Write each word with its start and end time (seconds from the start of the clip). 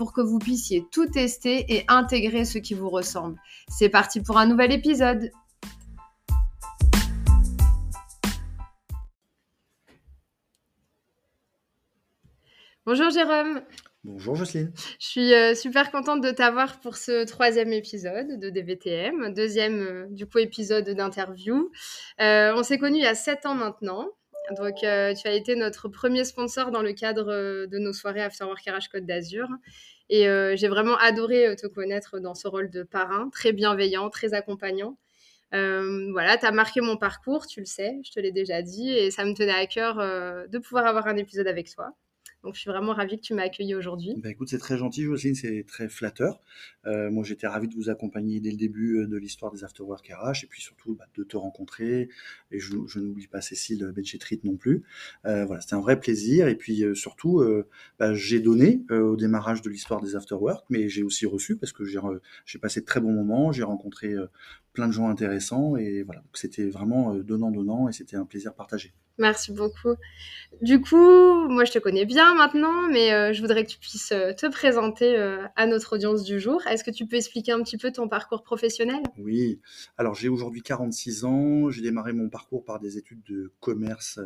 pour 0.00 0.14
que 0.14 0.22
vous 0.22 0.38
puissiez 0.38 0.86
tout 0.90 1.04
tester 1.04 1.66
et 1.68 1.84
intégrer 1.86 2.46
ce 2.46 2.56
qui 2.56 2.72
vous 2.72 2.88
ressemble. 2.88 3.36
C'est 3.68 3.90
parti 3.90 4.22
pour 4.22 4.38
un 4.38 4.46
nouvel 4.46 4.72
épisode. 4.72 5.30
Bonjour 12.86 13.10
Jérôme. 13.10 13.60
Bonjour 14.02 14.36
Jocelyne. 14.36 14.72
Je 14.98 15.06
suis 15.06 15.34
euh, 15.34 15.54
super 15.54 15.90
contente 15.90 16.22
de 16.22 16.30
t'avoir 16.30 16.80
pour 16.80 16.96
ce 16.96 17.26
troisième 17.26 17.74
épisode 17.74 18.40
de 18.40 18.48
DVTM, 18.48 19.34
deuxième 19.34 19.80
euh, 19.82 20.06
du 20.08 20.26
coup 20.26 20.38
épisode 20.38 20.88
d'interview. 20.88 21.70
Euh, 22.22 22.54
on 22.56 22.62
s'est 22.62 22.78
connus 22.78 23.00
il 23.00 23.04
y 23.04 23.06
a 23.06 23.14
sept 23.14 23.44
ans 23.44 23.54
maintenant. 23.54 24.08
Donc 24.58 24.76
tu 24.76 24.86
as 24.86 25.32
été 25.32 25.54
notre 25.54 25.88
premier 25.88 26.24
sponsor 26.24 26.70
dans 26.70 26.82
le 26.82 26.92
cadre 26.92 27.66
de 27.66 27.78
nos 27.78 27.92
soirées 27.92 28.22
Afterwork 28.22 28.60
RH 28.66 28.90
Côte 28.92 29.06
d'Azur. 29.06 29.46
Et 30.08 30.24
j'ai 30.56 30.68
vraiment 30.68 30.96
adoré 30.96 31.54
te 31.56 31.66
connaître 31.66 32.18
dans 32.18 32.34
ce 32.34 32.48
rôle 32.48 32.70
de 32.70 32.82
parrain, 32.82 33.28
très 33.30 33.52
bienveillant, 33.52 34.10
très 34.10 34.34
accompagnant. 34.34 34.98
voilà, 35.52 36.36
tu 36.36 36.46
as 36.46 36.52
marqué 36.52 36.80
mon 36.80 36.96
parcours, 36.96 37.46
tu 37.46 37.60
le 37.60 37.66
sais, 37.66 37.98
je 38.04 38.10
te 38.10 38.18
l'ai 38.18 38.32
déjà 38.32 38.62
dit, 38.62 38.90
et 38.90 39.10
ça 39.10 39.24
me 39.24 39.34
tenait 39.34 39.52
à 39.52 39.66
cœur 39.66 39.96
de 39.96 40.58
pouvoir 40.58 40.86
avoir 40.86 41.06
un 41.06 41.16
épisode 41.16 41.46
avec 41.46 41.72
toi. 41.72 41.94
Donc, 42.42 42.54
je 42.54 42.60
suis 42.60 42.70
vraiment 42.70 42.94
ravie 42.94 43.16
que 43.16 43.22
tu 43.22 43.34
m'aies 43.34 43.42
accueilli 43.42 43.74
aujourd'hui. 43.74 44.14
Bah, 44.16 44.30
écoute, 44.30 44.48
c'est 44.48 44.58
très 44.58 44.78
gentil, 44.78 45.02
Jocelyne, 45.02 45.34
c'est 45.34 45.64
très 45.68 45.88
flatteur. 45.88 46.40
Euh, 46.86 47.10
moi, 47.10 47.22
j'étais 47.22 47.46
ravi 47.46 47.68
de 47.68 47.74
vous 47.74 47.90
accompagner 47.90 48.40
dès 48.40 48.50
le 48.50 48.56
début 48.56 49.00
euh, 49.00 49.06
de 49.06 49.18
l'histoire 49.18 49.52
des 49.52 49.62
Afterwork 49.62 50.08
RH 50.08 50.44
et 50.44 50.46
puis 50.46 50.62
surtout 50.62 50.94
bah, 50.94 51.04
de 51.16 51.22
te 51.22 51.36
rencontrer. 51.36 52.08
Et 52.50 52.58
je, 52.58 52.76
n'oublie 52.98 53.26
pas 53.26 53.42
Cécile 53.42 53.92
Benchetrit 53.94 54.40
non 54.44 54.56
plus. 54.56 54.84
Euh, 55.26 55.44
voilà, 55.44 55.60
c'était 55.60 55.74
un 55.74 55.80
vrai 55.80 56.00
plaisir. 56.00 56.48
Et 56.48 56.54
puis 56.54 56.82
surtout, 56.94 57.44
bah, 57.98 58.14
j'ai 58.14 58.40
donné 58.40 58.82
au 58.90 59.16
démarrage 59.16 59.60
de 59.62 59.68
l'histoire 59.68 60.00
des 60.00 60.16
Afterwork, 60.16 60.64
mais 60.70 60.88
j'ai 60.88 61.02
aussi 61.02 61.26
reçu 61.26 61.56
parce 61.56 61.72
que 61.72 61.84
j'ai 61.84 62.58
passé 62.58 62.80
de 62.80 62.86
très 62.86 63.00
bons 63.00 63.12
moments. 63.12 63.52
J'ai 63.52 63.62
rencontré 63.62 64.14
plein 64.72 64.86
de 64.86 64.92
gens 64.92 65.08
intéressants 65.08 65.76
et 65.76 66.02
voilà, 66.02 66.22
c'était 66.32 66.68
vraiment 66.68 67.14
donnant-donnant 67.14 67.88
et 67.88 67.92
c'était 67.92 68.16
un 68.16 68.24
plaisir 68.24 68.54
partagé. 68.54 68.94
Merci 69.20 69.52
beaucoup. 69.52 69.96
Du 70.62 70.80
coup, 70.80 71.48
moi 71.48 71.64
je 71.64 71.72
te 71.72 71.78
connais 71.78 72.06
bien 72.06 72.29
maintenant, 72.34 72.88
mais 72.88 73.12
euh, 73.12 73.32
je 73.32 73.40
voudrais 73.40 73.64
que 73.64 73.70
tu 73.70 73.78
puisses 73.78 74.12
euh, 74.12 74.32
te 74.32 74.46
présenter 74.46 75.18
euh, 75.18 75.44
à 75.56 75.66
notre 75.66 75.94
audience 75.94 76.24
du 76.24 76.40
jour. 76.40 76.60
Est-ce 76.66 76.84
que 76.84 76.90
tu 76.90 77.06
peux 77.06 77.16
expliquer 77.16 77.52
un 77.52 77.62
petit 77.62 77.76
peu 77.76 77.90
ton 77.90 78.08
parcours 78.08 78.42
professionnel? 78.42 79.02
Oui, 79.18 79.60
alors 79.96 80.14
j'ai 80.14 80.28
aujourd'hui 80.28 80.62
46 80.62 81.24
ans, 81.24 81.70
j'ai 81.70 81.82
démarré 81.82 82.12
mon 82.12 82.28
parcours 82.28 82.64
par 82.64 82.80
des 82.80 82.98
études 82.98 83.22
de 83.28 83.52
commerce 83.60 84.20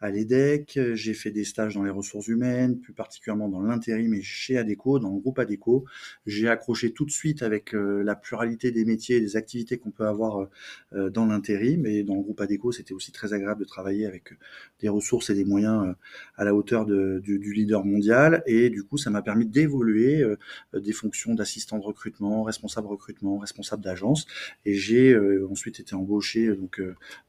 à 0.00 0.10
l'EDEC, 0.10 0.78
j'ai 0.94 1.14
fait 1.14 1.30
des 1.30 1.44
stages 1.44 1.74
dans 1.74 1.82
les 1.82 1.90
ressources 1.90 2.28
humaines, 2.28 2.78
plus 2.80 2.92
particulièrement 2.92 3.48
dans 3.48 3.60
l'intérim 3.60 4.14
et 4.14 4.22
chez 4.22 4.58
ADECO, 4.58 4.98
dans 4.98 5.10
le 5.10 5.20
groupe 5.20 5.38
ADECO. 5.38 5.84
J'ai 6.26 6.48
accroché 6.48 6.92
tout 6.92 7.04
de 7.04 7.10
suite 7.10 7.42
avec 7.42 7.72
la 7.72 8.14
pluralité 8.16 8.70
des 8.70 8.84
métiers 8.84 9.16
et 9.16 9.20
des 9.20 9.36
activités 9.36 9.78
qu'on 9.78 9.90
peut 9.90 10.06
avoir 10.06 10.48
dans 10.92 11.26
l'intérim, 11.26 11.86
et 11.86 12.02
dans 12.02 12.14
le 12.14 12.22
groupe 12.22 12.40
ADECO, 12.40 12.72
c'était 12.72 12.94
aussi 12.94 13.12
très 13.12 13.32
agréable 13.32 13.60
de 13.60 13.66
travailler 13.66 14.06
avec 14.06 14.34
des 14.80 14.88
ressources 14.88 15.30
et 15.30 15.34
des 15.34 15.44
moyens 15.44 15.94
à 16.36 16.44
la 16.44 16.54
hauteur 16.54 16.86
du, 16.86 17.45
leader 17.52 17.84
mondial. 17.84 18.42
Et 18.46 18.70
du 18.70 18.84
coup, 18.84 18.96
ça 18.96 19.10
m'a 19.10 19.22
permis 19.22 19.46
d'évoluer 19.46 20.22
euh, 20.22 20.36
des 20.74 20.92
fonctions 20.92 21.34
d'assistant 21.34 21.78
de 21.78 21.84
recrutement, 21.84 22.42
responsable 22.42 22.86
recrutement, 22.88 23.38
responsable 23.38 23.82
d'agence. 23.82 24.26
Et 24.64 24.74
j'ai 24.74 25.12
euh, 25.12 25.46
ensuite 25.50 25.80
été 25.80 25.94
embauché, 25.94 26.54
donc 26.54 26.80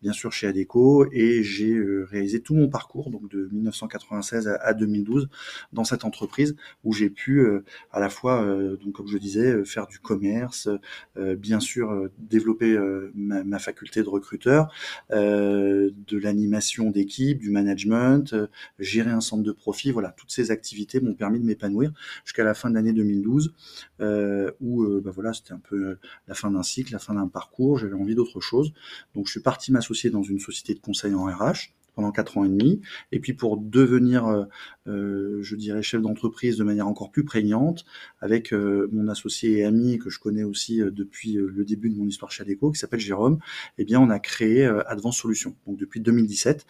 bien 0.02 0.14
sûr 0.14 0.32
chez 0.32 0.48
Adeco, 0.48 1.08
et 1.12 1.44
j'ai 1.44 1.80
réalisé 2.10 2.42
tout 2.42 2.56
mon 2.56 2.70
parcours, 2.70 3.10
donc 3.10 3.30
de 3.30 3.50
1996 3.52 4.48
à, 4.48 4.74
2012, 4.74 5.30
dans 5.74 5.84
cette 5.84 6.06
entreprise 6.06 6.56
où 6.84 6.94
j'ai 6.94 7.10
pu 7.10 7.46
à 7.92 8.00
la 8.00 8.10
fois, 8.10 8.46
donc 8.82 8.94
comme 8.94 9.08
je 9.08 9.18
disais, 9.18 9.64
faire 9.66 9.88
du 9.88 10.00
commerce, 10.00 10.70
bien 11.16 11.60
sûr 11.60 12.10
développer 12.18 12.78
ma, 13.16 13.60
faculté 13.60 14.04
de 14.04 14.10
recruteur, 14.10 14.72
de 15.12 16.18
l'animation 16.18 16.90
d'équipe, 16.90 17.40
du 17.40 17.50
management, 17.50 18.34
euh, 18.34 18.48
gérer 18.80 19.12
un 19.12 19.22
centre 19.22 19.44
de 19.44 19.52
profit. 19.52 19.92
Voilà, 19.92 20.07
toutes 20.16 20.32
ces 20.32 20.52
activités 20.52 21.00
m'ont 21.00 21.16
permis 21.16 21.40
de 21.40 21.46
m'épanouir 21.46 21.92
jusqu'à 22.24 22.44
la 22.44 22.54
fin 22.54 22.70
de 22.70 22.76
l'année 22.76 22.94
2012, 22.94 23.54
euh, 24.02 24.52
où 24.62 24.84
euh, 24.84 25.02
bah 25.04 25.12
voilà, 25.14 25.34
c'était 25.34 25.54
un 25.54 25.60
peu 25.60 25.98
la 26.28 26.34
fin 26.34 26.52
d'un 26.52 26.64
cycle, 26.64 26.94
la 26.94 27.00
fin 27.00 27.14
d'un 27.14 27.28
parcours. 27.28 27.78
J'avais 27.78 27.96
envie 27.96 28.16
d'autre 28.16 28.40
chose, 28.40 28.74
donc 29.16 29.28
je 29.28 29.32
suis 29.32 29.42
parti 29.42 29.72
m'associer 29.72 30.10
dans 30.10 30.24
une 30.24 30.40
société 30.40 30.74
de 30.74 30.80
conseil 30.80 31.14
en 31.14 31.26
RH 31.26 31.74
pendant 31.98 32.12
quatre 32.12 32.38
ans 32.38 32.46
et 32.46 32.50
demi. 32.50 32.80
Et 33.12 33.20
puis 33.20 33.34
pour 33.34 33.58
devenir, 33.58 34.28
euh, 34.28 34.44
euh, 34.88 35.40
je 35.42 35.56
dirais, 35.56 35.82
chef 35.82 36.00
d'entreprise 36.00 36.56
de 36.56 36.64
manière 36.64 36.88
encore 36.88 37.10
plus 37.10 37.26
prégnante, 37.26 37.86
avec 38.22 38.54
euh, 38.54 38.88
mon 38.92 39.08
associé 39.08 39.58
et 39.58 39.66
ami 39.66 39.98
que 39.98 40.12
je 40.12 40.20
connais 40.20 40.44
aussi 40.44 40.78
depuis 40.78 41.34
le 41.34 41.66
début 41.66 41.90
de 41.90 41.98
mon 41.98 42.06
histoire 42.06 42.32
chez 42.32 42.44
Adeco, 42.44 42.72
qui 42.72 42.78
s'appelle 42.78 43.00
Jérôme, 43.00 43.40
eh 43.80 43.84
bien 43.84 44.00
on 44.00 44.12
a 44.12 44.20
créé 44.20 44.66
Advance 44.66 45.18
Solutions. 45.18 45.56
Donc 45.66 45.78
depuis 45.78 46.00
2017, 46.00 46.68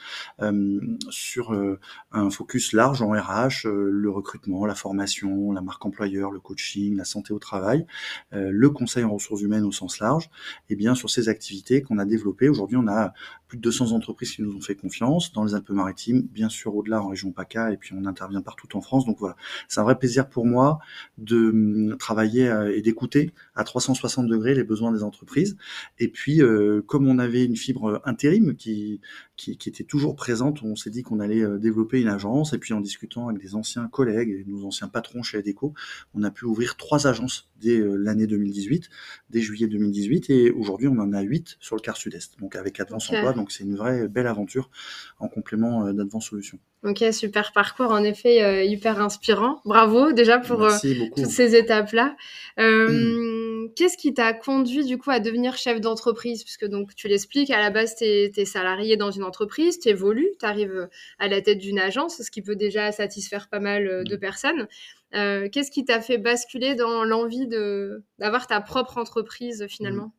sur 1.10 1.78
un 2.12 2.30
focus 2.30 2.72
large 2.72 3.02
en 3.02 3.10
RH, 3.12 3.68
le 3.68 4.10
recrutement, 4.10 4.66
la 4.66 4.76
formation, 4.76 5.52
la 5.52 5.62
marque 5.62 5.86
employeur, 5.86 6.32
le 6.32 6.40
coaching, 6.40 6.96
la 6.96 7.04
santé 7.04 7.34
au 7.34 7.40
travail, 7.40 7.86
le 8.32 8.70
conseil 8.70 9.04
en 9.04 9.14
ressources 9.14 9.42
humaines 9.42 9.66
au 9.66 9.74
sens 9.74 10.00
large, 10.00 10.30
et 10.70 10.74
eh 10.74 10.76
bien 10.78 10.96
sur 10.96 11.10
ces 11.10 11.28
activités 11.28 11.82
qu'on 11.82 11.98
a 11.98 12.06
développées. 12.06 12.48
Aujourd'hui, 12.48 12.78
on 12.78 12.88
a 12.88 13.14
plus 13.48 13.58
de 13.58 13.64
200 13.64 13.92
entreprises 13.92 14.32
qui 14.32 14.42
nous 14.42 14.56
ont 14.56 14.62
fait 14.62 14.76
confiance 14.76 15.17
dans 15.34 15.44
les 15.44 15.56
Alpes-Maritimes, 15.56 16.22
bien 16.22 16.50
sûr 16.50 16.76
au-delà 16.76 17.02
en 17.02 17.10
région 17.10 17.32
PACA, 17.32 17.72
et 17.72 17.78
puis 17.78 17.94
on 17.98 18.06
intervient 18.06 18.42
partout 18.42 18.76
en 18.78 18.82
France. 18.82 19.06
Donc 19.06 19.18
voilà, 19.20 19.36
c'est 19.68 19.80
un 19.80 19.84
vrai 19.84 19.98
plaisir 19.98 20.30
pour 20.30 20.46
moi 20.46 20.80
de 21.18 21.50
hum, 21.50 21.98
travailler 21.98 22.48
euh, 22.50 22.76
et 22.76 22.82
d'écouter 22.82 23.34
à 23.56 23.64
360 23.64 24.28
degrés 24.28 24.54
les 24.54 24.64
besoins 24.64 24.92
des 24.92 25.04
entreprises. 25.04 25.58
Et 26.00 26.08
puis, 26.08 26.42
euh, 26.42 26.82
comme 26.86 27.08
on 27.08 27.20
avait 27.20 27.46
une 27.46 27.56
fibre 27.56 28.02
intérim 28.06 28.56
qui, 28.56 29.02
qui, 29.36 29.52
était 29.52 29.84
toujours 29.84 30.16
présente, 30.16 30.64
on 30.64 30.76
s'est 30.76 30.90
dit 30.90 31.04
qu'on 31.04 31.20
allait 31.20 31.44
euh, 31.44 31.58
développer 31.58 32.02
une 32.02 32.08
agence. 32.08 32.54
Et 32.54 32.58
puis, 32.58 32.74
en 32.74 32.82
discutant 32.82 33.30
avec 33.30 33.42
des 33.42 33.56
anciens 33.56 33.88
collègues 33.88 34.30
et 34.30 34.46
nos 34.48 34.66
anciens 34.66 34.88
patrons 34.88 35.24
chez 35.24 35.38
ADECO, 35.38 35.74
on 36.14 36.24
a 36.24 36.32
pu 36.32 36.46
ouvrir 36.46 36.78
trois 36.78 37.08
agences 37.08 37.50
dès 37.60 37.80
l'année 37.80 38.28
2018, 38.28 38.90
dès 39.30 39.42
juillet 39.42 39.68
2018. 39.68 40.30
Et 40.30 40.52
aujourd'hui, 40.52 40.88
on 40.88 41.00
en 41.00 41.14
a 41.14 41.22
huit 41.22 41.58
sur 41.60 41.76
le 41.76 41.82
quart 41.82 41.98
sud-est. 41.98 42.40
Donc, 42.40 42.56
avec 42.56 42.80
Advance 42.80 43.10
Emploi, 43.10 43.34
donc 43.34 43.52
c'est 43.52 43.64
une 43.64 43.76
vraie 43.76 44.08
belle 44.08 44.28
aventure 44.28 44.70
en 45.20 45.28
complément 45.28 45.86
euh, 45.86 45.94
d'Advance 45.94 46.30
Solutions. 46.30 46.60
Ok, 46.84 47.04
super 47.12 47.52
parcours, 47.54 47.92
en 47.92 48.04
effet, 48.04 48.44
euh, 48.44 48.64
hyper 48.64 49.02
inspirant. 49.02 49.62
Bravo 49.66 50.12
déjà 50.12 50.40
pour 50.40 50.64
euh, 50.64 50.72
toutes 51.16 51.26
ces 51.26 51.56
étapes-là. 51.56 52.16
Qu'est-ce 53.76 53.98
qui 53.98 54.14
t'a 54.14 54.34
conduit 54.34 54.86
du 54.86 54.98
coup 54.98 55.10
à 55.10 55.20
devenir 55.20 55.58
chef 55.58 55.82
d'entreprise? 55.82 56.44
Puisque 56.44 56.66
donc 56.66 56.96
tu 56.96 57.08
l'expliques, 57.08 57.50
à 57.50 57.60
la 57.60 57.70
base, 57.70 57.96
tu 57.96 58.06
es, 58.06 58.46
salarié 58.46 58.96
dans 58.96 59.12
une 59.12 59.24
entreprise, 59.24 59.80
tu 59.80 59.90
évolues, 59.90 60.30
tu 60.40 60.46
arrives 60.46 60.88
à 61.20 61.28
la 61.28 61.42
tête 61.42 61.58
d'une 61.58 61.80
agence, 61.80 62.22
ce 62.22 62.32
qui 62.32 62.42
peut 62.42 62.56
déjà 62.56 62.92
satisfaire 62.92 63.50
pas 63.50 63.60
mal 63.60 64.04
de 64.06 64.16
mm. 64.16 64.20
personnes. 64.20 64.68
Qu'est-ce 65.12 65.72
qui 65.72 65.84
t'a 65.84 66.00
fait 66.00 66.18
basculer 66.18 66.76
dans 66.76 67.04
l'envie 67.04 67.48
d'avoir 68.18 68.48
ta 68.48 68.62
propre 68.62 68.98
entreprise 68.98 69.66
finalement? 69.68 70.14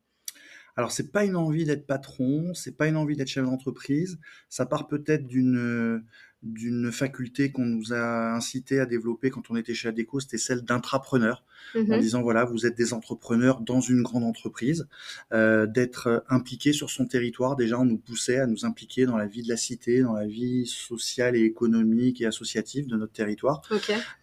Alors 0.79 0.93
c'est 0.93 1.11
pas 1.11 1.25
une 1.25 1.35
envie 1.35 1.65
d'être 1.65 1.85
patron, 1.85 2.53
c'est 2.53 2.77
pas 2.77 2.87
une 2.87 2.95
envie 2.95 3.17
d'être 3.17 3.27
chef 3.27 3.43
d'entreprise. 3.43 4.17
Ça 4.47 4.65
part 4.65 4.87
peut-être 4.87 5.27
d'une 5.27 6.01
d'une 6.41 6.89
faculté 6.89 7.51
qu'on 7.51 7.65
nous 7.65 7.91
a 7.91 8.31
incité 8.33 8.79
à 8.79 8.85
développer 8.85 9.29
quand 9.29 9.51
on 9.51 9.57
était 9.57 9.73
chez 9.73 9.89
Adeco, 9.89 10.21
c'était 10.21 10.37
celle 10.37 10.61
d'intrapreneur, 10.61 11.43
en 11.75 11.79
mmh 11.79 11.99
disant 11.99 12.21
voilà, 12.21 12.45
vous 12.45 12.65
êtes 12.65 12.77
des 12.77 12.93
entrepreneurs 12.93 13.59
dans 13.59 13.81
une 13.81 14.03
grande 14.03 14.23
entreprise, 14.23 14.87
euh, 15.33 15.65
d'être 15.65 16.23
impliqué 16.29 16.71
sur 16.71 16.89
son 16.89 17.05
territoire. 17.05 17.57
Déjà, 17.57 17.77
on 17.77 17.83
nous 17.83 17.97
poussait 17.97 18.39
à 18.39 18.47
nous 18.47 18.63
impliquer 18.63 19.05
dans 19.05 19.17
la 19.17 19.25
vie 19.25 19.43
de 19.43 19.49
la 19.49 19.57
cité, 19.57 20.01
dans 20.01 20.13
la 20.13 20.27
vie 20.27 20.65
sociale 20.65 21.35
et 21.35 21.41
économique 21.41 22.21
et 22.21 22.25
associative 22.25 22.87
de 22.87 22.95
notre 22.95 23.11
territoire. 23.11 23.61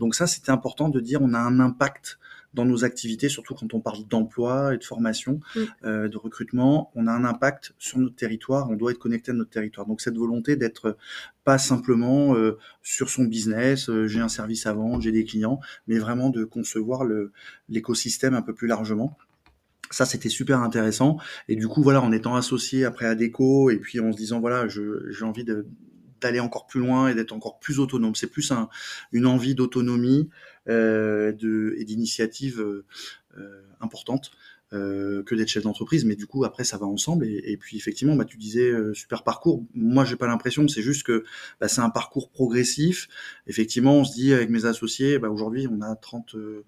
Donc 0.00 0.14
ça, 0.14 0.26
c'était 0.26 0.53
important 0.53 0.88
de 0.88 1.00
dire 1.00 1.20
on 1.20 1.35
a 1.35 1.38
un 1.38 1.61
impact 1.61 2.19
dans 2.56 2.64
nos 2.64 2.85
activités, 2.85 3.29
surtout 3.29 3.55
quand 3.55 3.75
on 3.75 3.81
parle 3.81 4.08
d'emploi 4.08 4.75
et 4.75 4.79
de 4.79 4.85
formation, 4.85 5.41
mm. 5.55 5.61
euh, 5.85 6.08
de 6.08 6.17
recrutement, 6.17 6.91
on 6.94 7.06
a 7.06 7.12
un 7.12 7.25
impact 7.25 7.75
sur 7.79 7.99
notre 7.99 8.17
territoire, 8.17 8.69
on 8.70 8.76
doit 8.76 8.91
être 8.91 8.99
connecté 8.99 9.31
à 9.31 9.35
notre 9.35 9.50
territoire. 9.50 9.87
Donc 9.87 10.00
cette 10.00 10.17
volonté 10.17 10.56
d'être 10.56 10.97
pas 11.44 11.58
simplement 11.58 12.35
euh, 12.35 12.58
sur 12.82 13.11
son 13.11 13.25
business, 13.25 13.91
euh, 13.91 14.06
j'ai 14.08 14.20
un 14.20 14.29
service 14.29 14.67
à 14.67 14.73
vendre, 14.73 15.03
j'ai 15.03 15.12
des 15.12 15.25
clients, 15.25 15.61
mais 15.87 15.99
vraiment 15.99 16.31
de 16.31 16.44
concevoir 16.44 17.05
l'écosystème 17.69 18.35
un 18.35 18.43
peu 18.43 18.55
plus 18.55 18.67
largement. 18.67 19.17
ça, 19.91 20.06
c'était 20.06 20.31
super 20.31 20.61
intéressant. 20.62 21.19
Et 21.49 21.56
du 21.56 21.69
coup, 21.69 21.82
voilà, 21.82 22.00
en 22.00 22.11
étant 22.11 22.35
associé 22.37 22.87
après 22.87 23.05
à 23.05 23.14
Déco, 23.14 23.70
et 23.70 23.76
puis 23.76 24.00
en 24.00 24.11
se 24.12 24.17
disant, 24.17 24.41
voilà, 24.41 24.67
j'ai 24.67 25.25
envie 25.25 25.44
d'aller 26.20 26.40
encore 26.40 26.66
plus 26.66 26.80
loin 26.80 27.08
et 27.08 27.14
d'être 27.14 27.32
encore 27.32 27.58
plus 27.58 27.78
autonome. 27.78 28.14
C'est 28.14 28.30
plus 28.30 28.50
un, 28.52 28.68
une 29.12 29.26
envie 29.26 29.54
d'autonomie 29.54 30.28
euh, 30.68 31.32
et 31.76 31.84
d'initiative 31.84 32.60
euh, 32.60 32.84
euh 33.38 33.62
importante. 33.80 34.30
Euh, 34.72 35.22
que 35.22 35.36
d'être 35.36 35.46
chef 35.46 35.62
d'entreprise, 35.62 36.04
mais 36.04 36.16
du 36.16 36.26
coup 36.26 36.44
après 36.44 36.64
ça 36.64 36.76
va 36.76 36.86
ensemble. 36.86 37.24
Et, 37.24 37.56
puis 37.56 37.76
effectivement, 37.76 38.16
bah, 38.16 38.24
tu 38.24 38.36
disais 38.36 38.68
euh, 38.68 38.92
super 38.94 39.22
parcours. 39.22 39.64
Moi, 39.74 40.04
j'ai 40.04 40.16
pas 40.16 40.26
l'impression. 40.26 40.66
C'est 40.66 40.82
juste 40.82 41.04
que 41.04 41.22
bah, 41.60 41.68
c'est 41.68 41.82
un 41.82 41.88
parcours 41.88 42.30
progressif. 42.30 43.06
Effectivement, 43.46 43.98
on 43.98 44.04
se 44.04 44.12
dit 44.14 44.34
avec 44.34 44.50
mes 44.50 44.64
associés, 44.64 45.20
bah, 45.20 45.30
aujourd'hui 45.30 45.68
on 45.70 45.82
a 45.82 45.94
30 45.94 46.34
euh, 46.34 46.64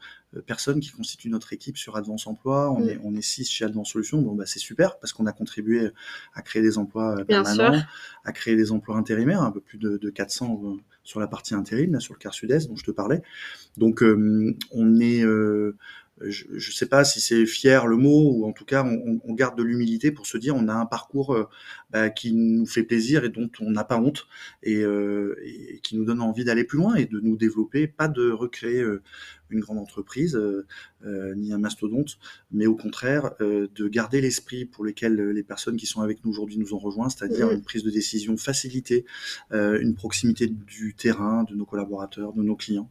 personnes 0.46 0.78
qui 0.78 0.92
constituent 0.92 1.28
notre 1.28 1.52
équipe 1.52 1.76
sur 1.76 1.96
Advance 1.96 2.28
Emploi. 2.28 2.70
On 2.70 2.84
mm. 2.84 2.88
est 2.88 3.00
on 3.02 3.16
est 3.16 3.20
6 3.20 3.50
chez 3.50 3.64
Advance 3.64 3.90
Solutions. 3.90 4.22
Bon 4.22 4.36
bah 4.36 4.46
c'est 4.46 4.60
super 4.60 5.00
parce 5.00 5.12
qu'on 5.12 5.26
a 5.26 5.32
contribué 5.32 5.90
à 6.34 6.42
créer 6.42 6.62
des 6.62 6.78
emplois 6.78 7.24
permanents, 7.24 7.82
à 8.22 8.32
créer 8.32 8.54
des 8.54 8.70
emplois 8.70 8.96
intérimaires, 8.96 9.42
un 9.42 9.50
peu 9.50 9.60
plus 9.60 9.78
de, 9.78 9.96
de 9.96 10.10
400 10.10 10.76
sur 11.02 11.18
la 11.18 11.26
partie 11.26 11.56
intérim, 11.56 11.94
là, 11.94 11.98
sur 11.98 12.14
le 12.14 12.18
quart 12.20 12.34
sud-est 12.34 12.68
dont 12.68 12.76
je 12.76 12.84
te 12.84 12.92
parlais. 12.92 13.22
Donc 13.76 14.04
on 14.04 15.00
est 15.00 15.24
je 16.20 16.46
ne 16.52 16.58
sais 16.58 16.86
pas 16.86 17.04
si 17.04 17.20
c'est 17.20 17.46
fier 17.46 17.86
le 17.86 17.96
mot, 17.96 18.30
ou 18.32 18.46
en 18.46 18.52
tout 18.52 18.64
cas, 18.64 18.84
on, 18.84 19.20
on 19.24 19.34
garde 19.34 19.56
de 19.56 19.62
l'humilité 19.62 20.10
pour 20.10 20.26
se 20.26 20.38
dire 20.38 20.56
on 20.56 20.68
a 20.68 20.74
un 20.74 20.86
parcours 20.86 21.34
euh, 21.34 21.48
bah, 21.90 22.10
qui 22.10 22.32
nous 22.32 22.66
fait 22.66 22.82
plaisir 22.82 23.24
et 23.24 23.30
dont 23.30 23.48
on 23.60 23.70
n'a 23.70 23.82
pas 23.82 23.98
honte, 23.98 24.26
et, 24.62 24.82
euh, 24.82 25.34
et, 25.42 25.80
qui 25.82 25.96
nous 25.96 26.04
donne 26.04 26.20
envie 26.20 26.44
d'aller 26.44 26.64
plus 26.64 26.76
loin 26.76 26.96
et 26.96 27.06
de 27.06 27.18
nous 27.18 27.36
développer, 27.36 27.86
pas 27.86 28.08
de 28.08 28.30
recréer 28.30 28.82
euh, 28.82 29.02
une 29.48 29.60
grande 29.60 29.78
entreprise 29.78 30.38
ni 31.02 31.52
un 31.54 31.58
mastodonte, 31.58 32.18
mais 32.52 32.66
au 32.66 32.74
contraire 32.74 33.30
euh, 33.40 33.68
de 33.74 33.88
garder 33.88 34.20
l'esprit 34.20 34.66
pour 34.66 34.84
lequel 34.84 35.14
les 35.30 35.42
personnes 35.42 35.78
qui 35.78 35.86
sont 35.86 36.02
avec 36.02 36.22
nous 36.22 36.30
aujourd'hui 36.30 36.58
nous 36.58 36.74
ont 36.74 36.78
rejoints, 36.78 37.08
c'est-à-dire 37.08 37.50
une 37.50 37.62
prise 37.62 37.82
de 37.82 37.90
décision 37.90 38.36
facilitée, 38.36 39.06
une 39.50 39.94
proximité 39.94 40.48
du 40.48 40.94
terrain, 40.94 41.44
de 41.44 41.54
nos 41.54 41.64
collaborateurs, 41.64 42.34
de 42.34 42.42
nos 42.42 42.56
clients. 42.56 42.90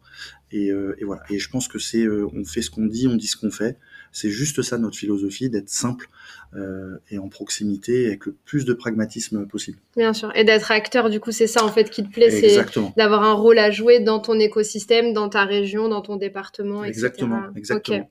Et, 0.51 0.69
et 0.69 1.03
voilà. 1.03 1.21
Et 1.29 1.37
je 1.37 1.49
pense 1.51 1.67
que 1.67 1.77
c'est, 1.77 2.07
on 2.07 2.43
fait 2.43 2.63
ce 2.63 2.71
qu'on 2.71 2.87
dit, 2.87 3.07
on 3.07 3.15
dit 3.15 3.27
ce 3.27 3.37
qu'on 3.37 3.51
fait. 3.51 3.77
C'est 4.11 4.29
juste 4.29 4.61
ça 4.61 4.77
notre 4.77 4.97
philosophie, 4.97 5.49
d'être 5.49 5.69
simple 5.69 6.09
euh, 6.55 6.97
et 7.11 7.17
en 7.17 7.29
proximité 7.29 8.07
avec 8.07 8.25
le 8.25 8.35
plus 8.45 8.65
de 8.65 8.73
pragmatisme 8.73 9.45
possible. 9.47 9.79
Bien 9.95 10.13
sûr, 10.13 10.31
et 10.35 10.43
d'être 10.43 10.71
acteur, 10.71 11.09
du 11.09 11.19
coup, 11.19 11.31
c'est 11.31 11.47
ça 11.47 11.63
en 11.63 11.71
fait 11.71 11.89
qui 11.89 12.03
te 12.03 12.11
plaît, 12.11 12.29
c'est 12.29 12.65
d'avoir 12.95 13.23
un 13.23 13.33
rôle 13.33 13.59
à 13.59 13.71
jouer 13.71 13.99
dans 13.99 14.19
ton 14.19 14.39
écosystème, 14.39 15.13
dans 15.13 15.29
ta 15.29 15.45
région, 15.45 15.89
dans 15.89 16.01
ton 16.01 16.15
département, 16.15 16.83
exactement, 16.83 17.37
etc. 17.37 17.57
Exactement, 17.57 18.09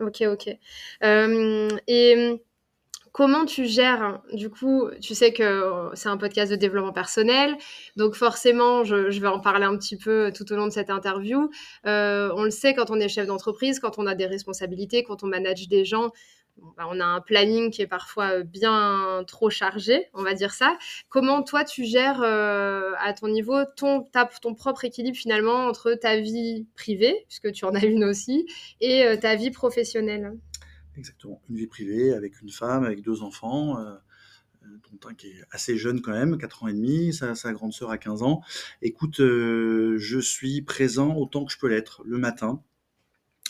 Ok, 0.00 0.22
ok, 0.28 0.56
euh, 1.02 1.68
et 1.88 2.40
comment 3.12 3.44
tu 3.44 3.66
gères 3.66 4.20
Du 4.32 4.50
coup, 4.50 4.88
tu 5.00 5.14
sais 5.14 5.32
que 5.32 5.90
c'est 5.94 6.08
un 6.08 6.16
podcast 6.16 6.50
de 6.50 6.56
développement 6.56 6.92
personnel, 6.92 7.56
donc 7.96 8.14
forcément, 8.14 8.84
je, 8.84 9.20
vais 9.20 9.28
en 9.28 9.40
parler 9.40 9.64
un 9.64 9.76
petit 9.76 9.96
peu 9.96 10.32
tout 10.34 10.50
au 10.52 10.56
long 10.56 10.66
de 10.66 10.72
cette 10.72 10.90
interview. 10.90 11.50
Euh, 11.86 12.30
on 12.36 12.44
le 12.44 12.50
sait 12.50 12.74
quand 12.74 12.90
on 12.90 13.00
est 13.00 13.08
chef 13.08 13.26
d'entreprise, 13.26 13.80
quand 13.80 13.98
on 13.98 14.06
a 14.06 14.14
des 14.14 14.26
responsabilités, 14.26 15.02
quand 15.02 15.22
on 15.22 15.26
manage 15.26 15.68
des 15.68 15.84
gens. 15.84 16.12
Bah, 16.76 16.86
on 16.90 16.98
a 16.98 17.04
un 17.04 17.20
planning 17.20 17.70
qui 17.70 17.82
est 17.82 17.86
parfois 17.86 18.42
bien 18.42 19.22
trop 19.28 19.48
chargé, 19.48 20.08
on 20.12 20.22
va 20.22 20.34
dire 20.34 20.52
ça. 20.52 20.76
Comment 21.08 21.42
toi 21.42 21.64
tu 21.64 21.84
gères 21.84 22.20
euh, 22.22 22.92
à 22.98 23.12
ton 23.12 23.28
niveau 23.28 23.64
ton, 23.76 24.04
ton 24.42 24.54
propre 24.54 24.84
équilibre 24.84 25.16
finalement 25.16 25.66
entre 25.66 25.92
ta 25.94 26.16
vie 26.16 26.66
privée, 26.74 27.24
puisque 27.28 27.52
tu 27.52 27.64
en 27.64 27.74
as 27.74 27.84
une 27.84 28.04
aussi, 28.04 28.46
et 28.80 29.04
euh, 29.04 29.16
ta 29.16 29.36
vie 29.36 29.50
professionnelle? 29.50 30.32
Exactement. 30.98 31.40
Une 31.48 31.56
vie 31.56 31.66
privée 31.66 32.12
avec 32.12 32.40
une 32.40 32.50
femme, 32.50 32.84
avec 32.84 33.02
deux 33.02 33.22
enfants, 33.22 33.78
euh, 33.78 33.94
dont 34.90 35.08
un 35.08 35.14
qui 35.14 35.28
est 35.28 35.44
assez 35.50 35.76
jeune 35.76 36.00
quand 36.00 36.12
même, 36.12 36.36
4 36.38 36.64
ans 36.64 36.68
et 36.68 36.72
demi, 36.74 37.12
sa, 37.12 37.34
sa 37.34 37.52
grande 37.52 37.72
sœur 37.72 37.90
a 37.90 37.98
15 37.98 38.22
ans. 38.22 38.42
Écoute, 38.82 39.20
euh, 39.20 39.96
je 39.98 40.18
suis 40.18 40.62
présent 40.62 41.14
autant 41.14 41.44
que 41.44 41.52
je 41.52 41.58
peux 41.58 41.68
l'être 41.68 42.02
le 42.04 42.18
matin 42.18 42.62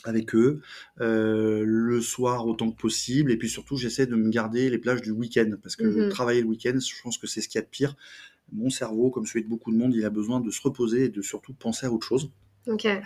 avec 0.04 0.34
eux, 0.34 0.60
euh, 1.00 1.64
le 1.66 2.00
soir 2.00 2.46
autant 2.46 2.70
que 2.70 2.76
possible, 2.80 3.32
et 3.32 3.36
puis 3.36 3.48
surtout 3.48 3.76
j'essaie 3.76 4.06
de 4.06 4.14
me 4.14 4.30
garder 4.30 4.70
les 4.70 4.78
plages 4.78 5.02
du 5.02 5.10
week-end, 5.10 5.50
parce 5.60 5.74
que 5.74 5.84
mmh 5.84 6.08
travailler 6.10 6.42
le 6.42 6.46
week-end, 6.46 6.78
je 6.78 7.02
pense 7.02 7.18
que 7.18 7.26
c'est 7.26 7.40
ce 7.40 7.48
qu'il 7.48 7.58
y 7.58 7.62
a 7.62 7.64
de 7.64 7.70
pire. 7.70 7.96
Mon 8.52 8.70
cerveau, 8.70 9.10
comme 9.10 9.26
celui 9.26 9.42
de 9.42 9.48
beaucoup 9.48 9.72
de 9.72 9.76
monde, 9.76 9.94
il 9.94 10.04
a 10.04 10.10
besoin 10.10 10.40
de 10.40 10.50
se 10.50 10.60
reposer 10.62 11.04
et 11.04 11.08
de 11.08 11.20
surtout 11.20 11.52
penser 11.52 11.86
à 11.86 11.92
autre 11.92 12.06
chose. 12.06 12.30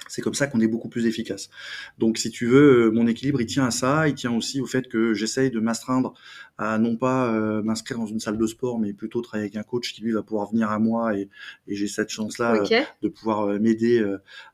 C'est 0.08 0.22
comme 0.22 0.34
ça 0.34 0.46
qu'on 0.46 0.60
est 0.60 0.66
beaucoup 0.66 0.88
plus 0.88 1.06
efficace. 1.06 1.50
Donc, 1.98 2.18
si 2.18 2.30
tu 2.30 2.46
veux, 2.46 2.86
euh, 2.86 2.90
mon 2.90 3.06
équilibre, 3.06 3.40
il 3.40 3.46
tient 3.46 3.66
à 3.66 3.70
ça. 3.70 4.08
Il 4.08 4.14
tient 4.14 4.34
aussi 4.34 4.60
au 4.60 4.66
fait 4.66 4.88
que 4.88 5.14
j'essaye 5.14 5.50
de 5.50 5.60
m'astreindre 5.60 6.14
à 6.58 6.78
non 6.78 6.96
pas 6.96 7.32
euh, 7.32 7.62
m'inscrire 7.62 7.98
dans 7.98 8.06
une 8.06 8.20
salle 8.20 8.38
de 8.38 8.46
sport, 8.46 8.78
mais 8.78 8.92
plutôt 8.92 9.20
travailler 9.20 9.48
avec 9.48 9.56
un 9.56 9.62
coach 9.62 9.92
qui 9.92 10.02
lui 10.02 10.12
va 10.12 10.22
pouvoir 10.22 10.50
venir 10.50 10.70
à 10.70 10.78
moi 10.78 11.16
et, 11.16 11.28
j'ai 11.66 11.88
cette 11.88 12.10
chance-là 12.10 12.56
euh, 12.56 12.82
de 13.00 13.08
pouvoir 13.08 13.58
m'aider 13.58 14.04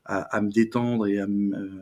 à, 0.05 0.41
me 0.41 0.49
détendre 0.49 1.07
et 1.07 1.19
à 1.19 1.27
me 1.27 1.81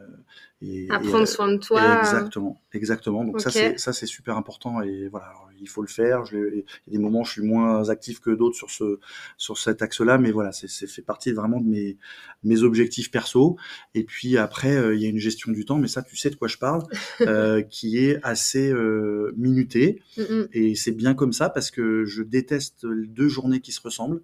et, 0.62 0.88
à 0.90 1.00
prendre 1.00 1.28
soin 1.28 1.52
de 1.52 1.58
toi. 1.58 2.00
Exactement, 2.00 2.60
exactement. 2.74 3.24
Donc 3.24 3.40
ça 3.40 3.52
c'est 3.52 4.06
super 4.06 4.38
important 4.38 4.82
et 4.82 5.08
voilà 5.08 5.34
il 5.60 5.70
faut 5.70 5.82
le 5.82 5.88
faire. 5.88 6.26
Je, 6.26 6.38
il 6.38 6.94
y 6.94 6.96
a 6.96 6.98
des 6.98 7.00
moments 7.00 7.22
où 7.22 7.26
je 7.26 7.32
suis 7.32 7.42
moins 7.42 7.90
actif 7.90 8.20
que 8.20 8.32
d'autres 8.32 8.56
sur 8.56 8.70
ce 8.70 9.00
sur 9.38 9.58
cet 9.58 9.82
axe-là, 9.82 10.18
mais 10.18 10.32
voilà, 10.32 10.52
c'est 10.52 10.68
fait 10.88 11.02
partie 11.02 11.32
vraiment 11.32 11.60
de 11.60 11.68
mes 11.68 11.98
mes 12.44 12.64
objectifs 12.64 13.12
perso. 13.12 13.58
Et 13.94 14.04
puis 14.04 14.38
après, 14.38 14.76
euh, 14.76 14.96
il 14.96 15.02
y 15.02 15.06
a 15.06 15.10
une 15.10 15.20
gestion 15.20 15.52
du 15.52 15.66
temps, 15.66 15.78
mais 15.78 15.88
ça, 15.88 16.02
tu 16.02 16.16
sais 16.16 16.30
de 16.30 16.36
quoi 16.36 16.48
je 16.48 16.58
parle, 16.58 16.84
euh, 17.22 17.62
qui 17.62 17.98
est 17.98 18.20
assez 18.24 18.72
euh, 18.72 19.34
minutée. 19.38 20.02
Et 20.54 20.76
c'est 20.76 20.92
bien 20.92 21.14
comme 21.14 21.34
ça 21.34 21.50
parce 21.50 21.72
que 21.72 22.06
je 22.06 22.24
déteste 22.24 22.86
deux 22.86 23.28
journées 23.28 23.60
qui 23.60 23.72
se 23.72 23.82
ressemblent. 23.82 24.22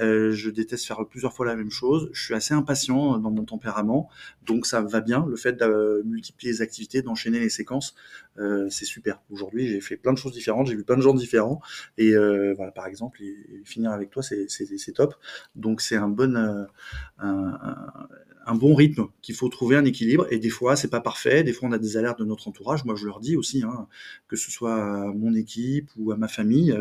Euh, 0.00 0.32
je 0.32 0.50
déteste 0.50 0.86
faire 0.86 1.04
plusieurs 1.08 1.32
fois 1.32 1.46
la 1.46 1.56
même 1.56 1.70
chose. 1.70 2.10
Je 2.12 2.22
suis 2.22 2.34
assez 2.34 2.54
impatient 2.54 3.18
dans 3.18 3.30
mon 3.30 3.44
tempérament, 3.44 4.08
donc 4.46 4.66
ça 4.66 4.80
va 4.80 5.00
bien. 5.00 5.26
Le 5.28 5.36
fait 5.36 5.52
de 5.52 6.02
multiplier 6.04 6.52
les 6.52 6.62
activités, 6.62 7.02
d'enchaîner 7.02 7.40
les 7.40 7.48
séquences, 7.48 7.94
euh, 8.40 8.68
c'est 8.70 8.84
super. 8.84 9.20
Aujourd'hui, 9.30 9.68
j'ai 9.68 9.80
fait 9.80 9.96
plein 9.96 10.12
de 10.12 10.18
choses 10.18 10.32
différentes, 10.32 10.66
j'ai 10.66 10.74
vu 10.74 10.84
plein 10.84 10.96
de 10.96 11.02
gens 11.02 11.14
différents, 11.14 11.60
et 11.98 12.14
euh, 12.14 12.54
voilà, 12.56 12.72
par 12.72 12.86
exemple, 12.86 13.20
finir 13.64 13.92
avec 13.92 14.10
toi, 14.10 14.22
c'est 14.22 14.92
top. 14.94 15.14
Donc 15.54 15.80
c'est 15.80 15.96
un 15.96 16.08
bon, 16.08 16.34
euh, 16.36 16.64
un, 17.18 18.54
bon 18.54 18.74
rythme 18.74 19.08
qu'il 19.20 19.34
faut 19.34 19.48
trouver 19.48 19.76
un 19.76 19.84
équilibre. 19.84 20.26
Et 20.30 20.38
des 20.38 20.48
fois, 20.48 20.74
c'est 20.74 20.88
pas 20.88 21.00
parfait. 21.00 21.44
Des 21.44 21.52
fois, 21.52 21.68
on 21.68 21.72
a 21.72 21.78
des 21.78 21.96
alertes 21.96 22.18
de 22.18 22.24
notre 22.24 22.48
entourage. 22.48 22.84
Moi, 22.84 22.94
je 22.96 23.06
leur 23.06 23.20
dis 23.20 23.36
aussi, 23.36 23.62
hein, 23.62 23.86
que 24.26 24.36
ce 24.36 24.50
soit 24.50 24.74
à 24.74 25.12
mon 25.12 25.34
équipe 25.34 25.90
ou 25.98 26.12
à 26.12 26.16
ma 26.16 26.28
famille, 26.28 26.76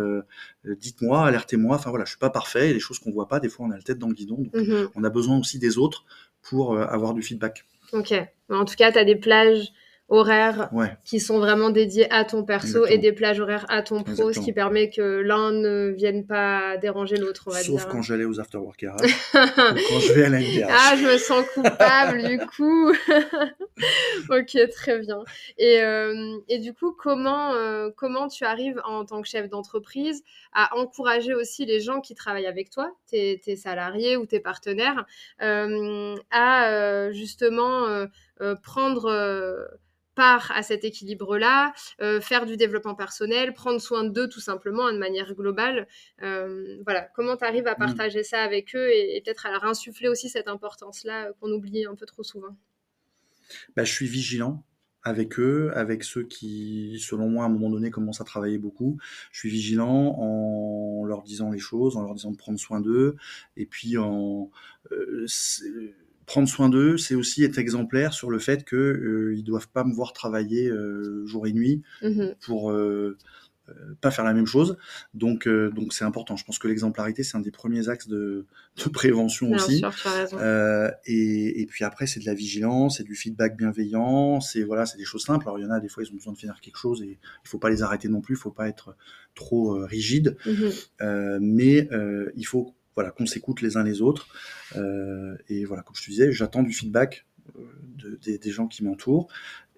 dites-moi, 0.66 1.26
alertez-moi. 1.26 1.76
Enfin 1.76 1.90
voilà, 1.90 2.06
je 2.06 2.12
suis 2.12 2.20
pas 2.20 2.30
parfait. 2.30 2.66
Il 2.66 2.68
y 2.68 2.72
a 2.72 2.74
des 2.74 2.80
choses 2.80 3.00
qu'on 3.00 3.12
voit 3.12 3.28
pas. 3.28 3.40
Des 3.40 3.50
fois, 3.50 3.66
on 3.66 3.72
a 3.72 3.76
la 3.76 3.84
tête 3.84 4.00
dans 4.00 4.08
le 4.08 4.14
guidon. 4.14 4.38
Donc, 4.38 4.56
mmh 4.56 4.90
on 4.96 5.04
a 5.04 5.10
besoin 5.10 5.38
aussi 5.38 5.60
des 5.60 5.78
autres 5.78 6.06
pour 6.42 6.80
avoir 6.80 7.14
du 7.14 7.22
feedback. 7.22 7.66
Ok. 7.92 8.14
En 8.50 8.66
tout 8.66 8.76
cas, 8.76 8.92
tu 8.92 8.98
as 8.98 9.06
des 9.06 9.16
plages 9.16 9.74
horaires 10.10 10.70
qui 11.06 11.20
sont 11.20 11.40
vraiment 11.40 11.70
dédiés 11.70 12.12
à 12.12 12.26
ton 12.26 12.44
perso 12.44 12.86
et 12.86 12.98
des 12.98 13.12
plages 13.12 13.40
horaires 13.40 13.66
à 13.70 13.82
ton 13.82 14.04
pro, 14.04 14.34
ce 14.34 14.40
qui 14.40 14.54
permet 14.54 14.90
que 14.90 15.22
l'un 15.22 15.52
ne 15.52 15.94
vienne 15.96 16.26
pas 16.26 16.78
déranger 16.78 17.18
l'autre, 17.18 17.52
Sauf 17.52 17.86
quand 17.86 18.02
j'allais 18.02 18.26
aux 18.26 18.40
afterwork 18.40 18.86
ou 18.90 19.36
quand 19.40 20.00
je 20.00 20.14
vais 20.14 20.26
à 20.26 20.30
la 20.30 20.40
Ah, 20.70 20.96
je 20.96 21.06
me 21.06 21.18
sens 21.18 21.46
coupable 21.54 22.24
du 22.24 22.38
coup. 22.40 22.92
ok, 24.30 24.70
très 24.72 25.00
bien. 25.00 25.24
Et, 25.58 25.82
euh, 25.82 26.38
et 26.48 26.60
du 26.60 26.74
coup, 26.74 26.92
comment, 26.92 27.54
euh, 27.54 27.90
comment 27.96 28.28
tu 28.28 28.44
arrives 28.46 28.82
en 28.86 29.06
tant 29.06 29.22
que 29.22 29.28
chef 29.28 29.50
d'entreprise 29.50 30.24
à 30.54 30.76
encourager 30.78 31.34
aussi 31.34 31.66
les 31.66 31.80
gens 31.80 32.02
qui 32.02 32.16
travaillent 32.16 32.48
avec 32.48 32.70
toi, 32.70 32.92
tes, 33.08 33.40
tes 33.40 33.56
salariés 33.56 34.18
ou 34.18 34.26
tes 34.26 34.40
partenaires, 34.40 35.06
euh, 35.42 36.16
à 36.32 37.12
justement 37.12 38.06
prendre 38.64 39.70
à 40.20 40.64
cet 40.64 40.84
équilibre-là, 40.84 41.74
euh, 42.02 42.22
faire 42.22 42.46
du 42.46 42.58
développement 42.58 42.96
personnel, 42.96 43.54
prendre 43.54 43.80
soin 43.80 44.04
d'eux 44.04 44.28
tout 44.28 44.40
simplement 44.40 44.88
hein, 44.88 44.94
de 44.94 44.98
manière 44.98 45.34
globale. 45.34 45.88
Euh, 46.22 46.78
voilà, 46.84 47.02
comment 47.16 47.38
tu 47.38 47.46
arrives 47.46 47.68
à 47.68 47.74
mm. 47.74 47.80
partager 47.80 48.24
ça 48.24 48.42
avec 48.42 48.76
eux 48.76 48.90
et, 48.90 49.22
peut-être 49.24 49.46
à 49.46 49.52
leur 49.52 49.66
insuffler 49.66 50.08
aussi 50.08 50.30
cette 50.30 50.48
importance-là 50.48 51.28
euh, 51.28 51.32
qu'on 51.40 51.52
oublie 51.52 51.86
un 51.86 51.96
peu 51.96 52.06
trop 52.06 52.24
souvent? 52.24 52.56
Bah, 53.76 53.84
Je 53.84 53.92
suis 53.92 54.08
vigilant 54.08 54.64
avec 55.04 55.40
eux, 55.40 55.72
avec 55.76 56.04
ceux 56.04 56.24
qui, 56.24 57.00
selon 57.00 57.30
moi, 57.30 57.46
à 57.46 57.48
un 57.48 57.50
moment 57.50 57.70
donné, 57.70 57.90
commencent 57.90 58.22
à 58.22 58.26
travailler 58.26 58.58
beaucoup. 58.58 58.98
Je 59.32 59.40
suis 59.40 59.50
vigilant 59.50 60.16
en 60.20 61.06
leur 61.06 61.24
disant 61.24 61.52
les 61.52 61.60
choses, 61.60 61.96
en 61.96 62.04
leur 62.04 62.14
disant 62.14 62.32
de 62.32 62.38
prendre 62.38 62.60
soin 62.60 62.82
d'eux, 62.82 63.16
et 63.56 63.66
puis 63.66 63.98
en 63.98 64.52
prendre 66.30 66.48
soin 66.48 66.70
d'eux, 66.70 66.96
c'est 66.96 67.16
aussi 67.16 67.44
être 67.44 67.58
exemplaire 67.58 68.14
sur 68.14 68.30
le 68.30 68.38
fait 68.38 68.64
qu'ils 68.64 68.78
euh, 68.78 69.36
ne 69.36 69.42
doivent 69.42 69.68
pas 69.70 69.84
me 69.84 69.92
voir 69.92 70.14
travailler 70.14 70.70
euh, 70.70 71.26
jour 71.26 71.48
et 71.48 71.54
nuit 71.54 71.82
mmh 72.04 72.28
pour 72.46 72.72
euh, 72.72 73.18
pas 74.02 74.10
faire 74.12 74.26
la 74.26 74.34
même 74.34 74.48
chose. 74.48 74.78
Donc, 75.14 75.48
donc 75.48 75.94
c'est 75.94 76.04
important. 76.04 76.36
Je 76.36 76.44
pense 76.44 76.58
que 76.58 76.68
l'exemplarité, 76.68 77.22
c'est 77.22 77.38
un 77.38 77.40
des 77.40 77.52
premiers 77.52 77.88
axes 77.88 78.08
de, 78.08 78.48
de 78.84 78.90
prévention 78.90 79.52
aussi. 79.52 79.80
sûr, 79.80 79.92
et, 81.06 81.62
et 81.62 81.66
puis 81.68 81.84
après, 81.84 82.08
c'est 82.08 82.20
de 82.20 82.26
la 82.26 82.34
vigilance, 82.34 82.98
c'est 82.98 83.04
du 83.04 83.14
feedback 83.16 83.56
bienveillant, 83.58 84.40
c'est 84.42 84.64
voilà, 84.64 84.88
c'est 84.88 84.98
des 84.98 85.06
choses 85.06 85.24
simples. 85.24 85.46
Alors 85.48 85.60
il 85.60 85.64
y 85.64 85.68
en 85.68 85.72
a 85.72 85.80
des 85.80 85.88
fois, 85.88 86.02
ils 86.04 86.12
ont 86.12 86.16
besoin 86.16 86.34
de 86.34 86.40
finir 86.40 86.60
quelque 86.62 86.78
chose 86.78 87.04
et 87.04 87.20
il 87.46 87.48
faut 87.48 87.60
pas 87.60 87.70
les 87.70 87.84
arrêter 87.84 88.08
non 88.08 88.22
plus, 88.22 88.34
il 88.36 88.40
faut 88.40 88.50
pas 88.52 88.68
être 88.68 88.96
trop 89.36 89.78
rigide, 89.86 90.36
Mhm. 90.48 91.40
mais 91.42 91.88
il 92.36 92.46
faut 92.48 92.74
voilà 92.96 93.12
qu'on 93.12 93.26
s'écoute 93.26 93.62
les 93.62 93.78
uns 93.78 93.84
les 93.84 94.02
autres. 94.02 94.28
et 95.50 95.66
voilà, 95.66 95.84
comme 95.84 95.96
je 95.96 96.04
te 96.04 96.10
disais, 96.10 96.32
j'attends 96.32 96.64
du 96.64 96.74
feedback 96.74 97.26
de, 97.98 98.16
des, 98.24 98.38
des 98.38 98.52
gens 98.52 98.68
qui 98.68 98.84
m'entourent 98.84 99.28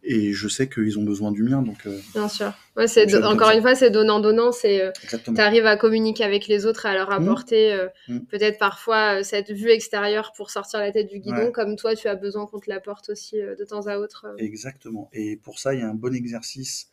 et 0.04 0.34
je 0.34 0.48
sais 0.48 0.68
qu'ils 0.68 0.98
ont 0.98 1.04
besoin 1.04 1.32
du 1.32 1.44
mien. 1.44 1.62
Donc, 1.62 1.86
euh, 1.86 1.96
Bien 2.16 2.28
sûr. 2.28 2.52
Ouais, 2.76 2.88
c'est 2.88 3.14
encore 3.24 3.50
ça. 3.50 3.56
une 3.56 3.62
fois, 3.62 3.76
c'est 3.76 3.92
donnant-donnant. 3.92 4.52
C'est 4.52 4.82
euh, 4.84 4.92
tu 5.24 5.40
arrives 5.40 5.68
à 5.68 5.78
communiquer 5.78 6.24
avec 6.24 6.48
les 6.48 6.66
autres, 6.66 6.88
à 6.88 6.96
leur 6.96 7.12
apporter 7.12 7.72
euh, 7.72 7.88
Mmh. 8.08 8.20
peut-être 8.22 8.58
parfois 8.58 9.20
euh, 9.20 9.24
cette 9.24 9.52
vue 9.52 9.70
extérieure 9.70 10.34
pour 10.36 10.50
sortir 10.50 10.80
la 10.80 10.92
tête 10.92 11.08
du 11.08 11.20
guidon, 11.20 11.36
Ouais. 11.46 11.52
comme 11.52 11.76
toi, 11.76 11.96
tu 11.96 12.08
as 12.08 12.16
besoin 12.16 12.48
qu'on 12.48 12.60
te 12.60 12.68
l'apporte 12.68 13.10
aussi 13.10 13.40
euh, 13.40 13.56
de 13.56 13.64
temps 13.64 13.86
à 13.86 13.98
autre. 14.00 14.26
euh. 14.28 14.34
Exactement. 14.40 15.08
Et 15.14 15.36
pour 15.38 15.60
ça, 15.60 15.76
il 15.76 15.82
y 15.82 15.84
a 15.84 15.88
un 15.88 15.94
bon 15.94 16.16
exercice, 16.16 16.90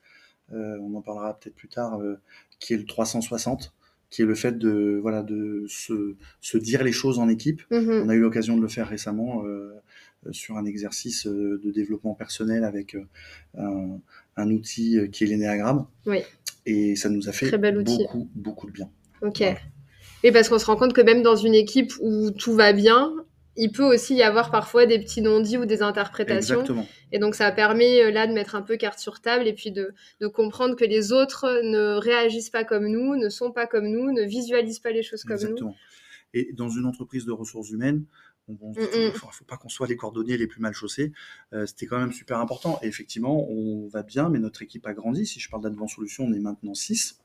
euh, 0.53 0.77
on 0.83 0.95
en 0.95 1.01
parlera 1.01 1.33
peut-être 1.41 1.57
plus 1.57 1.69
tard, 1.69 1.99
euh, 2.03 2.21
qui 2.61 2.75
est 2.75 2.77
le 2.77 2.85
360, 2.85 3.73
qui 4.11 4.23
est 4.23 4.25
le 4.25 4.35
fait 4.35 4.59
de, 4.59 4.99
voilà, 5.00 5.23
de 5.23 5.65
se, 5.69 6.15
se 6.41 6.59
dire 6.59 6.83
les 6.83 6.93
choses 6.93 7.19
en 7.19 7.29
équipe. 7.29 7.62
Mhm. 7.71 8.03
On 8.05 8.09
a 8.09 8.15
eu 8.15 8.21
l'occasion 8.21 8.57
de 8.57 8.62
le 8.62 8.69
faire 8.69 8.88
récemment 8.88 9.45
euh, 9.45 9.75
sur 10.31 10.57
un 10.57 10.65
exercice 10.65 11.27
euh, 11.27 11.61
de 11.62 11.71
développement 11.71 12.15
personnel 12.15 12.65
avec 12.65 12.95
euh, 12.95 13.05
un, 13.59 13.99
un 14.37 14.50
outil 14.50 14.99
qui 15.12 15.25
est 15.25 15.27
l'énéagramme. 15.27 15.87
Oui. 16.07 16.21
Et 16.67 16.97
ça 16.97 17.09
nous 17.09 17.29
a 17.29 17.33
fait 17.33 17.57
beaucoup, 17.85 18.29
beaucoup 18.35 18.67
de 18.67 18.73
bien. 18.73 18.91
Ok. 19.23 19.38
Voilà. 19.38 19.59
Et 20.25 20.33
parce 20.33 20.49
qu'on 20.49 20.59
se 20.59 20.67
rend 20.67 20.77
compte 20.77 20.93
que 20.93 21.00
même 21.00 21.23
dans 21.23 21.37
une 21.37 21.55
équipe 21.55 21.93
où 22.00 22.31
tout 22.31 22.53
va 22.53 22.73
bien, 22.73 23.12
il 23.59 23.73
peut 23.73 23.85
aussi 23.85 24.15
y 24.15 24.23
avoir 24.23 24.50
parfois 24.50 24.87
des 24.87 24.99
petits 24.99 25.21
non-dits 25.21 25.59
ou 25.59 25.67
des 25.67 25.83
interprétations. 25.83 26.61
Exactement. 26.61 26.87
Et 27.12 27.19
donc 27.19 27.35
ça 27.35 27.50
permet 27.50 28.03
euh, 28.03 28.11
là 28.11 28.27
de 28.27 28.33
mettre 28.33 28.55
un 28.55 28.62
peu 28.62 28.77
carte 28.77 28.99
sur 28.99 29.21
table 29.21 29.47
et 29.47 29.53
puis 29.53 29.73
de, 29.73 29.93
de 30.21 30.27
comprendre 30.29 30.77
que 30.77 30.85
les 30.85 31.12
autres 31.12 31.61
ne 31.65 31.99
réagissent 31.99 32.50
pas 32.50 32.65
comme 32.65 32.87
nous, 32.87 33.17
ne 33.17 33.29
sont 33.29 33.50
pas 33.50 33.67
comme 33.67 33.88
nous, 33.88 34.12
ne 34.12 34.23
visualisent 34.23 34.79
pas 34.79 34.93
les 34.93 35.03
choses 35.03 35.25
comme 35.25 35.33
Exactement. 35.33 35.75
Et 36.35 36.53
dans 36.53 36.69
une 36.69 36.87
entreprise 36.87 37.25
de 37.27 37.33
ressources 37.33 37.71
humaines, 37.71 38.05
on, 38.49 38.57
on 38.61 38.73
se 38.73 38.81
dit 38.81 38.87
Mm, 38.87 39.05
mm. 39.07 39.11
il 39.15 39.19
faut, 39.19 39.29
faut 39.31 39.45
pas 39.45 39.57
qu'on 39.57 39.69
soit 39.69 39.87
les 39.87 39.97
cordonniers 39.97 40.37
les 40.37 40.47
plus 40.47 40.61
mal 40.61 40.73
chaussés. 40.73 41.12
Euh, 41.53 41.67
C'était 41.67 41.87
quand 41.87 41.99
même 41.99 42.12
super 42.12 42.38
important. 42.38 42.79
Et 42.83 42.87
effectivement, 42.87 43.50
on 43.50 43.88
va 43.88 44.03
bien, 44.03 44.29
mais 44.29 44.38
notre 44.38 44.62
équipe 44.62 44.87
a 44.87 44.95
grandi. 44.95 45.27
Si 45.27 45.41
je 45.41 45.50
parle 45.50 45.62
d'Advent 45.62 45.88
Solutions, 45.88 46.25
on 46.25 46.33
est 46.33 46.41
maintenant 46.41 46.75
6. 46.75 47.21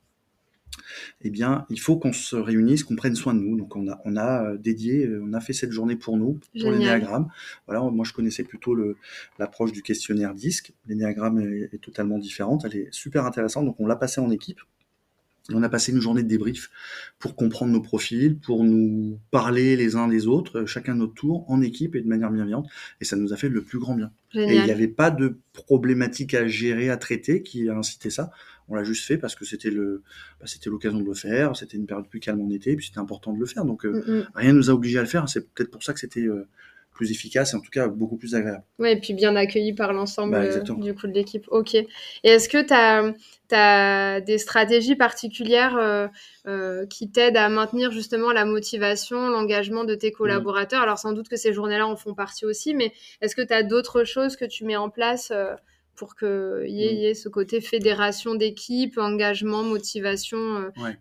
Eh 1.22 1.30
bien, 1.30 1.66
il 1.70 1.80
faut 1.80 1.98
qu'on 1.98 2.14
se 2.14 2.36
réunisse, 2.36 2.84
qu'on 2.84 2.96
prenne 2.96 3.16
soin 3.16 3.34
de 3.34 3.40
nous. 3.40 3.58
Donc, 3.58 3.76
on 3.76 3.88
a, 3.88 4.00
on 4.06 4.16
a 4.16 4.46
euh, 4.46 4.58
dédié, 4.58 5.06
euh, 5.06 5.24
on 5.24 5.34
a 5.34 5.40
fait 5.40 5.54
cette 5.54 5.72
journée 5.72 5.96
pour 5.96 6.18
nous, 6.18 6.40
pour 6.60 6.72
l'énéagramme. 6.72 7.28
Voilà, 7.68 7.82
moi, 7.90 8.06
je 8.06 8.14
connaissais 8.14 8.44
plutôt 8.44 8.76
l'approche 9.40 9.72
du 9.72 9.82
questionnaire 9.82 10.34
disque. 10.34 10.74
L'énéagramme 10.88 11.40
est, 11.40 11.70
est 11.74 11.82
totalement 11.82 12.18
différente. 12.18 12.66
Elle 12.66 12.76
est 12.76 12.88
super 12.92 13.26
intéressante. 13.26 13.66
Donc, 13.66 13.80
on 13.80 13.88
l'a 13.88 13.96
passé 13.96 14.22
en 14.22 14.32
équipe. 14.32 14.60
Et 15.50 15.56
on 15.56 15.64
a 15.64 15.68
passé 15.68 15.92
une 15.92 16.00
journée 16.00 16.24
de 16.24 16.28
débrief 16.30 16.70
pour 17.20 17.36
comprendre 17.36 17.74
nos 17.74 17.82
profils, 17.82 18.38
pour 18.38 18.64
nous 18.64 19.20
parler 19.30 19.76
les 19.76 19.98
uns 19.98 20.08
des 20.08 20.26
autres, 20.26 20.60
euh, 20.60 20.66
chacun 20.66 20.96
notre 20.96 21.14
tour, 21.14 21.44
en 21.50 21.62
équipe 21.62 21.96
et 21.96 22.02
de 22.02 22.08
manière 22.08 22.32
bienveillante. 22.32 22.70
Et 23.02 23.06
ça 23.06 23.18
nous 23.18 23.34
a 23.34 23.36
fait 23.36 23.50
le 23.50 23.62
plus 23.62 23.78
grand 23.78 23.96
bien. 23.96 24.12
Et 24.36 24.56
il 24.56 24.64
n'y 24.64 24.72
avait 24.72 24.88
pas 24.88 25.12
de 25.12 25.38
problématique 25.52 26.34
à 26.34 26.48
gérer, 26.48 26.90
à 26.90 26.98
traiter 26.98 27.44
qui 27.44 27.70
a 27.70 27.76
incité 27.76 28.10
ça. 28.10 28.32
On 28.70 28.76
l'a 28.76 28.84
juste 28.84 29.06
fait 29.06 29.18
parce 29.18 29.36
que 29.36 29.46
c'était 29.46 29.70
le, 29.72 30.04
bah, 30.40 30.46
c'était 30.48 30.70
l'occasion 30.70 31.00
de 31.00 31.06
le 31.06 31.14
faire. 31.14 31.56
C'était 31.56 31.78
une 31.78 31.86
période 31.86 32.08
plus 32.08 32.20
calme 32.20 32.42
en 32.42 32.50
été, 32.50 32.72
et 32.72 32.76
puis 32.76 32.86
c'était 32.88 33.00
important 33.00 33.34
de 33.34 33.40
le 33.40 33.46
faire. 33.46 33.66
Donc 33.66 33.86
euh, 33.86 33.92
Mm, 34.08 34.12
mm. 34.20 34.28
rien 34.36 34.54
ne 34.54 34.58
nous 34.58 34.70
a 34.70 34.74
obligés 34.74 35.00
à 35.00 35.02
le 35.02 35.08
faire. 35.08 35.28
C'est 35.30 35.54
peut-être 35.54 35.72
pour 35.72 35.84
ça 35.84 35.94
que 35.94 36.00
c'était 36.00 36.22
euh, 36.22 36.48
plus 36.94 37.12
efficace 37.12 37.54
et 37.54 37.58
en 37.58 37.60
tout 37.60 37.72
cas 37.72 37.88
beaucoup 37.88 38.18
plus 38.18 38.36
agréable. 38.36 38.64
Ouais, 38.80 38.94
et 38.94 39.00
puis 39.00 39.14
bien 39.14 39.36
accueilli 39.36 39.74
par 39.74 39.94
l'ensemble 39.94 40.34
Bah, 40.34 40.44
euh, 40.44 40.60
du 40.78 40.94
coup 40.94 41.08
de 41.08 41.14
l'équipe. 41.14 41.46
Ok. 41.50 41.74
Et 41.76 41.88
est-ce 42.24 42.48
que 42.48 42.62
tu 42.62 42.74
as, 43.56 44.22
des 44.22 44.38
stratégies 44.38 44.96
particulières 44.96 45.78
euh, 45.78 46.08
euh, 46.48 46.86
qui 46.88 47.10
t'aident 47.12 47.38
à 47.38 47.50
maintenir 47.50 47.92
justement 47.92 48.32
la 48.32 48.46
motivation, 48.46 49.30
l'engagement 49.30 49.84
de 49.84 49.96
tes 49.96 50.10
Mmh. 50.10 50.14
collaborateurs? 50.14 50.82
Alors 50.82 50.98
sans 51.00 51.14
doute 51.14 51.30
que 51.30 51.36
ces 51.36 51.54
journées-là 51.54 51.88
en 51.88 51.96
font 51.96 52.14
partie 52.14 52.46
aussi, 52.46 52.74
mais 52.74 52.92
est-ce 53.22 53.36
que 53.36 53.42
tu 53.42 53.54
as 53.54 53.64
d'autres 53.64 54.04
choses 54.04 54.36
que 54.36 54.46
tu 54.46 54.64
mets 54.66 54.76
en 54.76 54.90
place 54.90 55.32
euh, 55.32 55.54
pour 55.96 56.16
qu'il 56.16 56.28
y, 56.68 56.84
ait- 56.86 56.94
Mmh. 56.94 56.98
y 56.98 57.06
ait 57.06 57.14
ce 57.14 57.30
côté 57.30 57.62
fédération 57.62 58.36
d'équipe, 58.36 58.98
engagement, 58.98 59.64
motivation 59.64 60.38
euh, 60.38 60.70
Ouais. 60.82 60.98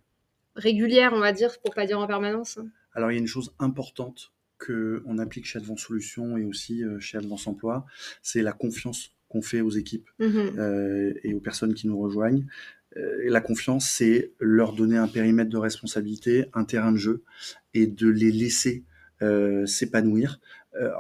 régulière, 0.57 1.13
on 1.15 1.21
va 1.21 1.33
dire, 1.33 1.59
pour 1.65 1.75
pas 1.75 1.87
dire 1.87 1.99
en 1.99 2.07
permanence 2.07 2.59
Alors 2.95 3.11
il 3.11 3.15
y 3.15 3.17
a 3.17 3.21
une 3.21 3.27
chose 3.27 3.53
importante 3.59 4.33
que 4.59 5.03
on 5.07 5.19
applique 5.19 5.47
chez 5.47 5.59
Advance 5.59 5.81
Solutions 5.81 6.37
et 6.37 6.45
aussi 6.45 6.85
euh, 6.85 7.01
chez 7.01 7.19
Advance 7.19 7.47
Emploi, 7.47 7.85
c'est 8.23 8.43
la 8.43 8.53
confiance 8.53 9.11
qu'on 9.29 9.43
fait 9.43 9.61
aux 9.63 9.71
équipes. 9.71 10.09
Mhm. 10.19 10.59
euh, 10.59 11.15
et 11.25 11.33
aux 11.35 11.41
personnes 11.41 11.75
qui 11.75 11.87
nous 11.89 11.99
rejoignent. 11.99 12.45
Euh, 12.99 13.17
la 13.31 13.41
confiance, 13.41 13.89
c'est 13.89 14.33
leur 14.39 14.75
donner 14.75 14.99
un 14.99 15.09
périmètre 15.09 15.49
de 15.51 15.57
responsabilité, 15.57 16.45
un 16.53 16.65
terrain 16.65 16.93
de 16.93 16.99
jeu, 16.99 17.25
et 17.73 17.87
de 17.87 18.09
les 18.09 18.31
laisser 18.31 18.85
euh, 19.23 19.65
s'épanouir 19.67 20.39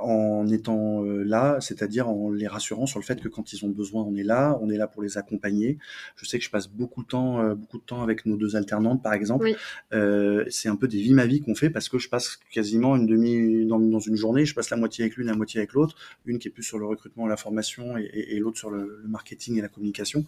en 0.02 0.46
étant 0.48 1.02
euh, 1.04 1.22
là, 1.24 1.58
c'est-à-dire 1.60 2.08
en 2.08 2.30
les 2.30 2.46
rassurant 2.46 2.86
sur 2.86 2.98
le 2.98 3.04
fait 3.04 3.20
que 3.20 3.28
quand 3.28 3.52
ils 3.52 3.64
ont 3.64 3.70
besoin, 3.70 4.02
on 4.02 4.14
est 4.16 4.22
là, 4.22 4.58
on 4.60 4.68
est 4.70 4.76
là 4.76 4.86
pour 4.86 5.02
les 5.02 5.16
accompagner. 5.16 5.78
Je 6.16 6.26
sais 6.26 6.38
que 6.38 6.44
je 6.44 6.50
passe 6.50 6.68
beaucoup 6.68 7.02
de 7.02 7.08
temps, 7.08 7.40
euh, 7.40 7.54
beaucoup 7.54 7.78
de 7.78 7.82
temps 7.84 8.02
avec 8.02 8.26
nos 8.26 8.36
deux 8.36 8.54
alternantes, 8.56 9.02
par 9.02 9.14
exemple. 9.14 9.44
Oui. 9.44 9.56
Euh, 9.94 10.44
c'est 10.50 10.68
un 10.68 10.76
peu 10.76 10.88
des 10.88 10.98
vies 11.00 11.14
ma 11.14 11.24
vie 11.26 11.40
qu'on 11.40 11.54
fait 11.54 11.70
parce 11.70 11.88
que 11.88 11.98
je 11.98 12.08
passe 12.08 12.38
quasiment 12.50 12.96
une 12.96 13.06
demi 13.06 13.64
dans, 13.66 13.78
dans 13.80 13.98
une 14.00 14.16
journée, 14.16 14.44
je 14.44 14.54
passe 14.54 14.68
la 14.70 14.76
moitié 14.76 15.04
avec 15.04 15.16
l'une, 15.16 15.28
la 15.28 15.34
moitié 15.34 15.58
avec 15.60 15.72
l'autre, 15.72 15.96
une 16.26 16.38
qui 16.38 16.48
est 16.48 16.50
plus 16.50 16.62
sur 16.64 16.78
le 16.78 16.86
recrutement 16.86 17.26
et 17.26 17.30
la 17.30 17.36
formation 17.36 17.96
et, 17.96 18.02
et- 18.12 18.36
et 18.36 18.38
l'autre 18.40 18.58
sur 18.58 18.70
le, 18.70 19.00
le 19.02 19.08
marketing 19.08 19.58
et 19.58 19.62
la 19.62 19.68
communication. 19.68 20.26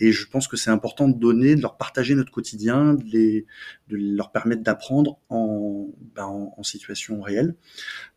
Et 0.00 0.12
je 0.12 0.26
pense 0.26 0.48
que 0.48 0.56
c'est 0.56 0.70
important 0.70 1.08
de 1.08 1.18
donner, 1.18 1.54
de 1.54 1.60
leur 1.62 1.76
partager 1.76 2.14
notre 2.14 2.30
quotidien, 2.32 2.94
de, 2.94 3.04
les, 3.04 3.46
de 3.88 3.96
leur 3.98 4.30
permettre 4.32 4.62
d'apprendre 4.62 5.18
en, 5.28 5.88
ben, 6.14 6.24
en, 6.24 6.54
en 6.56 6.62
situation 6.62 7.20
réelle. 7.20 7.54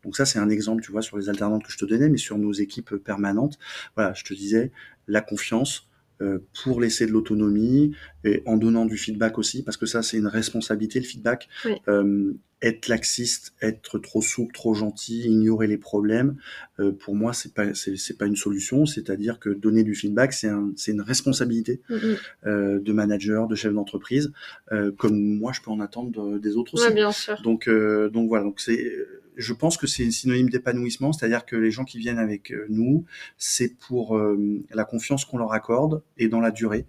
Donc 0.04 0.16
ça, 0.16 0.24
c'est 0.24 0.38
un 0.38 0.48
exemple, 0.48 0.69
tu 0.78 0.92
vois, 0.92 1.02
sur 1.02 1.18
les 1.18 1.28
alternantes 1.28 1.64
que 1.64 1.72
je 1.72 1.78
te 1.78 1.84
donnais, 1.84 2.08
mais 2.08 2.18
sur 2.18 2.38
nos 2.38 2.52
équipes 2.52 2.96
permanentes. 2.96 3.58
Voilà, 3.96 4.12
je 4.14 4.24
te 4.24 4.34
disais, 4.34 4.70
la 5.06 5.20
confiance 5.20 5.88
euh, 6.22 6.38
pour 6.62 6.80
laisser 6.80 7.06
de 7.06 7.12
l'autonomie 7.12 7.94
et 8.24 8.42
en 8.44 8.58
donnant 8.58 8.84
du 8.84 8.98
feedback 8.98 9.38
aussi, 9.38 9.62
parce 9.62 9.76
que 9.76 9.86
ça, 9.86 10.02
c'est 10.02 10.18
une 10.18 10.26
responsabilité, 10.26 11.00
le 11.00 11.06
feedback. 11.06 11.48
Oui. 11.64 11.72
Euh, 11.88 12.34
être 12.62 12.88
laxiste, 12.88 13.54
être 13.62 13.98
trop 13.98 14.20
souple, 14.22 14.52
trop 14.52 14.74
gentil, 14.74 15.20
ignorer 15.22 15.66
les 15.66 15.78
problèmes, 15.78 16.36
euh, 16.78 16.92
pour 16.92 17.14
moi, 17.14 17.32
c'est 17.32 17.54
pas, 17.54 17.72
c'est, 17.74 18.18
pas 18.18 18.26
une 18.26 18.36
solution. 18.36 18.84
C'est-à-dire 18.86 19.38
que 19.40 19.48
donner 19.50 19.82
du 19.82 19.94
feedback, 19.94 20.32
c'est, 20.32 20.48
un, 20.48 20.70
c'est 20.76 20.92
une 20.92 21.00
responsabilité 21.00 21.80
Mhm. 21.88 22.16
euh, 22.46 22.78
de 22.78 22.92
manager, 22.92 23.48
de 23.48 23.54
chef 23.54 23.72
d'entreprise, 23.72 24.32
euh, 24.72 24.92
comme 24.92 25.18
moi, 25.18 25.52
je 25.52 25.60
peux 25.62 25.70
en 25.70 25.80
attendre 25.80 26.10
de- 26.10 26.38
des 26.38 26.56
autres 26.56 26.74
aussi. 26.74 26.86
Ouais, 26.86 26.94
bien 26.94 27.12
sûr. 27.12 27.40
Donc, 27.42 27.68
donc 27.68 28.28
voilà. 28.28 28.44
Donc 28.44 28.60
c'est, 28.60 28.92
je 29.36 29.52
pense 29.54 29.78
que 29.78 29.86
c'est 29.86 30.10
synonyme 30.10 30.50
d'épanouissement, 30.50 31.12
c'est-à-dire 31.14 31.46
que 31.46 31.56
les 31.56 31.70
gens 31.70 31.84
qui 31.84 31.98
viennent 31.98 32.18
avec 32.18 32.52
nous, 32.68 33.04
c'est 33.38 33.74
pour 33.78 34.20
la 34.74 34.84
confiance 34.84 35.24
qu'on 35.24 35.38
leur 35.38 35.52
accorde 35.54 36.02
et 36.18 36.28
dans 36.28 36.40
la 36.40 36.50
durée, 36.50 36.84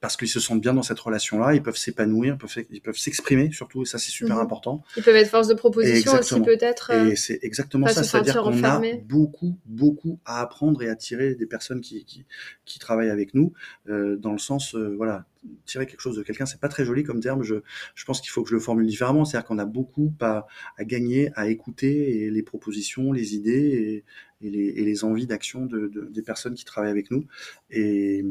parce 0.00 0.16
qu'ils 0.16 0.28
se 0.28 0.40
sentent 0.40 0.60
bien 0.62 0.72
dans 0.72 0.82
cette 0.82 0.98
relation-là, 0.98 1.54
ils 1.54 1.62
peuvent 1.62 1.76
s'épanouir, 1.76 2.38
ils 2.70 2.80
peuvent, 2.80 2.96
s'exprimer 2.96 3.50
surtout, 3.52 3.82
et 3.82 3.84
ça 3.84 3.98
c'est 3.98 4.10
super 4.10 4.36
Mhm. 4.36 4.42
important. 4.42 4.82
Ils 4.96 5.02
peuvent 5.02 5.16
être 5.16 5.28
force 5.28 5.48
de 5.48 5.54
proposition 5.54 6.12
aussi 6.18 6.40
peut-être. 6.40 6.90
euh, 6.94 7.10
Et 7.10 7.16
c'est 7.16 7.38
exactement 7.42 7.86
ça, 7.86 8.02
c'est-à-dire 8.02 8.34
qu'on 8.42 8.64
a 8.64 8.80
beaucoup, 9.04 9.58
beaucoup 9.66 10.18
à 10.24 10.40
apprendre 10.40 10.82
et 10.82 10.88
à 10.88 10.96
tirer 10.96 11.34
des 11.34 11.46
personnes 11.46 11.80
qui, 11.82 12.04
qui, 12.04 12.24
qui 12.64 12.78
travaillent 12.78 13.10
avec 13.10 13.34
nous, 13.34 13.52
euh, 13.88 14.16
dans 14.16 14.32
le 14.32 14.38
sens, 14.38 14.74
euh, 14.74 14.94
voilà, 14.96 15.26
tirer 15.66 15.86
quelque 15.86 16.00
chose 16.00 16.16
de 16.16 16.22
quelqu'un, 16.22 16.46
c'est 16.46 16.60
pas 16.60 16.68
très 16.68 16.84
joli 16.84 17.02
comme 17.02 17.20
terme, 17.20 17.42
je, 17.42 17.56
je 17.94 18.04
pense 18.06 18.20
qu'il 18.20 18.30
faut 18.30 18.42
que 18.42 18.48
je 18.48 18.54
le 18.54 18.60
formule 18.60 18.86
différemment, 18.86 19.24
c'est-à-dire 19.26 19.46
qu'on 19.46 19.58
a 19.58 19.64
beaucoup 19.66 20.12
à, 20.20 20.46
à 20.78 20.84
gagner, 20.84 21.30
à 21.34 21.48
écouter 21.48 22.22
et 22.24 22.30
les 22.30 22.42
propositions, 22.42 23.12
les 23.12 23.34
idées 23.34 24.04
et, 24.42 24.50
les, 24.50 24.66
et 24.68 24.84
les 24.84 25.04
envies 25.04 25.26
d'action 25.26 25.66
de, 25.66 25.88
de- 25.88 26.08
des 26.10 26.22
personnes 26.22 26.54
qui 26.54 26.64
travaillent 26.64 26.90
avec 26.90 27.10
nous. 27.10 27.26
Et, 27.70 28.24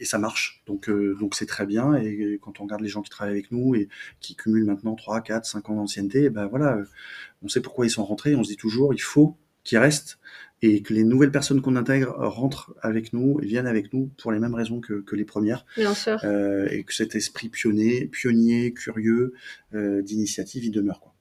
et 0.00 0.04
ça 0.04 0.18
marche, 0.18 0.62
donc 0.66 0.88
euh, 0.88 1.16
donc 1.18 1.34
c'est 1.34 1.46
très 1.46 1.66
bien. 1.66 1.94
Et 1.94 2.38
quand 2.40 2.60
on 2.60 2.64
regarde 2.64 2.82
les 2.82 2.88
gens 2.88 3.02
qui 3.02 3.10
travaillent 3.10 3.34
avec 3.34 3.50
nous 3.50 3.74
et 3.74 3.88
qui 4.20 4.36
cumulent 4.36 4.64
maintenant 4.66 4.94
3, 4.94 5.20
4, 5.22 5.44
5 5.44 5.70
ans 5.70 5.76
d'ancienneté, 5.76 6.30
ben 6.30 6.46
voilà, 6.46 6.76
euh, 6.76 6.84
on 7.42 7.48
sait 7.48 7.60
pourquoi 7.60 7.86
ils 7.86 7.90
sont 7.90 8.04
rentrés. 8.04 8.34
On 8.36 8.44
se 8.44 8.50
dit 8.50 8.56
toujours, 8.56 8.94
il 8.94 9.00
faut 9.02 9.36
qu'ils 9.64 9.78
restent 9.78 10.18
et 10.62 10.82
que 10.82 10.92
les 10.94 11.04
nouvelles 11.04 11.30
personnes 11.30 11.60
qu'on 11.62 11.76
intègre 11.76 12.14
rentrent 12.18 12.74
avec 12.80 13.12
nous 13.12 13.38
et 13.42 13.46
viennent 13.46 13.66
avec 13.66 13.92
nous 13.92 14.10
pour 14.20 14.32
les 14.32 14.38
mêmes 14.40 14.54
raisons 14.54 14.80
que, 14.80 14.94
que 15.02 15.14
les 15.14 15.24
premières. 15.24 15.64
Bien 15.76 15.94
sûr. 15.94 16.18
Euh, 16.24 16.66
et 16.70 16.82
que 16.84 16.92
cet 16.94 17.14
esprit 17.14 17.48
pionnier, 17.48 18.06
pionnier, 18.06 18.72
curieux, 18.72 19.34
euh, 19.74 20.02
d'initiative, 20.02 20.64
il 20.64 20.70
demeure. 20.72 21.00
Quoi. 21.00 21.14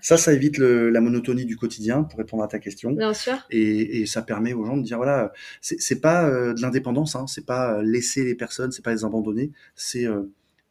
Ça, 0.00 0.16
ça 0.16 0.32
évite 0.32 0.58
la 0.58 1.00
monotonie 1.00 1.44
du 1.44 1.56
quotidien, 1.56 2.02
pour 2.02 2.18
répondre 2.18 2.42
à 2.42 2.48
ta 2.48 2.58
question. 2.58 2.92
Bien 2.92 3.14
sûr. 3.14 3.34
Et, 3.50 4.06
ça 4.06 4.22
permet 4.22 4.52
aux 4.52 4.64
gens 4.64 4.76
de 4.76 4.82
dire 4.82 4.96
voilà, 4.96 5.32
c'est 5.60 6.00
pas 6.00 6.28
euh, 6.28 6.54
de 6.54 6.60
l'indépendance, 6.62 7.14
hein, 7.16 7.26
c'est 7.26 7.46
pas 7.46 7.74
euh, 7.74 7.82
laisser 7.82 8.24
les 8.24 8.34
personnes, 8.34 8.72
c'est 8.72 8.84
pas 8.84 8.92
les 8.92 9.04
abandonner, 9.04 9.52
c'est 9.74 10.06
euh, 10.06 10.22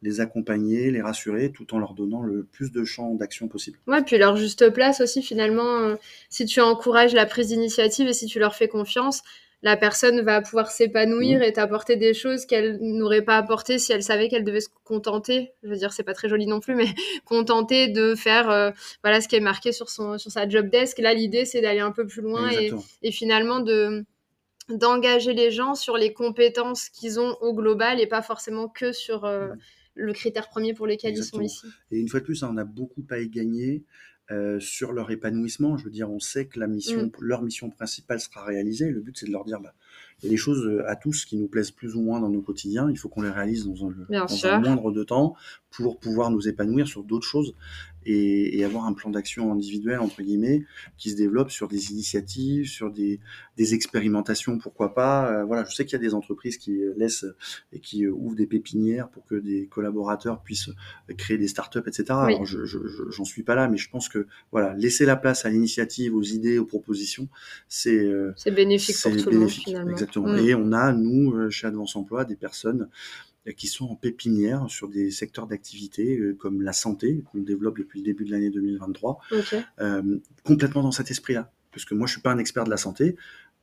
les 0.02 0.20
accompagner, 0.20 0.90
les 0.90 1.00
rassurer, 1.00 1.52
tout 1.52 1.74
en 1.74 1.78
leur 1.78 1.94
donnant 1.94 2.22
le 2.22 2.42
plus 2.42 2.72
de 2.72 2.84
champs 2.84 3.14
d'action 3.14 3.48
possible. 3.48 3.78
Ouais, 3.86 4.02
puis 4.02 4.18
leur 4.18 4.36
juste 4.36 4.70
place 4.70 5.00
aussi, 5.00 5.22
finalement, 5.22 5.94
si 6.28 6.46
tu 6.46 6.60
encourages 6.60 7.12
la 7.12 7.26
prise 7.26 7.48
d'initiative 7.48 8.08
et 8.08 8.14
si 8.14 8.26
tu 8.26 8.38
leur 8.38 8.54
fais 8.54 8.68
confiance, 8.68 9.22
la 9.62 9.76
personne 9.76 10.22
va 10.22 10.40
pouvoir 10.40 10.70
s'épanouir 10.70 11.40
mmh. 11.40 11.42
et 11.42 11.52
t'apporter 11.52 11.96
des 11.96 12.14
choses 12.14 12.46
qu'elle 12.46 12.78
n'aurait 12.80 13.22
pas 13.22 13.36
apporté 13.36 13.78
si 13.78 13.92
elle 13.92 14.02
savait 14.02 14.28
qu'elle 14.28 14.44
devait 14.44 14.60
se 14.60 14.68
contenter. 14.84 15.52
Je 15.62 15.68
veux 15.68 15.76
dire, 15.76 15.92
c'est 15.92 16.02
pas 16.02 16.14
très 16.14 16.28
joli 16.28 16.46
non 16.46 16.60
plus, 16.60 16.74
mais 16.76 16.88
contenter 17.24 17.88
de 17.88 18.14
faire 18.14 18.50
euh, 18.50 18.70
voilà 19.02 19.20
ce 19.20 19.28
qui 19.28 19.36
est 19.36 19.40
marqué 19.40 19.72
sur 19.72 19.90
son 19.90 20.18
sur 20.18 20.30
sa 20.30 20.48
job 20.48 20.70
desk. 20.70 20.98
Là, 20.98 21.12
l'idée 21.12 21.44
c'est 21.44 21.60
d'aller 21.60 21.80
un 21.80 21.92
peu 21.92 22.06
plus 22.06 22.22
loin 22.22 22.50
et, 23.02 23.12
finalement 23.12 23.60
de 23.60 24.04
d'engager 24.68 25.34
les 25.34 25.50
gens 25.50 25.74
sur 25.74 25.96
les 25.96 26.12
compétences 26.12 26.88
qu'ils 26.88 27.18
ont 27.18 27.36
au 27.40 27.52
global 27.52 28.00
et 28.00 28.06
pas 28.06 28.22
forcément 28.22 28.68
que 28.68 28.92
sur 28.92 29.24
euh, 29.24 29.48
mmh. 29.48 29.58
le 29.94 30.12
critère 30.12 30.48
premier 30.48 30.74
pour 30.74 30.86
lequel 30.86 31.16
ils 31.16 31.24
sont 31.24 31.40
ici. 31.40 31.66
Et 31.90 31.98
une 31.98 32.08
fois 32.08 32.20
de 32.20 32.24
plus, 32.24 32.42
hein, 32.44 32.50
on 32.52 32.56
a 32.56 32.64
beaucoup 32.64 33.04
à 33.10 33.18
y 33.18 33.28
gagner. 33.28 33.84
Euh, 34.32 34.60
sur 34.60 34.92
leur 34.92 35.10
épanouissement. 35.10 35.76
Je 35.76 35.84
veux 35.84 35.90
dire, 35.90 36.08
on 36.08 36.20
sait 36.20 36.46
que 36.46 36.60
la 36.60 36.68
mission, 36.68 37.06
mm. 37.06 37.10
leur 37.20 37.42
mission 37.42 37.68
principale 37.68 38.20
sera 38.20 38.44
réalisée. 38.44 38.88
Le 38.88 39.00
but, 39.00 39.18
c'est 39.18 39.26
de 39.26 39.32
leur 39.32 39.44
dire, 39.44 39.58
bah, 39.60 39.74
il 40.18 40.26
y 40.26 40.28
a 40.28 40.30
des 40.30 40.36
choses 40.36 40.64
euh, 40.66 40.88
à 40.88 40.94
tous 40.94 41.24
qui 41.24 41.36
nous 41.36 41.48
plaisent 41.48 41.72
plus 41.72 41.96
ou 41.96 42.00
moins 42.00 42.20
dans 42.20 42.28
nos 42.28 42.40
quotidiens. 42.40 42.88
Il 42.90 42.96
faut 42.96 43.08
qu'on 43.08 43.22
les 43.22 43.30
réalise 43.30 43.66
dans 43.66 43.88
un, 43.88 43.94
dans 44.08 44.46
un 44.46 44.60
moindre 44.60 44.92
de 44.92 45.02
temps 45.02 45.34
pour 45.70 45.98
pouvoir 45.98 46.30
nous 46.30 46.48
épanouir 46.48 46.88
sur 46.88 47.04
d'autres 47.04 47.26
choses 47.26 47.54
et, 48.06 48.64
avoir 48.64 48.84
un 48.84 48.92
plan 48.92 49.10
d'action 49.10 49.52
individuel, 49.52 49.98
entre 50.00 50.22
guillemets, 50.22 50.64
qui 50.96 51.10
se 51.10 51.16
développe 51.16 51.50
sur 51.50 51.68
des 51.68 51.92
initiatives, 51.92 52.66
sur 52.66 52.90
des, 52.90 53.20
des 53.56 53.74
expérimentations, 53.74 54.58
pourquoi 54.58 54.94
pas. 54.94 55.30
Euh, 55.30 55.44
voilà, 55.44 55.64
je 55.64 55.74
sais 55.74 55.84
qu'il 55.84 55.94
y 55.94 55.96
a 55.96 56.04
des 56.04 56.14
entreprises 56.14 56.56
qui 56.56 56.80
laissent 56.96 57.26
et 57.72 57.80
qui 57.80 58.06
ouvrent 58.06 58.36
des 58.36 58.46
pépinières 58.46 59.08
pour 59.08 59.24
que 59.26 59.34
des 59.34 59.66
collaborateurs 59.66 60.42
puissent 60.42 60.70
créer 61.16 61.38
des 61.38 61.48
startups, 61.48 61.82
etc. 61.86 62.04
Alors, 62.10 62.44
je, 62.44 62.64
j'en 63.10 63.24
suis 63.24 63.42
pas 63.42 63.54
là, 63.54 63.68
mais 63.68 63.76
je 63.76 63.90
pense 63.90 64.08
que 64.08 64.26
voilà, 64.52 64.74
laisser 64.74 65.04
la 65.04 65.16
place 65.16 65.44
à 65.44 65.50
l'initiative, 65.50 66.14
aux 66.14 66.22
idées, 66.22 66.58
aux 66.58 66.66
propositions, 66.66 67.28
c'est 67.68 68.04
euh, 68.04 68.32
c'est 68.36 68.50
bénéfique 68.50 68.96
pour 69.02 69.16
tout 69.16 69.30
le 69.30 69.38
monde 69.38 69.50
finalement. 69.50 69.90
Exactement. 69.90 70.32
Mm. 70.32 70.38
Et 70.38 70.54
on 70.54 70.72
a 70.72 70.92
nous 70.92 71.32
euh, 71.32 71.50
chez 71.50 71.66
Advance 71.66 71.96
Emploi 71.96 72.24
des 72.24 72.36
personnes 72.36 72.88
qui 73.56 73.66
sont 73.66 73.86
en 73.86 73.96
pépinière 73.96 74.66
sur 74.68 74.88
des 74.88 75.10
secteurs 75.10 75.46
d'activité 75.46 76.18
euh, 76.18 76.34
comme 76.34 76.62
la 76.62 76.72
santé, 76.72 77.22
qu'on 77.30 77.38
développe 77.38 77.78
depuis 77.78 78.00
le 78.00 78.04
début 78.04 78.24
de 78.24 78.30
l'année 78.30 78.50
2023, 78.50 79.18
euh, 79.80 80.18
complètement 80.44 80.82
dans 80.82 80.92
cet 80.92 81.10
esprit-là. 81.10 81.50
Parce 81.72 81.84
que 81.84 81.94
moi, 81.94 82.06
je 82.06 82.12
suis 82.12 82.20
pas 82.20 82.32
un 82.32 82.38
expert 82.38 82.64
de 82.64 82.70
la 82.70 82.76
santé, 82.76 83.16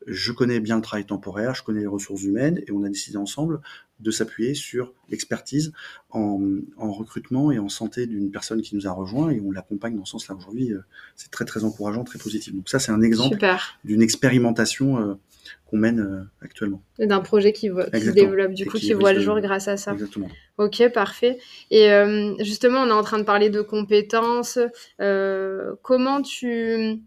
je 0.06 0.32
connais 0.32 0.60
bien 0.60 0.76
le 0.76 0.82
travail 0.82 1.06
temporaire, 1.06 1.56
je 1.56 1.64
connais 1.64 1.82
les 1.82 1.88
ressources 1.88 2.24
humaines, 2.24 2.62
et 2.68 2.72
on 2.72 2.84
a 2.84 2.90
décidé 2.90 3.18
ensemble 3.18 3.62
de 4.00 4.12
s'appuyer 4.12 4.54
sur 4.54 4.94
l'expertise 5.10 5.74
en, 6.12 6.40
recrutement 6.78 7.52
et 7.52 7.58
en 7.58 7.68
santé 7.68 8.06
d'une 8.06 8.30
personne 8.30 8.62
qui 8.62 8.76
nous 8.76 8.88
a 8.88 8.92
rejoint, 8.92 9.32
et 9.32 9.42
on 9.42 9.52
l'accompagne 9.52 9.98
dans 9.98 10.06
ce 10.06 10.12
sens-là 10.12 10.36
aujourd'hui. 10.36 10.72
Euh, 10.72 10.82
c'est 11.16 11.32
très 11.32 11.46
très 11.46 11.64
encourageant, 11.64 12.04
très 12.04 12.20
positif. 12.20 12.54
Donc 12.54 12.70
ça, 12.70 12.80
c'est 12.80 12.92
un 12.92 13.02
exemple 13.02 13.38
d'une 13.84 14.02
expérimentation 14.02 15.18
qu'on 15.66 15.78
mène 15.78 16.00
euh, 16.00 16.24
actuellement. 16.42 16.82
D'un 17.00 17.20
projet 17.20 17.54
qui, 17.54 17.68
se 17.68 18.10
développe, 18.12 18.54
du 18.54 18.66
coup, 18.66 18.78
qui, 18.78 18.94
voit 18.94 19.14
le 19.14 19.20
jour 19.20 19.40
grâce 19.40 19.68
à 19.68 19.78
ça. 19.78 19.94
Exactement. 19.94 20.30
Ok, 20.58 20.88
parfait. 20.94 21.38
Et 21.72 21.92
euh, 21.92 22.36
justement, 22.40 22.82
on 22.82 22.88
est 22.88 22.92
en 22.92 23.04
train 23.04 23.20
de 23.20 23.24
parler 23.24 23.50
de 23.50 23.62
compétences. 23.62 24.60
Euh, 25.02 25.74
comment 25.82 26.22
tu, 26.22 27.02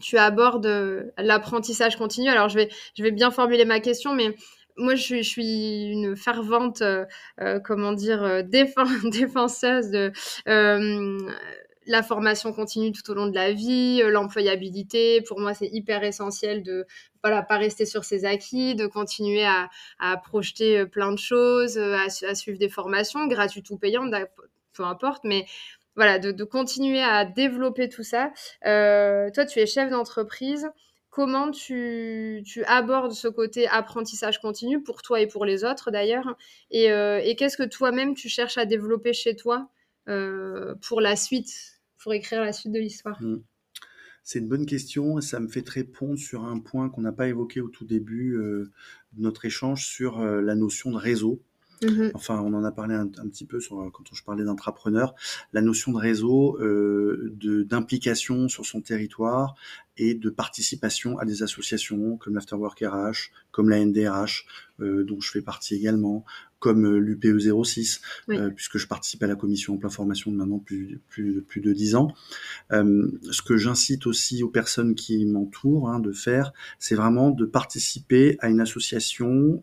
tu 0.00 0.18
abordes 0.18 1.12
l'apprentissage 1.18 1.96
continu 1.96 2.28
Alors, 2.28 2.48
je 2.48 2.56
vais, 2.56 2.68
je 2.96 3.02
vais 3.02 3.10
bien 3.10 3.30
formuler 3.30 3.64
ma 3.64 3.80
question, 3.80 4.14
mais 4.14 4.34
moi, 4.76 4.94
je 4.94 5.22
suis, 5.22 5.90
une 5.90 6.16
fervente, 6.16 6.82
comment 7.64 7.92
dire, 7.92 8.44
défenseuse 9.04 9.90
de 9.90 10.12
la 11.86 12.02
formation 12.02 12.52
continue 12.52 12.92
tout 12.92 13.08
au 13.10 13.14
long 13.14 13.26
de 13.26 13.34
la 13.34 13.52
vie, 13.52 14.00
euh, 14.02 14.10
l'employabilité. 14.10 15.20
Pour 15.22 15.40
moi, 15.40 15.54
c'est 15.54 15.68
hyper 15.68 16.02
essentiel 16.04 16.62
de 16.62 16.86
voilà 17.22 17.42
pas 17.42 17.56
rester 17.56 17.86
sur 17.86 18.04
ses 18.04 18.24
acquis, 18.24 18.74
de 18.74 18.86
continuer 18.86 19.44
à, 19.44 19.68
projeter 20.24 20.78
euh, 20.78 20.86
plein 20.86 21.12
de 21.12 21.18
choses, 21.18 21.78
euh, 21.78 21.96
à, 21.96 22.34
suivre 22.34 22.58
des 22.58 22.68
formations 22.68 23.26
gratuites 23.26 23.70
ou 23.70 23.78
payantes, 23.78 24.14
peu 24.72 24.84
importe, 24.84 25.24
mais 25.24 25.46
voilà, 25.96 26.18
de, 26.18 26.44
continuer 26.44 27.02
à 27.02 27.24
développer 27.24 27.88
tout 27.88 28.02
ça. 28.02 28.32
toi, 28.62 29.46
tu 29.46 29.58
es 29.58 29.66
chef 29.66 29.90
d'entreprise. 29.90 30.68
Comment 31.10 31.52
tu, 31.52 32.42
abordes 32.66 33.12
ce 33.12 33.28
côté 33.28 33.68
apprentissage 33.68 34.40
continu 34.40 34.82
pour 34.82 35.02
toi 35.02 35.20
et 35.20 35.28
pour 35.28 35.44
les 35.44 35.64
autres 35.64 35.90
d'ailleurs? 35.90 36.36
Et, 36.70 36.86
et 36.86 37.36
qu'est-ce 37.36 37.56
que 37.56 37.68
toi-même 37.68 38.14
tu 38.14 38.28
cherches 38.28 38.58
à 38.58 38.66
développer 38.66 39.12
chez 39.12 39.36
toi 39.36 39.68
pour 40.06 41.00
la 41.00 41.16
suite 41.16 41.74
pour 42.04 42.12
écrire 42.12 42.42
la 42.42 42.52
suite 42.52 42.72
de 42.72 42.78
l'histoire? 42.78 43.20
Mm. 43.20 43.42
C'est 44.22 44.38
une 44.38 44.48
bonne 44.48 44.64
question 44.64 45.20
ça 45.20 45.38
me 45.38 45.48
fait 45.48 45.68
répondre 45.68 46.18
sur 46.18 46.44
un 46.44 46.58
point 46.58 46.88
qu'on 46.88 47.02
n'a 47.02 47.12
pas 47.12 47.28
évoqué 47.28 47.60
au 47.60 47.68
tout 47.68 47.84
début 47.84 48.36
euh, 48.36 48.70
de 49.12 49.22
notre 49.22 49.44
échange 49.44 49.86
sur 49.86 50.20
euh, 50.20 50.40
la 50.40 50.54
notion 50.54 50.90
de 50.90 50.96
réseau. 50.96 51.42
Mm-hmm. 51.84 52.10
Enfin, 52.14 52.40
on 52.40 52.54
en 52.54 52.64
a 52.64 52.72
parlé 52.72 52.94
un, 52.94 53.06
petit 53.06 53.44
peu 53.44 53.60
sur, 53.60 53.90
quand 53.92 54.04
je 54.12 54.22
parlais 54.24 54.44
d'entrepreneur, 54.44 55.14
la 55.52 55.60
notion 55.60 55.92
de 55.92 55.98
réseau, 55.98 56.58
euh, 56.60 57.34
d'implication 57.68 58.48
sur 58.48 58.64
son 58.64 58.80
territoire 58.80 59.54
et 59.96 60.14
de 60.14 60.30
participation 60.30 61.18
à 61.18 61.24
des 61.24 61.42
associations 61.42 62.16
comme 62.16 62.34
l'Afterwork 62.34 62.80
RH, 62.80 63.30
comme 63.50 63.68
la 63.68 63.78
NDRH, 63.84 64.46
euh, 64.80 65.04
dont 65.04 65.20
je 65.20 65.30
fais 65.30 65.42
partie 65.42 65.74
également, 65.76 66.24
comme 66.64 66.86
euh, 66.86 66.98
l'UPE 66.98 67.62
06, 67.62 68.00
euh, 68.30 68.48
puisque 68.48 68.78
je 68.78 68.86
participe 68.86 69.22
à 69.22 69.26
la 69.26 69.36
commission 69.36 69.74
emploi 69.74 69.90
formation 69.90 70.32
de 70.32 70.36
maintenant 70.36 70.58
plus, 70.58 70.98
plus, 71.10 71.42
plus 71.42 71.60
de 71.60 71.74
10 71.74 71.94
ans. 71.94 72.08
ce 72.70 73.42
que 73.42 73.58
j'incite 73.58 74.06
aussi 74.06 74.42
aux 74.42 74.48
personnes 74.48 74.94
qui 74.94 75.26
m'entourent 75.26 75.90
hein, 75.90 76.00
de 76.00 76.10
faire, 76.10 76.54
c'est 76.78 76.94
vraiment 76.94 77.30
de 77.30 77.44
participer 77.44 78.38
à 78.40 78.48
une 78.48 78.62
association, 78.62 79.62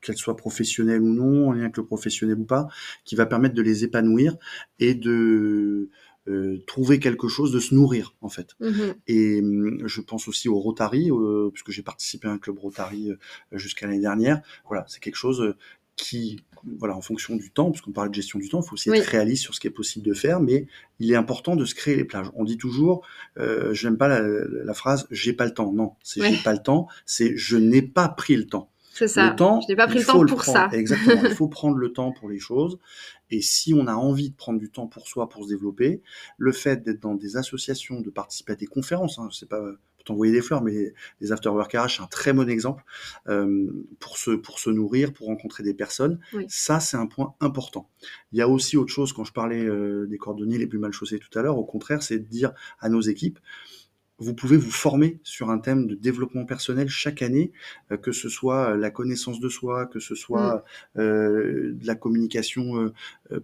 qu'elle 0.00 0.16
soit 0.16 0.38
professionnelle 0.38 1.02
ou 1.02 1.12
non, 1.12 1.48
en 1.48 1.52
lien 1.52 1.64
avec 1.64 1.76
le 1.76 1.84
professionnel 1.84 2.38
ou 2.38 2.44
pas, 2.44 2.68
qui 3.04 3.14
va 3.14 3.26
permettre 3.26 3.54
de 3.54 3.62
les 3.62 3.84
épanouir 3.84 4.36
et 4.78 4.94
de 4.94 5.90
euh, 6.28 6.62
trouver 6.66 7.00
quelque 7.00 7.28
chose, 7.28 7.50
de 7.50 7.58
se 7.58 7.74
nourrir 7.74 8.14
en 8.20 8.28
fait. 8.28 8.54
Mhm. 8.60 8.94
Et 9.06 9.40
hum, 9.40 9.78
je 9.86 10.00
pense 10.02 10.28
aussi 10.28 10.50
au 10.50 10.60
Rotary, 10.60 11.10
euh, 11.10 11.50
puisque 11.50 11.70
j'ai 11.70 11.82
participé 11.82 12.28
à 12.28 12.30
un 12.30 12.38
club 12.38 12.58
Rotary 12.58 13.10
euh, 13.10 13.16
jusqu'à 13.58 13.86
l'année 13.86 14.00
dernière. 14.00 14.42
Voilà, 14.68 14.84
c'est 14.88 15.00
quelque 15.00 15.16
chose 15.16 15.54
qui, 16.02 16.40
voilà, 16.78 16.96
en 16.96 17.00
fonction 17.00 17.36
du 17.36 17.50
temps, 17.50 17.70
parce 17.70 17.80
qu'on 17.80 17.92
parle 17.92 18.10
de 18.10 18.14
gestion 18.14 18.38
du 18.38 18.48
temps, 18.48 18.60
il 18.62 18.68
faut 18.68 18.74
aussi 18.74 18.90
être 18.90 19.06
réaliste 19.06 19.42
sur 19.42 19.54
ce 19.54 19.60
qui 19.60 19.66
est 19.66 19.70
possible 19.70 20.06
de 20.06 20.14
faire, 20.14 20.40
mais 20.40 20.66
il 20.98 21.10
est 21.10 21.16
important 21.16 21.56
de 21.56 21.64
se 21.64 21.74
créer 21.74 21.96
les 21.96 22.04
plages. 22.04 22.30
On 22.34 22.44
dit 22.44 22.56
toujours, 22.56 23.06
euh, 23.38 23.72
je 23.74 23.88
n'aime 23.88 23.98
pas 23.98 24.08
la, 24.08 24.74
phrase 24.74 25.06
j'ai 25.10 25.32
pas 25.32 25.44
le 25.44 25.52
temps. 25.52 25.72
Non, 25.72 25.94
c'est 26.02 26.22
j'ai 26.22 26.42
pas 26.42 26.52
le 26.52 26.62
temps, 26.62 26.88
c'est 27.06 27.36
je 27.36 27.56
n'ai 27.56 27.82
pas 27.82 28.08
pris 28.08 28.36
le 28.36 28.46
temps. 28.46 28.70
C'est 28.92 29.08
ça. 29.08 29.30
Le 29.30 29.36
temps, 29.36 29.60
je 29.60 29.68
n'ai 29.68 29.76
pas 29.76 29.86
pris 29.86 30.00
le 30.00 30.04
temps 30.04 30.26
pour 30.26 30.44
ça. 30.44 30.68
Exactement. 30.72 31.22
il 31.24 31.30
faut 31.34 31.48
prendre 31.48 31.76
le 31.76 31.92
temps 31.92 32.12
pour 32.12 32.28
les 32.28 32.38
choses. 32.38 32.78
Et 33.30 33.40
si 33.40 33.72
on 33.72 33.86
a 33.86 33.94
envie 33.94 34.30
de 34.30 34.36
prendre 34.36 34.58
du 34.58 34.70
temps 34.70 34.88
pour 34.88 35.06
soi, 35.06 35.28
pour 35.28 35.44
se 35.44 35.48
développer, 35.48 36.02
le 36.36 36.52
fait 36.52 36.82
d'être 36.82 37.00
dans 37.00 37.14
des 37.14 37.36
associations, 37.36 38.00
de 38.00 38.10
participer 38.10 38.52
à 38.52 38.56
des 38.56 38.66
conférences, 38.66 39.18
hein, 39.18 39.28
c'est 39.32 39.48
pas 39.48 39.62
t'envoyer 40.10 40.32
des 40.32 40.42
fleurs, 40.42 40.62
mais 40.62 40.92
les 41.20 41.32
afterwork 41.32 41.72
RH, 41.72 41.96
c'est 41.96 42.02
un 42.02 42.06
très 42.06 42.32
bon 42.32 42.48
exemple 42.48 42.84
euh, 43.28 43.70
pour 44.00 44.18
se 44.18 44.32
pour 44.32 44.58
se 44.58 44.70
nourrir, 44.70 45.12
pour 45.12 45.28
rencontrer 45.28 45.62
des 45.62 45.74
personnes. 45.74 46.18
Ça, 46.48 46.80
c'est 46.80 46.96
un 46.96 47.06
point 47.06 47.34
important. 47.40 47.88
Il 48.32 48.38
y 48.38 48.42
a 48.42 48.48
aussi 48.48 48.76
autre 48.76 48.92
chose 48.92 49.12
quand 49.12 49.24
je 49.24 49.32
parlais 49.32 49.64
euh, 49.64 50.06
des 50.06 50.18
cordonniers 50.18 50.58
les 50.58 50.66
plus 50.66 50.78
mal 50.78 50.92
chaussés 50.92 51.18
tout 51.18 51.38
à 51.38 51.42
l'heure. 51.42 51.58
Au 51.58 51.64
contraire, 51.64 52.02
c'est 52.02 52.18
de 52.18 52.24
dire 52.24 52.52
à 52.80 52.88
nos 52.88 53.00
équipes 53.00 53.38
vous 54.20 54.34
pouvez 54.34 54.58
vous 54.58 54.70
former 54.70 55.18
sur 55.24 55.50
un 55.50 55.58
thème 55.58 55.86
de 55.86 55.94
développement 55.94 56.44
personnel 56.44 56.88
chaque 56.88 57.22
année, 57.22 57.52
euh, 57.90 57.96
que 57.96 58.12
ce 58.12 58.28
soit 58.28 58.70
euh, 58.70 58.76
la 58.76 58.90
connaissance 58.90 59.40
de 59.40 59.48
soi, 59.48 59.86
que 59.86 59.98
ce 59.98 60.14
soit 60.14 60.64
mm. 60.94 61.00
euh, 61.00 61.72
de 61.72 61.86
la 61.86 61.94
communication 61.94 62.92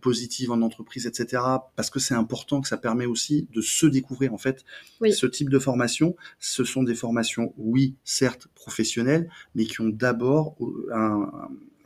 positive 0.00 0.50
en 0.50 0.60
entreprise, 0.60 1.06
etc. 1.06 1.42
Parce 1.76 1.90
que 1.90 1.98
c'est 1.98 2.14
important, 2.14 2.60
que 2.60 2.68
ça 2.68 2.76
permet 2.76 3.06
aussi 3.06 3.48
de 3.52 3.60
se 3.60 3.86
découvrir. 3.86 4.34
En 4.34 4.38
fait, 4.38 4.64
ce 5.10 5.26
type 5.26 5.48
de 5.48 5.58
formation, 5.58 6.16
ce 6.38 6.64
sont 6.64 6.82
des 6.82 6.94
formations, 6.94 7.54
oui, 7.56 7.94
certes 8.04 8.48
professionnelles, 8.54 9.30
mais 9.54 9.64
qui 9.64 9.80
ont 9.80 9.88
d'abord 9.88 10.56
un, 10.92 11.30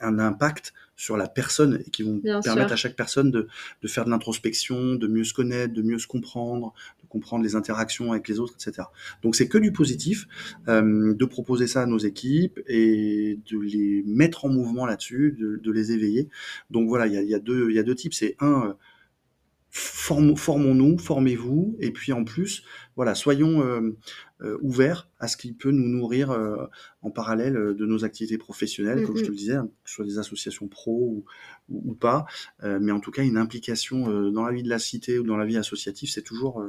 un 0.01 0.19
impact 0.19 0.73
sur 1.01 1.17
la 1.17 1.29
personne 1.29 1.83
et 1.87 1.91
qui 1.91 2.03
vont 2.03 2.21
permettre 2.21 2.75
à 2.75 2.77
chaque 2.77 2.95
personne 2.95 3.31
de, 3.31 3.49
de 3.81 3.89
faire 3.89 4.05
de 4.05 4.11
l'introspection, 4.11 4.97
de 4.97 5.07
mieux 5.07 5.25
se 5.25 5.33
connaître, 5.33 5.73
de 5.73 5.81
mieux 5.81 5.99
se 5.99 6.07
comprendre, 6.07 6.75
de 7.03 7.09
comprendre 7.09 7.43
les 7.43 7.55
interactions 7.55 8.13
avec 8.13 8.29
les 8.29 8.39
autres, 8.39 8.55
etc. 8.55 8.87
Donc 9.23 9.35
c'est 9.35 9.49
que 9.49 9.57
du 9.57 9.73
positif 9.73 10.29
euh, 10.69 11.15
de 11.15 11.25
proposer 11.25 11.67
ça 11.67 11.81
à 11.81 11.87
nos 11.87 11.97
équipes 11.97 12.61
et 12.67 13.39
de 13.51 13.59
les 13.59 14.03
mettre 14.05 14.45
en 14.45 14.51
mouvement 14.51 14.85
là-dessus, 14.85 15.35
de, 15.39 15.57
de, 15.57 15.73
les 15.73 15.93
éveiller. 15.93 16.29
Donc 16.71 16.87
voilà, 16.91 17.07
il 17.07 17.15
y 17.15 17.17
a, 17.17 17.23
y 17.23 17.35
a, 17.35 17.39
deux, 17.39 17.71
il 17.71 17.77
y 17.77 17.79
a 17.79 17.83
deux 17.83 17.95
types. 17.95 18.13
C'est 18.13 18.37
un, 18.39 18.77
formons-nous, 19.71 20.99
formez-vous, 20.99 21.77
et 21.81 21.93
puis 21.93 22.13
en 22.13 22.25
plus, 22.25 22.65
voilà, 23.01 23.15
soyons 23.15 23.65
euh, 23.65 23.97
euh, 24.43 24.59
ouverts 24.61 25.09
à 25.19 25.27
ce 25.27 25.39
qui 25.39 25.55
peut 25.55 25.71
nous 25.71 25.89
nourrir 25.89 26.33
euh, 26.33 26.67
en 27.01 27.11
parallèle 27.11 27.55
de 27.55 27.87
nos 27.87 28.05
activités 28.05 28.37
professionnelles, 28.37 29.07
comme 29.07 29.17
je 29.17 29.25
te 29.25 29.31
le 29.31 29.37
disais, 29.37 29.55
hein, 29.55 29.71
que 29.83 29.89
ce 29.89 29.95
soit 29.95 30.05
des 30.05 30.19
associations 30.19 30.69
pro 30.69 31.25
ou, 31.71 31.95
pas, 31.95 32.27
mais 32.63 32.93
en 32.93 33.01
tout 33.01 33.11
cas, 33.11 33.23
une 33.23 33.39
implication 33.39 34.31
dans 34.31 34.45
la 34.45 34.53
vie 34.53 34.63
de 34.63 34.69
la 34.69 34.79
cité 34.79 35.19
ou 35.19 35.25
dans 35.25 35.39
la 35.39 35.47
vie 35.47 35.57
associative, 35.57 36.11
c'est 36.11 36.21
toujours 36.21 36.63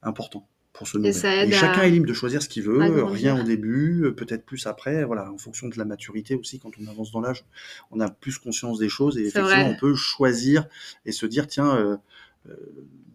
important 0.00 0.48
pour 0.72 0.88
se 0.88 0.96
nourrir. 0.96 1.14
Et, 1.44 1.52
chacun 1.52 1.82
est 1.82 1.90
libre 1.90 2.06
de 2.06 2.14
choisir 2.14 2.42
ce 2.42 2.48
qu'il 2.48 2.62
veut, 2.62 3.04
rien 3.04 3.38
au 3.38 3.42
début, 3.42 4.14
peut-être 4.16 4.46
plus 4.46 4.66
après, 4.66 5.04
voilà, 5.04 5.30
en 5.30 5.36
fonction 5.36 5.68
de 5.68 5.76
la 5.76 5.84
maturité 5.84 6.36
aussi, 6.36 6.58
quand 6.58 6.70
on 6.82 6.86
avance 6.86 7.12
dans 7.12 7.20
l'âge, 7.20 7.44
on 7.90 8.00
a 8.00 8.08
plus 8.08 8.38
conscience 8.38 8.78
des 8.78 8.88
choses 8.88 9.18
et 9.18 9.26
effectivement, 9.26 9.68
on 9.68 9.76
peut 9.76 9.94
choisir 9.94 10.66
et 11.04 11.12
se 11.12 11.26
dire, 11.26 11.46
tiens, 11.48 11.76
euh, 11.76 11.98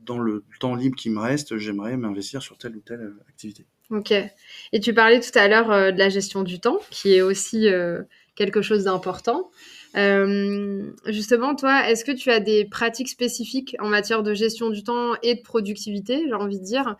dans 0.05 0.19
le 0.19 0.43
temps 0.59 0.75
libre 0.75 0.95
qui 0.95 1.09
me 1.09 1.19
reste, 1.19 1.57
j'aimerais 1.57 1.97
m'investir 1.97 2.41
sur 2.41 2.57
telle 2.57 2.75
ou 2.75 2.81
telle 2.81 3.01
euh, 3.01 3.23
activité. 3.27 3.65
Ok. 3.89 4.13
Et 4.71 4.79
tu 4.79 4.93
parlais 4.93 5.19
tout 5.19 5.37
à 5.37 5.47
l'heure 5.47 5.71
euh, 5.71 5.91
de 5.91 5.99
la 5.99 6.09
gestion 6.09 6.43
du 6.43 6.59
temps, 6.59 6.79
qui 6.89 7.13
est 7.13 7.21
aussi 7.21 7.67
quelque 8.35 8.61
chose 8.61 8.83
d'important. 8.85 9.49
justement, 11.05 11.55
toi, 11.55 11.89
est-ce 11.89 12.03
que 12.03 12.11
tu 12.11 12.29
as 12.29 12.39
des 12.39 12.65
pratiques 12.65 13.09
spécifiques 13.09 13.75
en 13.79 13.87
matière 13.87 14.23
de 14.23 14.33
gestion 14.33 14.69
du 14.69 14.83
temps 14.83 15.13
et 15.23 15.35
de 15.35 15.41
productivité, 15.41 16.25
j'ai 16.27 16.33
envie 16.33 16.59
de 16.59 16.65
dire, 16.65 16.97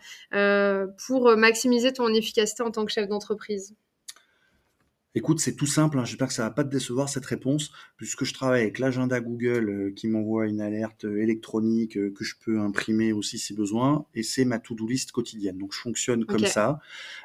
pour 1.06 1.36
maximiser 1.36 1.92
ton 1.92 2.08
efficacité 2.08 2.62
en 2.62 2.70
tant 2.70 2.84
que 2.84 2.92
chef 2.92 3.08
d'entreprise? 3.08 3.74
Écoute, 5.16 5.40
c'est 5.40 5.56
tout 5.56 5.64
simple, 5.64 5.98
hein, 5.98 6.04
j'espère 6.04 6.28
que 6.28 6.34
ça 6.34 6.42
va 6.42 6.50
pas 6.50 6.62
te 6.62 6.68
décevoir 6.68 7.08
cette 7.08 7.24
réponse, 7.24 7.72
puisque 7.96 8.24
je 8.24 8.34
travaille 8.34 8.60
avec 8.60 8.78
l'agenda 8.78 9.18
Google 9.18 9.70
euh, 9.70 9.90
qui 9.96 10.08
m'envoie 10.08 10.46
une 10.46 10.60
alerte 10.60 11.06
euh, 11.06 11.22
électronique 11.22 11.96
euh, 11.96 12.12
que 12.14 12.22
je 12.22 12.34
peux 12.38 12.60
imprimer 12.60 13.14
aussi 13.14 13.38
si 13.38 13.54
besoin, 13.54 14.04
et 14.14 14.22
c'est 14.22 14.44
ma 14.44 14.58
to-do 14.58 14.86
list 14.86 15.12
quotidienne. 15.12 15.56
Donc 15.56 15.72
je 15.72 15.80
fonctionne 15.80 16.26
comme 16.26 16.44
ça. 16.44 16.80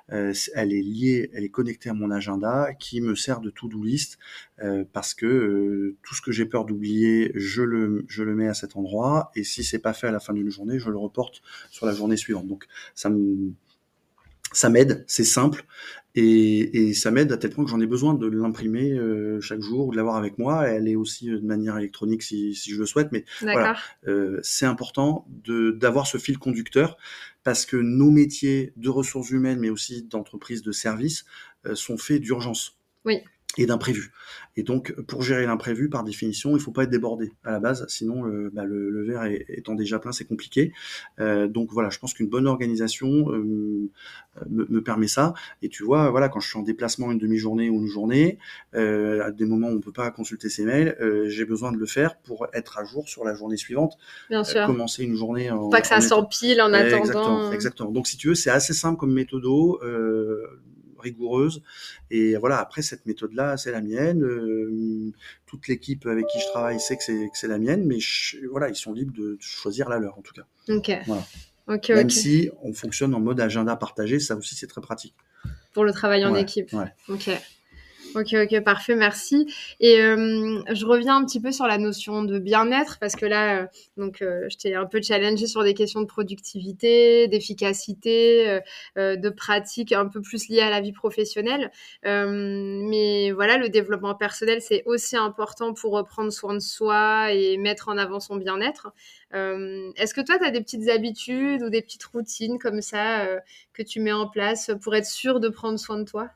elle 0.08 0.72
est 0.72 0.82
liée, 0.82 1.32
elle 1.34 1.44
est 1.44 1.50
connectée 1.50 1.90
à 1.90 1.94
mon 1.94 2.12
agenda 2.12 2.74
qui 2.80 3.02
me 3.02 3.14
sert 3.14 3.42
de 3.42 3.50
to-do 3.50 3.84
list 3.84 4.20
parce 4.94 5.14
que 5.14 5.98
tout 6.02 6.16
ce 6.16 6.22
que 6.22 6.32
j'ai 6.32 6.46
peur 6.46 6.64
d'oublier, 6.64 7.34
je 7.36 7.62
le, 7.62 8.06
je 8.08 8.24
le 8.24 8.36
mets 8.36 8.48
à 8.48 8.54
cet 8.54 8.78
endroit, 8.78 9.32
et 9.36 9.44
si 9.44 9.66
c'est 9.66 9.80
pas 9.80 9.94
fait 9.94 10.08
à 10.08 10.12
la 10.12 10.22
fin 10.22 10.34
d'une 10.34 10.50
journée, 10.50 10.80
je 10.80 10.90
le 10.90 10.98
reporte 10.98 11.42
sur 11.72 11.86
la 11.86 11.94
journée 11.94 12.18
suivante. 12.18 12.48
Donc 12.48 12.68
ça 12.96 13.10
me 13.10 13.52
ça 14.52 14.70
m'aide, 14.70 15.04
c'est 15.08 15.24
simple, 15.24 15.66
et, 16.16 16.90
et 16.90 16.94
ça 16.94 17.10
m'aide 17.10 17.32
à 17.32 17.38
tel 17.38 17.52
point 17.52 17.64
que 17.64 17.70
j'en 17.70 17.80
ai 17.80 17.86
besoin 17.86 18.14
de 18.14 18.28
l'imprimer 18.28 18.92
euh, 18.92 19.40
chaque 19.40 19.62
jour 19.62 19.88
ou 19.88 19.92
de 19.92 19.98
l'avoir 19.98 20.18
avec 20.18 20.38
moi. 20.38 20.68
Elle 20.68 20.88
est 20.88 20.96
aussi 20.96 21.30
euh, 21.30 21.40
de 21.40 21.46
manière 21.46 21.78
électronique 21.78 22.22
si, 22.22 22.54
si 22.54 22.72
je 22.72 22.80
le 22.80 22.86
souhaite, 22.86 23.10
mais 23.12 23.24
voilà, 23.42 23.78
euh, 24.08 24.40
c'est 24.44 24.66
important 24.66 25.26
d'avoir 25.48 26.08
ce 26.08 26.18
fil 26.18 26.38
conducteur 26.38 26.98
parce 27.44 27.66
que 27.66 27.78
nos 27.78 28.12
métiers 28.12 28.74
de 28.76 28.90
ressources 28.90 29.30
humaines, 29.32 29.60
mais 29.60 29.70
aussi 29.70 30.04
d'entreprise 30.04 30.62
de 30.62 30.72
services, 30.72 31.26
sont 31.76 31.98
faits 31.98 32.22
d'urgence. 32.22 32.80
Oui 33.06 33.22
et 33.58 33.66
d'imprévu. 33.66 34.12
Et 34.58 34.64
donc, 34.64 34.94
pour 35.08 35.24
gérer 35.24 35.46
l'imprévu, 35.46 35.90
par 35.90 36.04
définition, 36.04 36.56
il 36.56 36.60
faut 36.62 36.72
pas 36.72 36.84
être 36.84 36.90
débordé 36.90 37.32
à 37.44 37.52
la 37.52 37.60
base, 37.60 37.86
sinon 37.88 38.24
le, 38.24 38.50
bah, 38.50 38.66
le, 38.66 38.90
le 38.90 39.04
verre 39.04 39.24
étant 39.48 39.76
déjà 39.76 40.00
plein, 40.00 40.12
c'est 40.12 40.26
compliqué. 40.26 40.74
Euh, 41.20 41.48
donc 41.48 41.72
voilà, 41.72 41.90
je 41.90 42.00
pense 42.00 42.14
qu'une 42.14 42.28
bonne 42.28 42.48
organisation 42.48 43.32
euh, 43.32 43.90
me, 44.50 44.66
me, 44.70 44.82
permet 44.82 45.08
ça. 45.08 45.34
Et 45.62 45.70
tu 45.70 45.84
vois, 45.84 46.10
voilà, 46.10 46.30
quand 46.30 46.40
je 46.40 46.50
suis 46.50 46.60
en 46.60 46.64
déplacement 46.64 47.12
une 47.12 47.18
demi-journée 47.18 47.70
ou 47.70 47.80
une 47.80 47.88
journée, 47.88 48.40
euh, 48.76 49.24
à 49.24 49.32
des 49.32 49.46
moments 49.46 49.70
où 49.70 49.78
on 49.78 49.82
peut 49.82 49.92
pas 49.92 50.12
consulter 50.12 50.50
ses 50.50 50.66
mails, 50.66 50.98
euh, 51.02 51.30
j'ai 51.30 51.46
besoin 51.46 51.72
de 51.72 51.78
le 51.78 51.86
faire 51.86 52.18
pour 52.18 52.48
être 52.54 52.78
à 52.78 52.84
jour 52.84 53.08
sur 53.08 53.24
la 53.24 53.34
journée 53.34 53.58
suivante. 53.58 53.98
Bien 54.30 54.44
sûr. 54.44 54.66
commencer 54.66 55.04
une 55.04 55.16
journée. 55.16 55.50
En, 55.52 55.70
pas 55.70 55.82
que 55.82 55.88
ça 55.88 56.02
s'empile 56.02 56.62
en 56.62 56.74
attendant. 56.74 56.98
Exactement, 56.98 57.52
exactement. 57.52 57.92
Donc 57.92 58.08
si 58.08 58.18
tu 58.18 58.30
veux, 58.30 58.36
c'est 58.36 58.50
assez 58.50 58.74
simple 58.74 58.98
comme 59.00 59.14
méthodo 59.14 59.80
rigoureuse. 61.02 61.62
Et 62.10 62.36
voilà, 62.36 62.60
après, 62.60 62.82
cette 62.82 63.06
méthode-là, 63.06 63.58
c'est 63.58 63.72
la 63.72 63.82
mienne. 63.82 64.24
Euh, 64.24 65.12
toute 65.46 65.68
l'équipe 65.68 66.06
avec 66.06 66.26
qui 66.28 66.40
je 66.40 66.48
travaille 66.48 66.80
sait 66.80 66.98
que 66.98 67.04
c'est 67.34 67.48
la 67.48 67.58
mienne, 67.58 67.86
mais 67.86 67.98
voilà, 68.50 68.70
ils 68.70 68.76
sont 68.76 68.94
libres 68.94 69.14
de 69.14 69.38
choisir 69.40 69.90
la 69.90 70.00
leur, 70.00 70.18
en 70.18 70.22
tout 70.22 70.34
cas. 70.34 70.46
Ok. 70.70 70.92
Voilà. 71.06 71.24
Même 71.90 72.10
si 72.10 72.50
on 72.64 72.74
fonctionne 72.74 73.14
en 73.14 73.20
mode 73.20 73.40
agenda 73.40 73.76
partagé, 73.76 74.20
ça 74.20 74.36
aussi, 74.36 74.56
c'est 74.56 74.68
très 74.68 74.82
pratique. 74.82 75.16
Pour 75.74 75.86
le 75.86 75.94
travail 75.94 76.26
en 76.26 76.36
équipe. 76.36 76.72
Ouais. 76.74 76.94
Ok. 77.08 77.30
Ok, 78.14 78.34
ok, 78.34 78.60
parfait, 78.66 78.96
merci. 78.96 79.46
Et 79.80 80.02
euh, 80.02 80.62
je 80.74 80.86
reviens 80.86 81.16
un 81.16 81.24
petit 81.26 81.40
peu 81.40 81.54
sur 81.54 81.66
la 81.66 81.78
notion 81.78 82.24
de 82.24 82.40
bien-être 82.40 82.98
parce 83.00 83.16
que 83.16 83.26
là, 83.26 83.62
euh, 83.62 83.68
donc, 83.96 84.22
euh, 84.22 84.50
je 84.50 84.58
t'ai 84.58 84.76
un 84.76 84.86
peu 84.86 85.02
challengé 85.02 85.48
sur 85.48 85.64
des 85.64 85.74
questions 85.74 86.02
de 86.02 86.08
productivité, 86.08 87.30
d'efficacité, 87.30 88.60
de 88.98 89.30
pratique 89.30 89.94
un 89.94 90.08
peu 90.08 90.22
plus 90.22 90.50
liées 90.50 90.60
à 90.60 90.70
la 90.70 90.82
vie 90.82 90.92
professionnelle. 90.92 91.72
mais 92.04 93.32
voilà, 93.32 93.58
le 93.58 93.70
développement 93.70 94.16
personnel, 94.16 94.62
c'est 94.62 94.84
aussi 94.86 95.16
important 95.16 95.74
pour 95.74 96.04
prendre 96.06 96.32
soin 96.32 96.54
de 96.54 96.60
soi 96.60 97.32
et 97.32 97.56
mettre 97.58 97.88
en 97.88 97.98
avant 97.98 98.20
son 98.20 98.36
bien-être. 98.36 98.92
Est-ce 99.34 100.14
que 100.14 100.22
toi, 100.22 100.38
tu 100.38 100.46
as 100.46 100.52
des 100.52 100.62
petites 100.62 100.90
habitudes 100.90 101.64
ou 101.64 101.70
des 101.70 101.82
petites 101.82 102.04
routines 102.06 102.60
comme 102.60 102.82
ça 102.82 103.26
que 103.74 103.84
tu 103.84 104.02
mets 104.02 104.12
en 104.12 104.28
place 104.28 104.72
pour 104.82 104.96
être 104.96 105.06
sûr 105.06 105.40
de 105.40 105.48
prendre 105.50 105.80
soin 105.80 105.98
de 106.00 106.04
toi? 106.04 106.30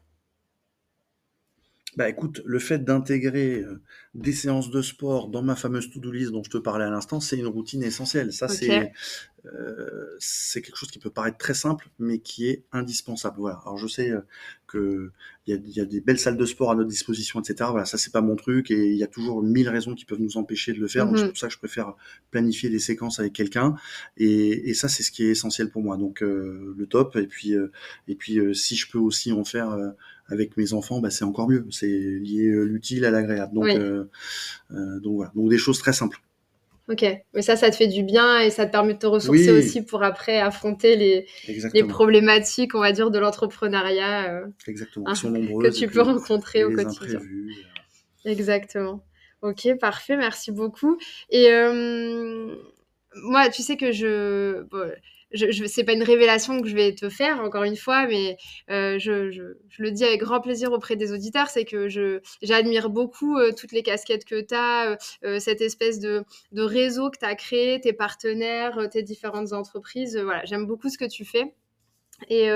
Bah 1.95 2.09
écoute, 2.09 2.41
le 2.45 2.59
fait 2.59 2.83
d'intégrer 2.83 3.61
euh, 3.61 3.81
des 4.13 4.33
séances 4.33 4.69
de 4.69 4.81
sport 4.81 5.29
dans 5.29 5.41
ma 5.41 5.55
fameuse 5.55 5.89
to-do 5.89 6.11
list 6.11 6.31
dont 6.31 6.43
je 6.43 6.49
te 6.49 6.57
parlais 6.57 6.85
à 6.85 6.89
l'instant, 6.89 7.19
c'est 7.19 7.37
une 7.37 7.47
routine 7.47 7.83
essentielle. 7.83 8.33
Ça, 8.33 8.47
c'est 8.47 8.91
euh, 9.53 10.15
c'est 10.19 10.61
quelque 10.61 10.77
chose 10.77 10.89
qui 10.89 10.99
peut 10.99 11.09
paraître 11.09 11.37
très 11.37 11.53
simple, 11.53 11.89
mais 11.99 12.19
qui 12.19 12.47
est 12.47 12.63
indispensable. 12.71 13.37
Voilà. 13.39 13.61
Alors 13.65 13.77
je 13.77 13.87
sais 13.87 14.09
euh, 14.09 14.21
que 14.67 15.11
il 15.45 15.53
y 15.53 15.57
a, 15.57 15.61
y 15.63 15.79
a, 15.79 15.85
des 15.85 16.01
belles 16.01 16.19
salles 16.19 16.37
de 16.37 16.45
sport 16.45 16.71
à 16.71 16.75
notre 16.75 16.89
disposition, 16.89 17.39
etc. 17.39 17.69
Voilà, 17.69 17.85
ça 17.85 17.97
c'est 17.97 18.11
pas 18.11 18.21
mon 18.21 18.35
truc, 18.35 18.71
et 18.71 18.89
il 18.89 18.97
y 18.97 19.03
a 19.03 19.07
toujours 19.07 19.43
mille 19.43 19.69
raisons 19.69 19.93
qui 19.93 20.05
peuvent 20.05 20.21
nous 20.21 20.37
empêcher 20.37 20.73
de 20.73 20.79
le 20.79 20.87
faire. 20.87 21.05
Donc 21.05 21.17
c'est 21.17 21.25
mhm. 21.25 21.29
pour 21.29 21.37
ça 21.37 21.47
que 21.47 21.53
je 21.53 21.59
préfère 21.59 21.93
planifier 22.31 22.69
des 22.69 22.79
séquences 22.79 23.19
avec 23.19 23.33
quelqu'un, 23.33 23.75
et, 24.17 24.69
et, 24.69 24.73
ça 24.73 24.87
c'est 24.87 25.03
ce 25.03 25.11
qui 25.11 25.23
est 25.25 25.31
essentiel 25.31 25.69
pour 25.69 25.83
moi. 25.83 25.97
Donc 25.97 26.23
euh, 26.23 26.73
le 26.75 26.87
top, 26.87 27.15
et 27.15 27.27
puis 27.27 27.53
et 28.07 28.15
puis 28.15 28.39
si 28.55 28.75
je 28.75 28.89
peux 28.89 28.99
aussi 28.99 29.31
en 29.31 29.43
faire 29.43 29.77
avec 30.27 30.57
mes 30.57 30.73
enfants, 30.73 30.99
bah, 30.99 31.09
c'est 31.09 31.25
encore 31.25 31.49
mieux. 31.49 31.65
C'est 31.71 31.87
lié 31.87 32.49
l'utile 32.65 33.05
à 33.05 33.11
l'agréable. 33.11 33.53
Donc, 33.53 33.67
donc 34.69 35.15
voilà. 35.15 35.31
Donc 35.35 35.49
des 35.49 35.57
choses 35.57 35.79
très 35.79 35.93
simples. 35.93 36.19
Ok, 36.87 37.03
mais 37.33 37.41
ça, 37.41 37.55
ça 37.55 37.71
te 37.71 37.75
fait 37.75 37.87
du 37.87 38.03
bien 38.03 38.39
et 38.39 38.51
ça 38.51 38.67
te 38.67 38.71
permet 38.71 38.93
de 38.93 38.99
te 38.99 39.07
ressourcer 39.07 39.51
aussi 39.51 39.81
pour 39.81 40.03
après 40.03 40.39
affronter 40.39 40.95
les, 40.95 41.25
les 41.73 41.83
problématiques, 41.83 42.75
on 42.75 42.79
va 42.79 42.91
dire, 42.91 43.09
de 43.09 43.17
l'entrepreneuriat. 43.17 44.31
Euh, 44.31 44.45
Exactement, 44.67 45.07
hein, 45.07 45.13
que 45.13 45.75
tu 45.75 45.87
peux 45.87 46.01
rencontrer 46.01 46.63
au 46.63 46.71
quotidien. 46.71 47.19
Euh. 47.19 48.29
Exactement. 48.29 49.03
Ok, 49.41 49.67
parfait, 49.79 50.15
merci 50.15 50.51
beaucoup. 50.51 50.99
Et 51.31 51.49
euh, 51.49 52.55
moi, 53.15 53.49
tu 53.49 53.63
sais 53.63 53.77
que 53.77 53.91
je 53.91 54.63
je, 55.35 55.51
je 55.51 55.65
c'est 55.65 55.83
pas 55.83 55.93
une 55.93 56.03
révélation 56.03 56.61
que 56.61 56.67
je 56.67 56.75
vais 56.75 56.93
te 56.95 57.09
faire 57.09 57.41
encore 57.41 57.63
une 57.63 57.75
fois, 57.75 58.07
mais 58.07 58.37
euh, 58.69 58.97
je, 58.99 59.55
le 59.77 59.91
dis 59.91 60.03
avec 60.03 60.21
grand 60.21 60.41
plaisir 60.41 60.71
auprès 60.71 60.95
des 60.95 61.11
auditeurs, 61.11 61.49
c'est 61.49 61.65
que 61.65 61.87
j'admire 62.41 62.89
beaucoup 62.89 63.37
euh, 63.37 63.51
toutes 63.51 63.71
les 63.71 63.83
casquettes 63.83 64.25
que 64.25 64.41
tu 64.41 64.55
as, 64.55 64.97
euh, 65.23 65.39
cette 65.39 65.61
espèce 65.61 65.99
de, 65.99 66.23
de 66.51 66.61
réseau 66.61 67.09
que 67.09 67.19
tu 67.19 67.25
as 67.25 67.35
créé, 67.35 67.79
tes 67.79 67.93
partenaires, 67.93 68.89
tes 68.89 69.03
différentes 69.03 69.53
entreprises. 69.53 70.17
voilà, 70.17 70.43
j'aime 70.45 70.65
beaucoup 70.65 70.89
ce 70.89 70.97
que 70.97 71.05
tu 71.05 71.25
fais. 71.25 71.53
Et 72.29 72.49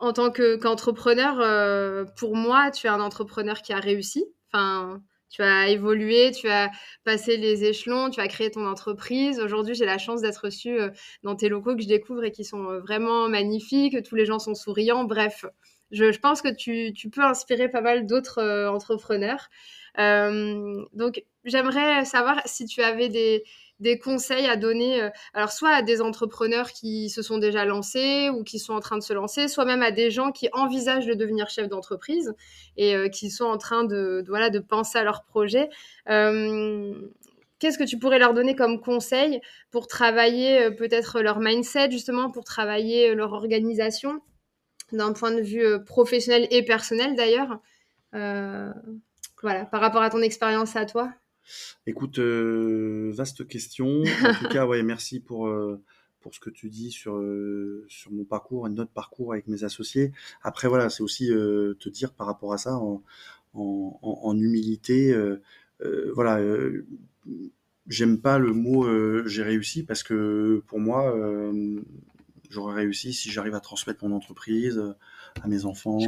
en 0.00 0.12
tant 0.12 0.32
qu'entrepreneur, 0.32 2.06
pour 2.16 2.34
moi, 2.36 2.70
tu 2.70 2.86
es 2.86 2.90
un 2.90 3.00
entrepreneur 3.00 3.62
qui 3.62 3.72
a 3.72 3.78
réussi. 3.78 4.24
Enfin, 4.48 5.00
tu 5.30 5.42
as 5.42 5.68
évolué, 5.68 6.32
tu 6.32 6.48
as 6.48 6.70
passé 7.04 7.36
les 7.36 7.64
échelons, 7.64 8.10
tu 8.10 8.20
as 8.20 8.28
créé 8.28 8.50
ton 8.50 8.66
entreprise. 8.66 9.40
Aujourd'hui, 9.40 9.74
j'ai 9.74 9.86
la 9.86 9.98
chance 9.98 10.20
d'être 10.20 10.44
reçue 10.44 10.78
euh, 10.78 10.90
dans 11.22 11.36
tes 11.36 11.48
locaux 11.48 11.76
que 11.76 11.82
je 11.82 11.88
découvre 11.88 12.24
et 12.24 12.32
qui 12.32 12.44
sont 12.44 12.64
euh, 12.68 12.80
vraiment 12.80 13.28
magnifiques. 13.28 14.02
Tous 14.02 14.16
les 14.16 14.26
gens 14.26 14.40
sont 14.40 14.54
souriants. 14.54 15.04
Bref, 15.04 15.46
je, 15.92 16.18
pense 16.18 16.42
que 16.42 16.52
tu, 16.52 16.92
peux 17.10 17.22
inspirer 17.22 17.68
pas 17.68 17.80
mal 17.80 18.06
d'autres 18.06 18.40
euh, 18.40 18.70
entrepreneurs. 18.70 19.48
donc, 19.96 21.24
j'aimerais 21.44 22.04
savoir 22.04 22.42
si 22.44 22.66
tu 22.66 22.82
avais 22.82 23.08
des, 23.08 23.44
des 23.80 23.98
conseils 23.98 24.46
à 24.46 24.56
donner, 24.56 25.02
euh, 25.02 25.10
alors 25.34 25.50
soit 25.50 25.70
à 25.70 25.82
des 25.82 26.00
entrepreneurs 26.00 26.70
qui 26.70 27.08
se 27.08 27.22
sont 27.22 27.38
déjà 27.38 27.64
lancés 27.64 28.30
ou 28.30 28.44
qui 28.44 28.58
sont 28.58 28.74
en 28.74 28.80
train 28.80 28.98
de 28.98 29.02
se 29.02 29.12
lancer, 29.12 29.48
soit 29.48 29.64
même 29.64 29.82
à 29.82 29.90
des 29.90 30.10
gens 30.10 30.32
qui 30.32 30.48
envisagent 30.52 31.06
de 31.06 31.14
devenir 31.14 31.48
chef 31.48 31.68
d'entreprise 31.68 32.34
et 32.76 32.94
euh, 32.94 33.08
qui 33.08 33.30
sont 33.30 33.46
en 33.46 33.58
train 33.58 33.84
de, 33.84 34.22
voilà, 34.28 34.50
de 34.50 34.58
penser 34.58 34.98
à 34.98 35.04
leur 35.04 35.24
projet. 35.24 35.70
Euh, 36.08 36.94
qu'est-ce 37.58 37.78
que 37.78 37.84
tu 37.84 37.98
pourrais 37.98 38.18
leur 38.18 38.34
donner 38.34 38.54
comme 38.54 38.80
conseil 38.80 39.40
pour 39.70 39.86
travailler 39.86 40.70
peut-être 40.72 41.20
leur 41.20 41.40
mindset, 41.40 41.90
justement, 41.90 42.30
pour 42.30 42.44
travailler 42.44 43.14
leur 43.14 43.32
organisation 43.32 44.20
d'un 44.92 45.12
point 45.12 45.30
de 45.30 45.40
vue 45.40 45.84
professionnel 45.84 46.46
et 46.50 46.64
personnel 46.64 47.16
d'ailleurs? 47.16 47.60
Voilà, 49.42 49.64
par 49.64 49.80
rapport 49.80 50.02
à 50.02 50.10
ton 50.10 50.20
expérience 50.20 50.76
à 50.76 50.84
toi 50.84 51.10
Écoute, 51.86 52.18
vaste 52.18 53.46
question. 53.46 54.02
En 54.02 54.34
tout 54.34 54.48
cas, 54.50 54.66
ouais, 54.66 54.82
merci 54.82 55.20
pour, 55.20 55.52
pour 56.20 56.34
ce 56.34 56.40
que 56.40 56.50
tu 56.50 56.68
dis 56.68 56.90
sur, 56.90 57.22
sur 57.88 58.12
mon 58.12 58.24
parcours 58.24 58.66
et 58.66 58.70
notre 58.70 58.92
parcours 58.92 59.32
avec 59.32 59.48
mes 59.48 59.64
associés. 59.64 60.12
Après, 60.42 60.68
voilà, 60.68 60.90
c'est 60.90 61.02
aussi 61.02 61.28
te 61.28 61.88
dire 61.88 62.12
par 62.12 62.26
rapport 62.26 62.52
à 62.52 62.58
ça, 62.58 62.76
en, 62.76 63.02
en, 63.54 63.98
en 64.02 64.38
humilité, 64.38 65.14
voilà, 66.14 66.40
j'aime 67.86 68.20
pas 68.20 68.38
le 68.38 68.52
mot 68.52 69.26
j'ai 69.26 69.42
réussi 69.42 69.82
parce 69.82 70.02
que 70.02 70.62
pour 70.66 70.78
moi, 70.78 71.14
j'aurais 72.50 72.74
réussi 72.74 73.12
si 73.12 73.30
j'arrive 73.30 73.54
à 73.54 73.60
transmettre 73.60 74.04
mon 74.04 74.14
entreprise 74.14 74.82
à 75.42 75.48
mes 75.48 75.64
enfants, 75.64 75.98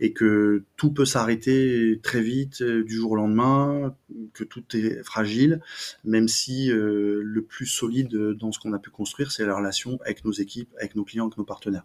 et 0.00 0.12
que 0.12 0.64
tout 0.76 0.92
peut 0.92 1.04
s'arrêter 1.04 2.00
très 2.02 2.20
vite 2.20 2.62
euh, 2.62 2.84
du 2.84 2.94
jour 2.94 3.12
au 3.12 3.16
lendemain, 3.16 3.94
que 4.32 4.44
tout 4.44 4.64
est 4.74 5.02
fragile, 5.04 5.60
même 6.04 6.28
si 6.28 6.70
euh, 6.70 7.20
le 7.22 7.42
plus 7.42 7.66
solide 7.66 8.14
dans 8.14 8.52
ce 8.52 8.58
qu'on 8.58 8.72
a 8.72 8.78
pu 8.78 8.90
construire, 8.90 9.30
c'est 9.32 9.44
la 9.44 9.56
relation 9.56 9.98
avec 10.04 10.24
nos 10.24 10.32
équipes, 10.32 10.70
avec 10.78 10.94
nos 10.94 11.04
clients, 11.04 11.26
avec 11.26 11.38
nos 11.38 11.44
partenaires. 11.44 11.84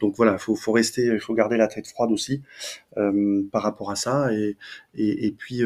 Donc 0.00 0.14
voilà, 0.16 0.32
il 0.34 0.38
faut, 0.38 0.54
faut, 0.56 0.72
rester, 0.72 1.06
il 1.06 1.20
faut 1.20 1.34
garder 1.34 1.56
la 1.56 1.68
tête 1.68 1.86
froide 1.86 2.10
aussi 2.10 2.42
euh, 2.96 3.42
par 3.50 3.62
rapport 3.62 3.90
à 3.90 3.96
ça, 3.96 4.32
et, 4.32 4.56
et, 4.94 5.26
et 5.26 5.32
puis 5.32 5.62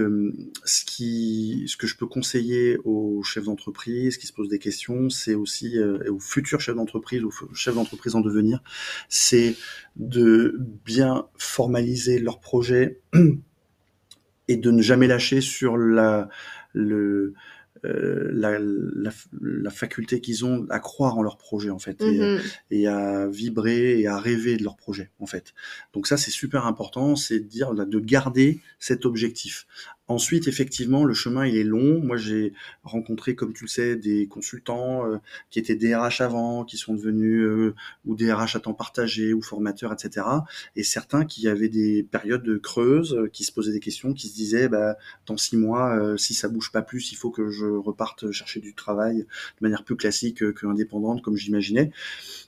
ce 0.64 0.84
qui, 0.84 1.64
ce 1.68 1.76
que 1.76 1.86
je 1.86 1.96
peux 1.96 2.06
conseiller 2.06 2.78
aux 2.84 3.22
chefs 3.22 3.44
d'entreprise 3.44 4.16
qui 4.16 4.26
se 4.26 4.32
posent 4.32 4.48
des 4.48 4.58
questions, 4.58 5.10
c'est 5.10 5.34
aussi 5.34 5.78
aux 6.08 6.18
futurs 6.18 6.60
chefs 6.60 6.76
d'entreprise, 6.76 7.22
aux 7.24 7.32
chefs 7.54 7.74
d'entreprise 7.74 8.14
en 8.14 8.20
devenir, 8.20 8.62
c'est 9.08 9.56
de 9.96 10.13
bien 10.84 11.26
formaliser 11.36 12.18
leur 12.18 12.40
projet 12.40 13.00
et 14.48 14.56
de 14.56 14.70
ne 14.70 14.82
jamais 14.82 15.06
lâcher 15.06 15.40
sur 15.40 15.76
la, 15.76 16.28
le, 16.72 17.34
euh, 17.84 18.30
la, 18.32 18.58
la, 19.40 19.70
faculté 19.70 20.20
qu'ils 20.20 20.44
ont 20.44 20.66
à 20.70 20.78
croire 20.78 21.18
en 21.18 21.22
leur 21.22 21.36
projet 21.36 21.70
en 21.70 21.78
fait 21.78 22.00
et, 22.00 22.38
mm-hmm. 22.70 22.88
à 22.88 23.28
vibrer 23.28 24.00
et 24.00 24.06
à 24.06 24.18
rêver 24.18 24.56
de 24.56 24.62
leur 24.62 24.76
projet 24.76 25.10
en 25.18 25.26
fait. 25.26 25.52
Donc 25.92 26.06
ça 26.06 26.16
c'est 26.16 26.30
super 26.30 26.66
important, 26.66 27.14
c'est 27.14 27.40
de 27.40 27.44
dire 27.44 27.74
de 27.74 27.98
garder 28.00 28.60
cet 28.78 29.04
objectif. 29.04 29.66
Ensuite, 30.06 30.48
effectivement, 30.48 31.04
le 31.04 31.14
chemin 31.14 31.46
il 31.46 31.56
est 31.56 31.64
long. 31.64 32.00
Moi, 32.02 32.16
j'ai 32.16 32.52
rencontré, 32.82 33.34
comme 33.34 33.52
tu 33.54 33.64
le 33.64 33.68
sais, 33.68 33.96
des 33.96 34.26
consultants 34.26 35.06
euh, 35.06 35.18
qui 35.50 35.58
étaient 35.58 35.76
DRH 35.76 36.20
avant, 36.20 36.64
qui 36.64 36.76
sont 36.76 36.94
devenus 36.94 37.42
euh, 37.42 37.74
ou 38.04 38.14
DRH 38.14 38.56
à 38.56 38.60
temps 38.60 38.74
partagé 38.74 39.32
ou 39.32 39.40
formateurs, 39.40 39.92
etc. 39.92 40.26
Et 40.76 40.82
certains 40.82 41.24
qui 41.24 41.48
avaient 41.48 41.68
des 41.68 42.02
périodes 42.02 42.60
creuses, 42.60 43.16
qui 43.32 43.44
se 43.44 43.52
posaient 43.52 43.72
des 43.72 43.80
questions, 43.80 44.12
qui 44.12 44.28
se 44.28 44.34
disaient, 44.34 44.68
bah, 44.68 44.96
dans 45.26 45.36
six 45.36 45.56
mois, 45.56 46.14
si 46.18 46.34
ça 46.34 46.48
bouge 46.48 46.70
pas 46.70 46.82
plus, 46.82 47.12
il 47.12 47.16
faut 47.16 47.30
que 47.30 47.50
je 47.50 47.66
reparte 47.66 48.30
chercher 48.30 48.60
du 48.60 48.74
travail 48.74 49.18
de 49.18 49.26
manière 49.62 49.84
plus 49.84 49.96
classique 49.96 50.42
euh, 50.42 50.52
que 50.52 50.66
indépendante, 50.66 51.22
comme 51.22 51.36
j'imaginais. 51.36 51.90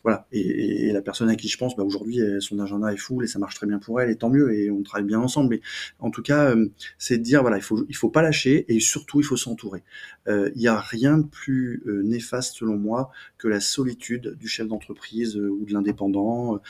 Voilà. 0.03 0.27
Et, 0.33 0.93
la 0.93 1.03
personne 1.03 1.29
à 1.29 1.37
qui 1.37 1.49
je 1.49 1.59
pense, 1.59 1.77
bah, 1.77 1.83
aujourd'hui, 1.83 2.21
son 2.41 2.59
agenda 2.59 2.93
est 2.93 2.97
full 2.97 3.25
et 3.25 3.27
ça 3.27 3.39
marche 3.39 3.55
très 3.55 3.67
bien 3.67 3.79
pour 3.79 4.01
elle, 4.01 4.11
et 4.11 4.17
tant 4.17 4.31
mieux, 4.31 4.55
et 4.55 4.71
on 4.71 4.83
travaille 4.83 5.07
bien 5.07 5.19
ensemble. 5.19 5.51
Mais 5.51 5.61
en 5.99 6.11
tout 6.11 6.23
cas, 6.23 6.51
euh, 6.51 6.69
c'est 6.99 7.19
de 7.19 7.23
dire, 7.23 7.43
il 7.55 7.63
faut, 7.63 7.87
faut 7.95 8.11
pas 8.11 8.23
lâcher, 8.23 8.65
et 8.69 8.81
surtout, 8.81 9.21
il 9.21 9.25
faut 9.25 9.37
s'entourer. 9.37 9.83
Euh, 10.29 10.51
il 10.55 10.61
n'y 10.61 10.69
a 10.69 10.79
rien 10.79 11.19
de 11.19 11.27
plus 11.27 11.83
néfaste, 11.87 12.57
selon 12.57 12.77
moi, 12.77 13.11
que 13.39 13.49
la 13.49 13.61
solitude 13.61 14.37
du 14.39 14.49
chef 14.49 14.67
d'entreprise 14.67 15.37
ou 15.37 15.65
de 15.65 15.73
l'indépendant, 15.73 16.61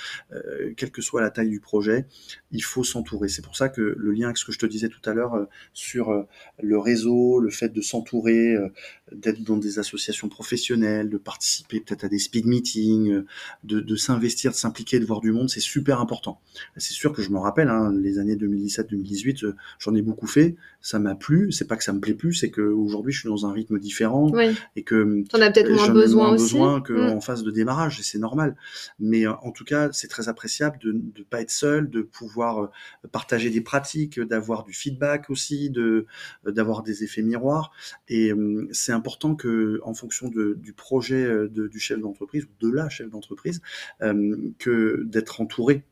quelle 0.76 0.90
que 0.90 1.02
soit 1.02 1.20
la 1.20 1.30
taille 1.30 1.48
du 1.48 1.60
projet. 1.60 2.06
Il 2.50 2.62
faut 2.62 2.84
s'entourer. 2.84 3.28
C'est 3.28 3.42
pour 3.42 3.56
ça 3.56 3.68
que 3.68 3.80
le 3.80 4.12
lien 4.12 4.26
avec 4.26 4.38
ce 4.38 4.44
que 4.44 4.52
je 4.52 4.58
te 4.58 4.66
disais 4.66 4.88
tout 4.88 5.00
à 5.08 5.14
l'heure 5.14 5.46
sur 5.72 6.26
le 6.60 6.78
réseau, 6.78 7.40
le 7.40 7.50
fait 7.50 7.72
de 7.72 7.80
s'entourer, 7.80 8.54
euh, 8.54 8.68
d'être 9.12 9.42
dans 9.42 9.56
des 9.56 9.78
associations 9.78 10.28
professionnelles, 10.28 11.08
de 11.08 11.16
participer 11.16 11.80
peut-être 11.80 12.04
à 12.04 12.08
des 12.08 12.18
speed 12.18 12.46
meetings, 12.46 13.12
euh, 13.12 13.26
de, 13.62 13.96
s'investir, 13.96 14.50
de 14.50 14.56
s'impliquer, 14.56 14.98
de 14.98 15.04
voir 15.04 15.20
du 15.20 15.30
monde, 15.32 15.48
c'est 15.48 15.60
super 15.60 16.00
important. 16.00 16.40
C'est 16.76 16.92
sûr 16.92 17.12
que 17.12 17.22
je 17.22 17.30
me 17.30 17.38
rappelle, 17.38 17.68
hein, 17.68 17.92
les 17.92 18.18
années 18.18 18.36
2017-2018, 18.36 19.44
euh, 19.44 19.56
j'en 19.78 19.94
ai 19.94 20.02
beaucoup 20.02 20.26
fait, 20.26 20.56
ça 20.80 21.00
m'a 21.00 21.16
plu. 21.16 21.50
C'est 21.50 21.66
pas 21.66 21.76
que 21.76 21.82
ça 21.82 21.92
me 21.92 22.00
plaît 22.00 22.14
plus, 22.14 22.32
c'est 22.34 22.50
qu'aujourd'hui 22.50 23.12
je 23.12 23.20
suis 23.20 23.28
dans 23.28 23.44
un 23.44 23.52
rythme 23.52 23.78
différent 23.78 24.30
et 24.76 24.82
que 24.84 25.24
j'en 25.32 25.40
as 25.40 25.50
peut-être 25.50 25.72
moins 25.72 25.88
besoin 25.88 26.32
aussi. 26.32 26.54
besoin 26.54 26.80
qu'en 26.80 27.16
mm. 27.16 27.20
phase 27.20 27.42
de 27.42 27.50
démarrage, 27.50 27.98
et 27.98 28.02
c'est 28.04 28.18
normal. 28.18 28.56
Mais 29.00 29.26
en 29.26 29.50
tout 29.50 29.64
cas, 29.64 29.90
c'est 29.92 30.08
très 30.08 30.28
appréciable 30.28 30.78
de 30.78 30.92
ne 30.92 31.24
pas 31.24 31.40
être 31.40 31.50
seul, 31.50 31.90
de 31.90 32.02
pouvoir 32.02 32.70
partager 33.10 33.50
des 33.50 33.60
pratiques, 33.60 34.20
d'avoir 34.20 34.62
du 34.62 34.72
feedback 34.72 35.28
aussi, 35.28 35.70
de 35.70 36.06
d'avoir 36.44 36.84
des 36.84 37.02
effets 37.02 37.22
miroirs. 37.22 37.72
Et 38.08 38.32
c'est 38.70 38.92
important 38.92 39.34
que, 39.34 39.80
en 39.82 39.94
fonction 39.94 40.28
du 40.28 40.72
projet 40.72 41.24
euh, 41.24 41.48
du 41.48 41.80
chef 41.80 41.98
d'entreprise 42.00 42.44
ou 42.44 42.66
de 42.66 42.72
la 42.72 42.88
chef 42.88 43.10
d'entreprise, 43.10 43.60
que 44.00 45.02
d'être 45.04 45.40
entouré 45.40 45.84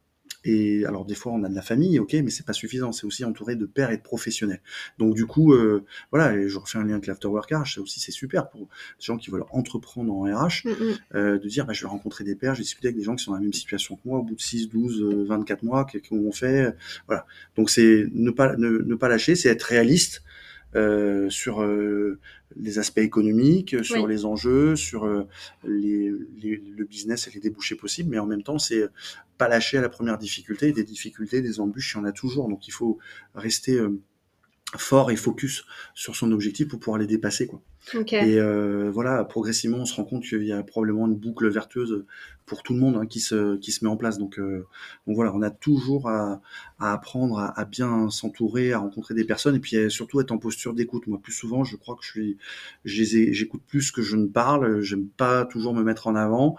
et 0.45 0.85
alors 0.85 1.05
des 1.05 1.15
fois 1.15 1.33
on 1.33 1.43
a 1.45 1.49
de 1.49 1.55
la 1.55 1.63
famille, 1.63 1.99
ok, 1.99 2.13
mais 2.15 2.31
c'est 2.31 2.47
pas 2.47 2.53
suffisant. 2.53 2.93
C'est 2.93 3.07
aussi 3.07 3.25
entouré 3.25 3.57
de 3.57 3.67
pairs 3.67 3.91
et 3.91 3.97
de 3.97 4.03
professionnels. 4.03 4.61
Donc 4.99 5.15
du 5.15 5.27
coup, 5.27 5.53
euh, 5.53 5.85
voilà, 6.11 6.37
et 6.37 6.49
je 6.49 6.59
refais 6.59 6.79
un 6.79 6.85
lien 6.85 6.95
avec 6.95 7.07
l'afterwork 7.07 7.51
RH. 7.51 7.75
Ça 7.75 7.81
aussi 7.81 8.01
c'est 8.01 8.13
super 8.13 8.49
pour 8.49 8.61
des 8.63 8.67
gens 9.01 9.17
qui 9.17 9.31
veulent 9.31 9.45
entreprendre 9.51 10.13
en 10.13 10.23
RH, 10.25 10.65
mm, 10.65 10.71
mm. 10.71 10.75
euh, 11.15 11.39
de 11.39 11.49
dire 11.49 11.67
bah, 11.67 11.73
je 11.73 11.83
vais 11.83 11.89
rencontrer 11.89 12.25
des 12.25 12.35
pairs, 12.35 12.55
j'ai 12.55 12.63
discuté 12.63 12.89
avec 12.89 12.99
des 12.99 13.05
gens 13.05 13.15
qui 13.17 13.25
sont 13.25 13.31
dans 13.31 13.39
la 13.39 13.43
même 13.43 13.53
situation 13.53 13.97
que 13.97 14.03
moi 14.05 14.19
au 14.19 14.23
bout 14.23 14.35
de 14.35 14.41
6, 14.41 14.69
12, 14.69 15.27
24 15.29 15.63
mois, 15.63 15.87
qu'on 16.09 16.33
fait, 16.33 16.75
voilà. 17.07 17.27
Donc 17.57 17.71
c'est 17.71 18.07
ne 18.13 18.31
pas 18.31 18.57
ne 18.57 18.95
pas 18.95 19.09
lâcher, 19.09 19.37
c'est 19.37 19.49
être 19.49 19.63
réaliste 19.63 20.24
euh, 20.77 21.31
sur 21.31 21.63
euh, 21.63 22.19
les 22.57 22.79
aspects 22.79 22.99
économiques, 22.99 23.85
sur 23.85 24.07
les 24.07 24.25
enjeux, 24.25 24.77
sur 24.77 25.05
euh, 25.05 25.27
les, 25.65 26.11
les, 26.37 26.57
le 26.57 26.85
business 26.85 27.29
et 27.29 27.31
les 27.31 27.41
débouchés 27.41 27.75
possibles, 27.75 28.11
mais 28.11 28.19
en 28.19 28.27
même 28.27 28.43
temps, 28.43 28.59
c'est 28.59 28.89
pas 29.39 29.49
lâcher 29.49 29.79
à 29.79 29.83
la 29.83 29.89
première 29.89 30.19
difficulté. 30.19 30.73
Des 30.73 30.85
difficultés, 30.85 31.43
des 31.43 31.61
embûches, 31.61 31.95
il 31.95 31.99
y 31.99 32.01
en 32.01 32.05
a 32.05 32.13
toujours. 32.13 32.49
Donc, 32.49 32.69
il 32.69 32.73
faut 32.73 32.99
rester 33.35 33.81
fort 34.77 35.11
et 35.11 35.17
focus 35.17 35.65
sur 35.95 36.17
son 36.17 36.33
objectif 36.33 36.69
pour 36.69 36.81
pouvoir 36.81 36.99
les 36.99 37.07
dépasser 37.07 37.47
quoi. 37.47 37.63
Et 38.25 38.41
euh, 38.41 38.91
voilà, 38.91 39.25
progressivement, 39.25 39.79
on 39.79 39.85
se 39.85 39.95
rend 39.95 40.05
compte 40.05 40.25
qu'il 40.25 40.45
y 40.45 40.53
a 40.53 40.63
probablement 40.63 41.07
une 41.07 41.17
boucle 41.17 41.49
vertueuse 41.49 42.05
pour 42.47 42.63
tout 42.63 42.75
le 42.75 42.81
monde 42.81 42.97
hein, 42.97 43.07
qui 43.07 43.21
se 43.21 43.57
qui 43.57 43.73
se 43.73 43.85
met 43.85 43.91
en 43.91 43.97
place. 43.97 44.19
Donc, 44.19 44.39
euh, 44.39 44.67
donc 45.07 45.17
voilà, 45.17 45.35
on 45.35 45.43
a 45.43 45.51
toujours 45.51 46.09
à, 46.09 46.41
à 46.79 46.93
apprendre 46.93 47.39
à, 47.39 47.59
à 47.59 47.65
bien 47.65 48.11
s'entourer, 48.11 48.73
à 48.73 48.79
rencontrer 48.79 49.15
des 49.15 49.25
personnes 49.25 49.55
et 49.57 49.61
puis 49.61 49.91
surtout 49.91 50.21
être 50.21 50.33
en 50.33 50.39
posture 50.39 50.75
d'écoute. 50.75 51.07
Moi, 51.07 51.21
plus 51.23 51.33
souvent, 51.33 51.65
je 51.65 51.77
crois 51.77 51.95
que 51.97 52.05
je 52.05 52.11
suis 52.11 52.39
j'écoute 52.85 53.63
plus 53.67 53.91
que 53.91 54.03
je 54.03 54.17
ne 54.17 54.27
parle. 54.27 54.81
J'aime 54.81 55.09
pas 55.09 55.45
toujours 55.45 55.75
me 55.75 55.83
mettre 55.83 56.07
en 56.07 56.15
avant 56.15 56.57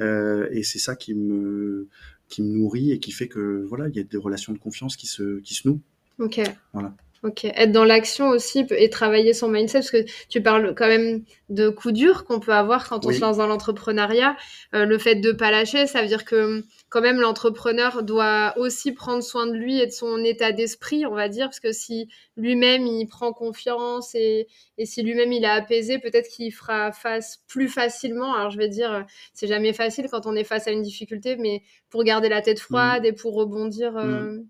euh, 0.00 0.48
et 0.50 0.62
c'est 0.62 0.78
ça 0.78 0.96
qui 0.96 1.14
me 1.14 1.88
qui 2.28 2.42
me 2.42 2.48
nourrit 2.58 2.92
et 2.92 2.98
qui 3.00 3.10
fait 3.10 3.28
que 3.28 3.64
voilà, 3.66 3.88
il 3.88 3.96
y 3.96 4.00
a 4.00 4.02
des 4.02 4.18
relations 4.18 4.52
de 4.52 4.58
confiance 4.58 4.96
qui 4.96 5.06
se 5.06 5.40
qui 5.40 5.54
se 5.54 5.66
nouent. 5.68 5.80
Ok. 6.18 6.40
Voilà. 6.72 6.94
Ok, 7.24 7.44
être 7.46 7.72
dans 7.72 7.84
l'action 7.84 8.28
aussi 8.28 8.64
et 8.70 8.90
travailler 8.90 9.34
son 9.34 9.48
mindset, 9.48 9.80
parce 9.80 9.90
que 9.90 10.04
tu 10.28 10.40
parles 10.40 10.72
quand 10.76 10.86
même 10.86 11.24
de 11.48 11.68
coups 11.68 11.94
durs 11.94 12.24
qu'on 12.24 12.38
peut 12.38 12.52
avoir 12.52 12.88
quand 12.88 13.06
on 13.06 13.12
se 13.12 13.20
lance 13.20 13.38
dans 13.38 13.48
l'entrepreneuriat. 13.48 14.36
Euh, 14.72 14.84
le 14.84 14.98
fait 14.98 15.16
de 15.16 15.32
pas 15.32 15.50
lâcher, 15.50 15.88
ça 15.88 16.00
veut 16.00 16.06
dire 16.06 16.24
que 16.24 16.62
quand 16.90 17.00
même 17.00 17.20
l'entrepreneur 17.20 18.04
doit 18.04 18.54
aussi 18.56 18.92
prendre 18.92 19.22
soin 19.24 19.48
de 19.48 19.52
lui 19.52 19.80
et 19.80 19.86
de 19.86 19.90
son 19.90 20.22
état 20.22 20.52
d'esprit, 20.52 21.06
on 21.06 21.14
va 21.14 21.28
dire, 21.28 21.46
parce 21.46 21.58
que 21.58 21.72
si 21.72 22.08
lui-même 22.36 22.86
il 22.86 23.06
prend 23.08 23.32
confiance 23.32 24.14
et, 24.14 24.46
et 24.76 24.86
si 24.86 25.02
lui-même 25.02 25.32
il 25.32 25.42
est 25.42 25.48
apaisé, 25.48 25.98
peut-être 25.98 26.28
qu'il 26.28 26.52
fera 26.52 26.92
face 26.92 27.40
plus 27.48 27.68
facilement. 27.68 28.32
Alors 28.32 28.50
je 28.50 28.58
vais 28.58 28.68
dire, 28.68 29.04
c'est 29.34 29.48
jamais 29.48 29.72
facile 29.72 30.06
quand 30.08 30.26
on 30.26 30.36
est 30.36 30.44
face 30.44 30.68
à 30.68 30.70
une 30.70 30.82
difficulté, 30.82 31.34
mais 31.34 31.62
pour 31.90 32.04
garder 32.04 32.28
la 32.28 32.42
tête 32.42 32.60
froide 32.60 33.02
mmh. 33.02 33.06
et 33.06 33.12
pour 33.12 33.34
rebondir. 33.34 33.96
Euh, 33.96 34.04
mmh. 34.04 34.46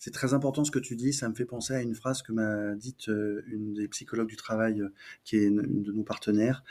C'est 0.00 0.12
très 0.12 0.32
important 0.32 0.64
ce 0.64 0.70
que 0.70 0.78
tu 0.78 0.96
dis. 0.96 1.12
Ça 1.12 1.28
me 1.28 1.34
fait 1.34 1.44
penser 1.44 1.74
à 1.74 1.82
une 1.82 1.94
phrase 1.94 2.22
que 2.22 2.32
m'a 2.32 2.74
dite 2.74 3.10
euh, 3.10 3.44
une 3.48 3.74
des 3.74 3.86
psychologues 3.86 4.28
du 4.28 4.36
travail, 4.36 4.80
euh, 4.80 4.88
qui 5.24 5.36
est 5.36 5.44
une, 5.44 5.82
de 5.82 5.92
nos 5.92 6.02
partenaires. 6.02 6.64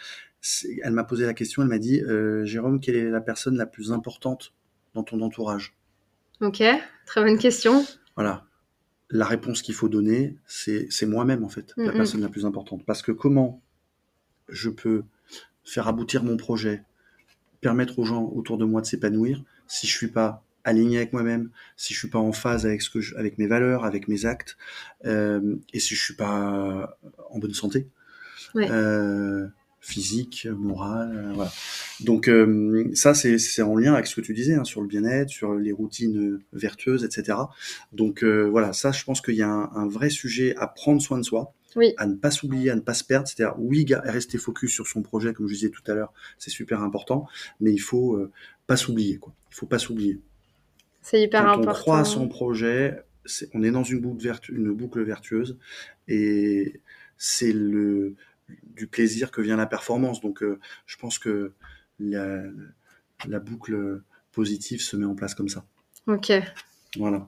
Elle 0.82 0.94
m'a 0.94 1.04
posé 1.04 1.28
la 1.28 1.36
question. 1.36 1.62
Elle 1.62 1.68
m'a 1.68 1.78
dit 1.78 2.02
euh, 2.02 2.44
Jérôme, 2.46 2.80
quelle 2.80 2.96
est 2.96 3.08
la 3.08 3.22
personne 3.22 3.56
la 3.56 3.68
plus 3.68 3.92
importante 3.92 4.56
dans 4.96 5.04
ton 5.04 5.22
entourage? 5.22 5.78
Ok, 6.42 6.64
très 7.06 7.22
bonne 7.22 7.38
question. 7.38 7.86
Voilà. 8.16 8.48
La 9.12 9.26
réponse 9.26 9.62
qu'il 9.62 9.76
faut 9.76 9.90
donner, 9.90 10.36
c'est 10.48 11.06
moi-même 11.06 11.44
en 11.44 11.50
fait, 11.50 11.74
la 11.78 11.92
personne 11.92 12.22
la 12.22 12.30
plus 12.30 12.48
importante. 12.48 12.84
Parce 12.86 13.04
que 13.04 13.12
comment 13.12 13.62
je 14.48 14.72
peux 14.72 15.04
faire 15.64 15.88
aboutir 15.88 16.24
mon 16.24 16.38
projet, 16.38 16.84
permettre 17.62 18.00
aux 18.00 18.06
gens 18.06 18.24
autour 18.24 18.58
de 18.58 18.66
moi 18.66 18.82
de 18.82 18.88
s'épanouir 18.88 19.44
si 19.68 19.86
je 19.86 19.96
suis 19.96 20.08
pas 20.08 20.44
aligné 20.64 20.98
avec 20.98 21.14
moi-même, 21.14 21.50
si 21.78 21.94
je 21.94 22.00
suis 22.00 22.08
pas 22.10 22.20
en 22.20 22.32
phase 22.32 22.66
avec 22.66 22.82
ce 22.82 22.90
que 22.90 23.02
je, 23.02 23.16
avec 23.16 23.38
mes 23.38 23.48
valeurs, 23.48 23.86
avec 23.86 24.08
mes 24.08 24.26
actes, 24.26 24.58
euh, 25.06 25.56
et 25.74 25.80
si 25.80 25.96
je 25.96 26.04
suis 26.04 26.16
pas 26.16 26.98
en 27.30 27.40
bonne 27.40 27.54
santé, 27.54 27.88
euh, 28.56 29.48
physique, 29.82 30.48
morale, 30.58 31.16
euh, 31.16 31.34
voilà. 31.34 31.52
Donc 32.02 32.30
ça 32.94 33.14
c'est 33.14 33.62
en 33.62 33.76
lien 33.76 33.94
avec 33.94 34.08
ce 34.08 34.16
que 34.16 34.22
tu 34.22 34.34
disais 34.34 34.56
hein, 34.56 34.64
sur 34.64 34.82
le 34.82 34.88
bien-être, 34.88 35.30
sur 35.30 35.56
les 35.56 35.72
routines 35.72 36.40
vertueuses, 36.54 37.04
etc. 37.04 37.38
Donc 37.94 38.24
voilà, 38.24 38.74
ça 38.74 38.92
je 38.92 39.04
pense 39.04 39.22
qu'il 39.22 39.36
y 39.36 39.44
a 39.44 39.50
un, 39.50 39.72
un, 39.74 39.88
vrai 39.88 40.10
sujet 40.10 40.56
à 40.58 40.68
prendre 40.68 41.02
soin 41.02 41.18
de 41.18 41.24
soi, 41.24 41.54
Oui. 41.76 41.94
À 41.98 42.08
ne 42.08 42.16
pas 42.16 42.32
s'oublier, 42.32 42.72
à 42.72 42.76
ne 42.76 42.82
pas 42.82 42.94
se 42.94 43.04
perdre. 43.04 43.28
C'est-à-dire, 43.28 43.56
oui, 43.60 43.86
rester 43.90 44.38
focus 44.38 44.72
sur 44.72 44.88
son 44.88 45.02
projet, 45.02 45.34
comme 45.34 45.48
je 45.48 45.54
disais 45.54 45.70
tout 45.70 45.84
à 45.88 45.94
l'heure, 45.94 46.14
c'est 46.38 46.50
super 46.50 46.82
important, 46.82 47.28
mais 47.60 47.72
il 47.72 47.80
faut 47.80 48.16
euh, 48.16 48.32
pas 48.68 48.78
s'oublier. 48.78 49.18
Quoi. 49.18 49.34
Il 49.52 49.56
faut 49.56 49.68
pas 49.68 49.80
s'oublier. 49.80 50.20
C'est 51.02 51.22
hyper 51.22 51.44
Quand 51.44 51.50
important. 51.54 51.72
on 51.72 51.74
croit 51.74 52.00
à 52.00 52.06
son 52.06 52.28
projet, 52.28 53.04
c'est- 53.26 53.50
on 53.54 53.64
est 53.64 53.72
dans 53.72 53.84
une 53.84 54.00
boucle, 54.00 54.22
vertu- 54.24 54.54
une 54.56 54.72
boucle 54.72 55.02
vertueuse 55.02 55.58
et 56.08 56.82
c'est 57.18 57.54
le 57.54 58.16
du 58.64 58.88
plaisir 58.88 59.30
que 59.32 59.42
vient 59.42 59.58
la 59.58 59.68
performance. 59.68 60.22
Donc, 60.22 60.42
euh, 60.42 60.60
je 60.88 60.98
pense 60.98 61.20
que 61.20 61.54
la, 62.00 62.42
la 63.28 63.40
boucle 63.40 64.02
positive 64.32 64.82
se 64.82 64.96
met 64.98 65.06
en 65.06 65.14
place 65.16 65.36
comme 65.36 65.50
ça. 65.50 65.66
Ok. 66.08 66.32
Voilà. 66.98 67.28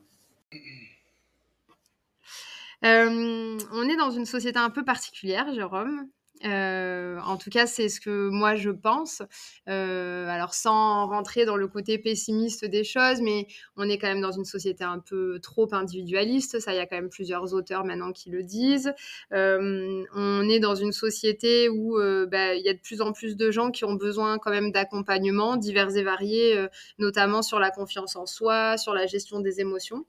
Euh, 2.83 3.57
on 3.73 3.83
est 3.87 3.95
dans 3.97 4.09
une 4.11 4.25
société 4.25 4.57
un 4.57 4.71
peu 4.71 4.83
particulière, 4.83 5.53
Jérôme. 5.53 6.07
Euh, 6.45 7.19
en 7.25 7.37
tout 7.37 7.49
cas, 7.49 7.67
c'est 7.67 7.89
ce 7.89 7.99
que 7.99 8.29
moi 8.29 8.55
je 8.55 8.69
pense. 8.69 9.21
Euh, 9.69 10.27
alors, 10.27 10.53
sans 10.53 11.07
rentrer 11.07 11.45
dans 11.45 11.55
le 11.55 11.67
côté 11.67 11.97
pessimiste 11.97 12.65
des 12.65 12.83
choses, 12.83 13.21
mais 13.21 13.47
on 13.75 13.87
est 13.87 13.97
quand 13.97 14.07
même 14.07 14.21
dans 14.21 14.31
une 14.31 14.45
société 14.45 14.83
un 14.83 14.99
peu 14.99 15.39
trop 15.39 15.73
individualiste. 15.73 16.59
Ça, 16.59 16.73
il 16.73 16.77
y 16.77 16.79
a 16.79 16.85
quand 16.85 16.95
même 16.95 17.09
plusieurs 17.09 17.53
auteurs 17.53 17.85
maintenant 17.85 18.11
qui 18.11 18.29
le 18.29 18.43
disent. 18.43 18.93
Euh, 19.33 20.03
on 20.13 20.49
est 20.49 20.59
dans 20.59 20.75
une 20.75 20.91
société 20.91 21.69
où 21.69 21.97
bah, 22.27 22.55
il 22.55 22.63
y 22.63 22.69
a 22.69 22.73
de 22.73 22.79
plus 22.79 23.01
en 23.01 23.11
plus 23.11 23.35
de 23.35 23.51
gens 23.51 23.71
qui 23.71 23.85
ont 23.85 23.95
besoin 23.95 24.37
quand 24.39 24.51
même 24.51 24.71
d'accompagnement 24.71 25.57
divers 25.57 25.95
et 25.95 26.03
variés, 26.03 26.65
notamment 26.97 27.41
sur 27.41 27.59
la 27.59 27.71
confiance 27.71 28.15
en 28.15 28.25
soi, 28.25 28.77
sur 28.77 28.93
la 28.93 29.05
gestion 29.05 29.39
des 29.39 29.59
émotions. 29.59 30.05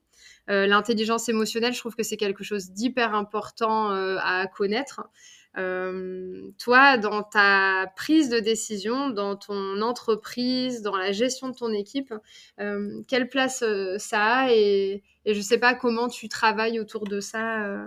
L'intelligence 0.47 1.29
émotionnelle, 1.29 1.73
je 1.73 1.79
trouve 1.79 1.95
que 1.95 2.03
c'est 2.03 2.17
quelque 2.17 2.43
chose 2.43 2.71
d'hyper 2.71 3.13
important 3.13 3.89
à 3.91 4.47
connaître. 4.47 5.01
Euh, 5.57 6.49
toi, 6.57 6.97
dans 6.97 7.21
ta 7.21 7.91
prise 7.95 8.29
de 8.29 8.39
décision, 8.39 9.09
dans 9.09 9.35
ton 9.35 9.81
entreprise, 9.81 10.81
dans 10.81 10.97
la 10.97 11.11
gestion 11.11 11.49
de 11.49 11.55
ton 11.55 11.71
équipe, 11.71 12.13
euh, 12.59 13.01
quelle 13.07 13.29
place 13.29 13.61
euh, 13.61 13.97
ça 13.99 14.23
a 14.23 14.51
et, 14.51 15.03
et 15.25 15.33
je 15.33 15.39
ne 15.39 15.43
sais 15.43 15.59
pas 15.59 15.75
comment 15.75 16.07
tu 16.07 16.27
travailles 16.27 16.79
autour 16.79 17.05
de 17.05 17.19
ça. 17.19 17.85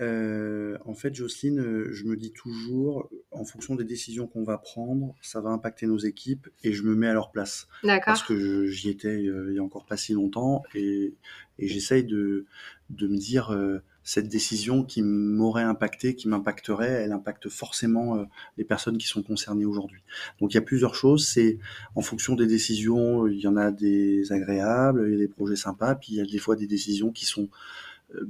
en 0.00 0.94
fait, 0.94 1.14
Jocelyne, 1.14 1.90
je 1.90 2.04
me 2.04 2.16
dis 2.16 2.32
toujours, 2.32 3.10
en 3.30 3.44
fonction 3.44 3.74
des 3.74 3.84
décisions 3.84 4.26
qu'on 4.26 4.44
va 4.44 4.56
prendre, 4.56 5.14
ça 5.20 5.42
va 5.42 5.50
impacter 5.50 5.86
nos 5.86 5.98
équipes 5.98 6.48
et 6.64 6.72
je 6.72 6.82
me 6.82 6.94
mets 6.94 7.08
à 7.08 7.12
leur 7.12 7.30
place. 7.30 7.68
D'accord. 7.84 8.06
Parce 8.06 8.22
que 8.22 8.66
j'y 8.66 8.88
étais 8.88 9.22
il 9.22 9.52
y 9.54 9.58
a 9.58 9.62
encore 9.62 9.84
pas 9.84 9.98
si 9.98 10.14
longtemps 10.14 10.62
et, 10.74 11.14
et 11.58 11.68
j'essaye 11.68 12.04
de, 12.04 12.46
de 12.88 13.06
me 13.06 13.18
dire, 13.18 13.54
cette 14.02 14.28
décision 14.28 14.82
qui 14.82 15.02
m'aurait 15.02 15.62
impacté, 15.62 16.14
qui 16.14 16.28
m'impacterait, 16.28 16.88
elle 16.88 17.12
impacte 17.12 17.48
forcément 17.48 18.16
euh, 18.16 18.24
les 18.56 18.64
personnes 18.64 18.98
qui 18.98 19.06
sont 19.06 19.22
concernées 19.22 19.64
aujourd'hui. 19.64 20.00
Donc 20.40 20.52
il 20.52 20.54
y 20.54 20.58
a 20.58 20.62
plusieurs 20.62 20.94
choses, 20.94 21.26
c'est 21.26 21.58
en 21.94 22.00
fonction 22.00 22.34
des 22.34 22.46
décisions, 22.46 23.26
il 23.26 23.38
y 23.38 23.46
en 23.46 23.56
a 23.56 23.70
des 23.70 24.32
agréables, 24.32 25.04
il 25.06 25.12
y 25.12 25.16
a 25.16 25.18
des 25.18 25.28
projets 25.28 25.56
sympas, 25.56 25.94
puis 25.94 26.12
il 26.12 26.16
y 26.16 26.20
a 26.20 26.24
des 26.24 26.38
fois 26.38 26.56
des 26.56 26.66
décisions 26.66 27.10
qui 27.10 27.26
sont 27.26 27.48
euh, 28.14 28.26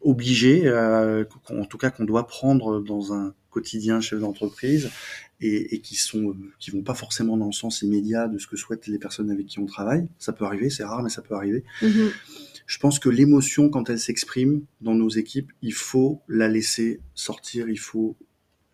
obligées, 0.00 0.66
euh, 0.66 1.24
en 1.50 1.64
tout 1.64 1.78
cas 1.78 1.90
qu'on 1.90 2.04
doit 2.04 2.26
prendre 2.26 2.80
dans 2.80 3.12
un 3.12 3.34
quotidien 3.50 4.00
chef 4.00 4.20
d'entreprise 4.20 4.90
et, 5.40 5.80
qui 5.80 5.94
sont 5.96 6.30
euh, 6.30 6.34
qui 6.58 6.70
vont 6.70 6.82
pas 6.82 6.94
forcément 6.94 7.36
dans 7.36 7.46
le 7.46 7.52
sens 7.52 7.82
immédiat 7.82 8.28
de 8.28 8.38
ce 8.38 8.46
que 8.46 8.56
souhaitent 8.56 8.86
les 8.86 8.98
personnes 8.98 9.30
avec 9.30 9.46
qui 9.46 9.58
on 9.58 9.66
travaille. 9.66 10.08
Ça 10.18 10.32
peut 10.32 10.44
arriver, 10.44 10.70
c'est 10.70 10.84
rare, 10.84 11.02
mais 11.02 11.10
ça 11.10 11.22
peut 11.22 11.34
arriver. 11.34 11.64
Mhm. 11.82 12.10
Je 12.68 12.78
pense 12.78 12.98
que 12.98 13.08
l'émotion, 13.08 13.70
quand 13.70 13.88
elle 13.88 13.98
s'exprime 13.98 14.60
dans 14.82 14.94
nos 14.94 15.08
équipes, 15.08 15.50
il 15.62 15.72
faut 15.72 16.22
la 16.28 16.48
laisser 16.48 17.00
sortir, 17.14 17.70
il 17.70 17.78
faut 17.78 18.14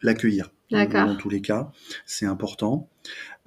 l'accueillir. 0.03 0.51
D'accord. 0.73 1.07
Dans 1.07 1.17
tous 1.17 1.29
les 1.29 1.41
cas, 1.41 1.71
c'est 2.05 2.27
important. 2.27 2.91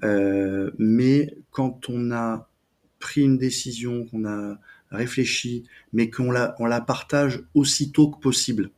Euh, 0.05 0.71
mais 0.77 1.35
quand 1.51 1.89
on 1.89 2.11
a 2.11 2.49
pris 2.97 3.21
une 3.21 3.37
décision, 3.37 4.05
qu'on 4.05 4.25
a 4.25 4.57
réfléchi, 4.89 5.65
mais 5.91 6.09
qu'on 6.09 6.31
la, 6.31 6.55
on 6.59 6.65
la 6.65 6.79
partage 6.79 7.43
aussitôt 7.53 8.09
que 8.09 8.19
possible. 8.19 8.71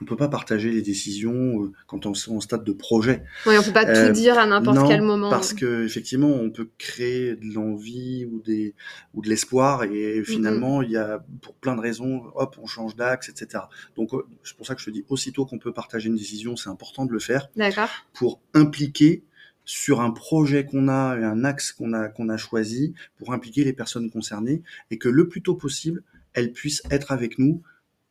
On 0.00 0.04
peut 0.04 0.16
pas 0.16 0.28
partager 0.28 0.70
les 0.70 0.82
décisions 0.82 1.64
euh, 1.64 1.72
quand 1.86 2.06
on 2.06 2.12
est 2.12 2.28
en 2.28 2.40
stade 2.40 2.64
de 2.64 2.72
projet. 2.72 3.22
Oui, 3.46 3.54
on 3.58 3.62
peut 3.62 3.72
pas 3.72 3.84
Euh, 3.86 4.06
tout 4.06 4.12
dire 4.12 4.38
à 4.38 4.46
n'importe 4.46 4.88
quel 4.88 5.02
moment. 5.02 5.30
Parce 5.30 5.52
que 5.52 5.84
effectivement, 5.84 6.28
on 6.28 6.50
peut 6.50 6.68
créer 6.78 7.36
de 7.36 7.52
l'envie 7.52 8.24
ou 8.24 8.40
des 8.40 8.74
ou 9.14 9.22
de 9.22 9.28
l'espoir 9.28 9.84
et 9.84 10.22
finalement, 10.24 10.82
il 10.82 10.90
y 10.90 10.96
a 10.96 11.24
pour 11.42 11.54
plein 11.54 11.74
de 11.76 11.80
raisons, 11.80 12.24
hop, 12.34 12.56
on 12.62 12.66
change 12.66 12.96
d'axe, 12.96 13.28
etc. 13.28 13.64
Donc 13.96 14.14
euh, 14.14 14.26
c'est 14.44 14.56
pour 14.56 14.66
ça 14.66 14.74
que 14.74 14.80
je 14.80 14.86
te 14.86 14.90
dis 14.90 15.04
aussitôt 15.08 15.44
qu'on 15.44 15.58
peut 15.58 15.72
partager 15.72 16.08
une 16.08 16.16
décision, 16.16 16.56
c'est 16.56 16.70
important 16.70 17.04
de 17.04 17.12
le 17.12 17.18
faire 17.18 17.48
D'accord. 17.56 17.90
pour 18.12 18.40
impliquer 18.54 19.24
sur 19.64 20.00
un 20.00 20.10
projet 20.10 20.64
qu'on 20.64 20.88
a 20.88 21.16
et 21.18 21.24
un 21.24 21.44
axe 21.44 21.72
qu'on 21.72 21.92
a 21.92 22.08
qu'on 22.08 22.28
a 22.28 22.36
choisi 22.36 22.94
pour 23.18 23.32
impliquer 23.32 23.64
les 23.64 23.72
personnes 23.72 24.10
concernées 24.10 24.62
et 24.90 24.98
que 24.98 25.08
le 25.08 25.28
plus 25.28 25.42
tôt 25.42 25.54
possible, 25.54 26.02
elles 26.32 26.52
puissent 26.52 26.82
être 26.90 27.12
avec 27.12 27.38
nous 27.38 27.62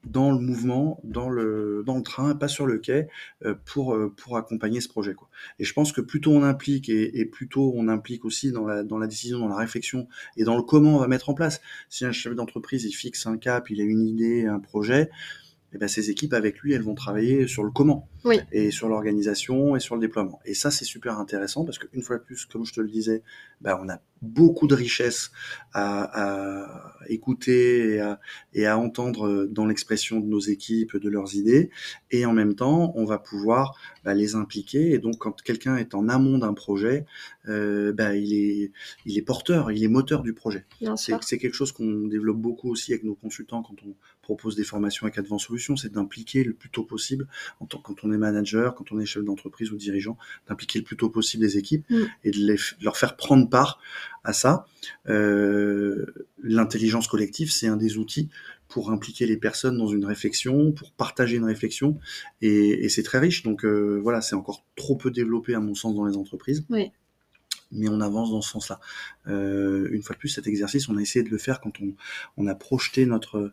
dans 0.06 0.32
le 0.32 0.40
mouvement, 0.40 1.00
dans 1.04 1.30
le 1.30 1.84
dans 1.86 1.98
le 1.98 2.04
train, 2.04 2.36
pas 2.36 2.48
sur 2.48 2.66
le 2.66 2.78
quai, 2.78 3.08
euh, 3.46 3.56
pour 3.66 3.94
euh, 3.94 4.14
pour 4.16 4.38
accompagner 4.38 4.82
ce 4.82 4.88
projet 4.88 5.14
quoi. 5.14 5.30
Et 5.60 5.66
je 5.66 5.74
pense 5.74 5.92
que 5.92 6.02
plus 6.02 6.22
tôt 6.22 6.32
on 6.32 6.44
implique 6.44 6.90
et, 6.90 7.20
et 7.20 7.26
plus 7.26 7.50
tôt 7.50 7.74
on 7.76 7.88
implique 7.88 8.26
aussi 8.26 8.52
dans 8.52 8.66
la 8.66 8.84
dans 8.84 8.98
la 8.98 9.08
décision, 9.08 9.40
dans 9.40 9.50
la 9.50 9.58
réflexion 9.58 10.08
et 10.38 10.44
dans 10.44 10.56
le 10.56 10.64
comment 10.64 10.96
on 10.96 11.00
va 11.00 11.08
mettre 11.08 11.30
en 11.30 11.34
place. 11.34 11.62
Si 11.90 12.06
un 12.06 12.12
chef 12.12 12.34
d'entreprise 12.34 12.86
il 12.86 12.94
fixe 12.94 13.26
un 13.26 13.38
cap, 13.38 13.70
il 13.70 13.82
a 13.82 13.84
une 13.84 14.08
idée, 14.08 14.46
un 14.46 14.60
projet, 14.60 15.10
et 15.74 15.78
ben 15.78 15.88
ses 15.88 16.10
équipes 16.10 16.34
avec 16.34 16.60
lui, 16.60 16.74
elles 16.74 16.82
vont 16.82 16.96
travailler 16.96 17.48
sur 17.48 17.64
le 17.64 17.72
comment 17.72 18.10
Oui. 18.26 18.40
et 18.52 18.72
sur 18.72 18.90
l'organisation 18.90 19.76
et 19.76 19.80
sur 19.80 19.96
le 19.96 20.02
déploiement. 20.02 20.40
Et 20.46 20.54
ça 20.54 20.72
c'est 20.72 20.86
super 20.86 21.20
intéressant 21.20 21.64
parce 21.66 21.78
qu'une 21.78 22.02
fois 22.02 22.18
de 22.18 22.24
plus, 22.24 22.46
comme 22.46 22.66
je 22.66 22.74
te 22.74 22.82
le 22.82 22.90
disais, 22.90 23.22
ben 23.62 23.80
on 23.84 23.88
a 23.90 24.00
beaucoup 24.22 24.68
de 24.68 24.76
richesses 24.76 25.32
à, 25.74 26.64
à 26.64 26.94
écouter 27.08 27.94
et 27.96 28.00
à, 28.02 28.20
et 28.54 28.66
à 28.66 28.78
entendre 28.78 29.46
dans 29.46 29.66
l'expression 29.66 30.20
de 30.20 30.26
nos 30.26 30.40
équipes, 30.40 30.98
de 30.98 31.10
leurs 31.10 31.36
idées, 31.36 31.70
et 32.12 32.26
en 32.26 32.34
même 32.34 32.56
temps, 32.56 32.92
on 32.96 33.06
va 33.06 33.18
pouvoir 33.18 33.78
bah, 34.04 34.14
les 34.14 34.36
impliquer. 34.36 34.92
Et 34.92 35.00
donc, 35.00 35.18
quand 35.20 35.42
quelqu'un 35.42 35.78
est 35.78 35.96
en 35.96 36.10
amont 36.10 36.38
d'un 36.38 36.54
projet, 36.54 37.06
euh, 37.48 37.94
bah, 37.94 38.16
il 38.16 38.34
est, 38.34 38.72
il 39.06 39.18
est 39.18 39.22
porteur, 39.22 39.72
il 39.72 39.84
est 39.84 39.88
moteur 39.88 40.22
du 40.22 40.34
projet. 40.34 40.66
Bien 40.82 40.98
C'est 40.98 41.12
sûr. 41.14 41.24
c'est 41.24 41.38
quelque 41.38 41.54
chose 41.56 41.72
qu'on 41.72 42.08
développe 42.08 42.38
beaucoup 42.40 42.70
aussi 42.70 42.92
avec 42.92 43.04
nos 43.06 43.16
consultants 43.16 43.64
quand 43.64 43.76
on 43.86 43.96
propose 44.30 44.56
des 44.56 44.68
formations 44.74 45.06
avec 45.06 45.18
Advent 45.18 45.40
Solutions, 45.40 45.76
c'est 45.82 45.92
d'impliquer 45.92 46.44
le 46.44 46.54
plus 46.54 46.70
tôt 46.70 46.84
possible, 46.84 47.28
en 47.62 47.66
tant, 47.66 47.80
quand 47.86 48.04
on 48.04 48.12
est 48.16 48.18
manager, 48.18 48.76
quand 48.76 48.92
on 48.92 49.00
est 49.00 49.08
chef 49.14 49.24
d'entreprise 49.24 49.72
ou 49.74 49.78
dirigeant, 49.78 50.16
d'impliquer 50.48 50.78
le 50.80 50.86
plus 50.86 50.98
tôt 50.98 51.10
possible 51.10 51.44
les 51.44 51.58
équipes 51.58 51.86
Mm. 51.90 52.04
et 52.26 52.32
de, 52.32 52.38
les, 52.48 52.56
de 52.80 52.84
leur 52.84 52.98
faire 53.02 53.16
prendre 53.16 53.50
part 53.50 53.80
à 54.24 54.34
ça. 54.34 54.52
Euh, 55.08 56.06
L'intelligence 56.42 57.08
collective, 57.08 57.50
c'est 57.52 57.68
un 57.68 57.78
des 57.86 57.98
outils 57.98 58.30
pour 58.68 58.92
impliquer 58.92 59.26
les 59.26 59.38
personnes 59.38 59.78
dans 59.78 59.88
une 59.98 60.06
réflexion, 60.06 60.72
pour 60.72 60.92
partager 60.92 61.36
une 61.38 61.46
réflexion, 61.46 61.98
et, 62.42 62.86
et 62.86 62.90
c'est 62.90 63.04
très 63.04 63.20
riche. 63.20 63.42
Donc 63.44 63.66
euh, 63.66 64.00
voilà, 64.06 64.22
c'est 64.22 64.36
encore 64.36 64.64
trop 64.76 64.96
peu 64.96 65.10
développé 65.12 65.54
à 65.56 65.60
mon 65.60 65.76
sens 65.76 65.96
dans 65.96 66.06
les 66.06 66.18
entreprises. 66.24 66.64
Oui. 66.70 66.92
Mais 67.72 67.88
on 67.90 68.02
avance 68.02 68.32
dans 68.32 68.42
ce 68.42 68.52
sens-là. 68.52 68.80
Euh, 69.28 69.90
une 69.92 70.02
fois 70.02 70.16
de 70.16 70.20
plus, 70.20 70.30
cet 70.30 70.48
exercice, 70.48 70.90
on 70.90 70.98
a 70.98 71.02
essayé 71.02 71.24
de 71.24 71.30
le 71.30 71.38
faire 71.38 71.62
quand 71.62 71.80
on, 71.82 71.94
on 72.38 72.48
a 72.48 72.56
projeté 72.56 73.06
notre 73.06 73.52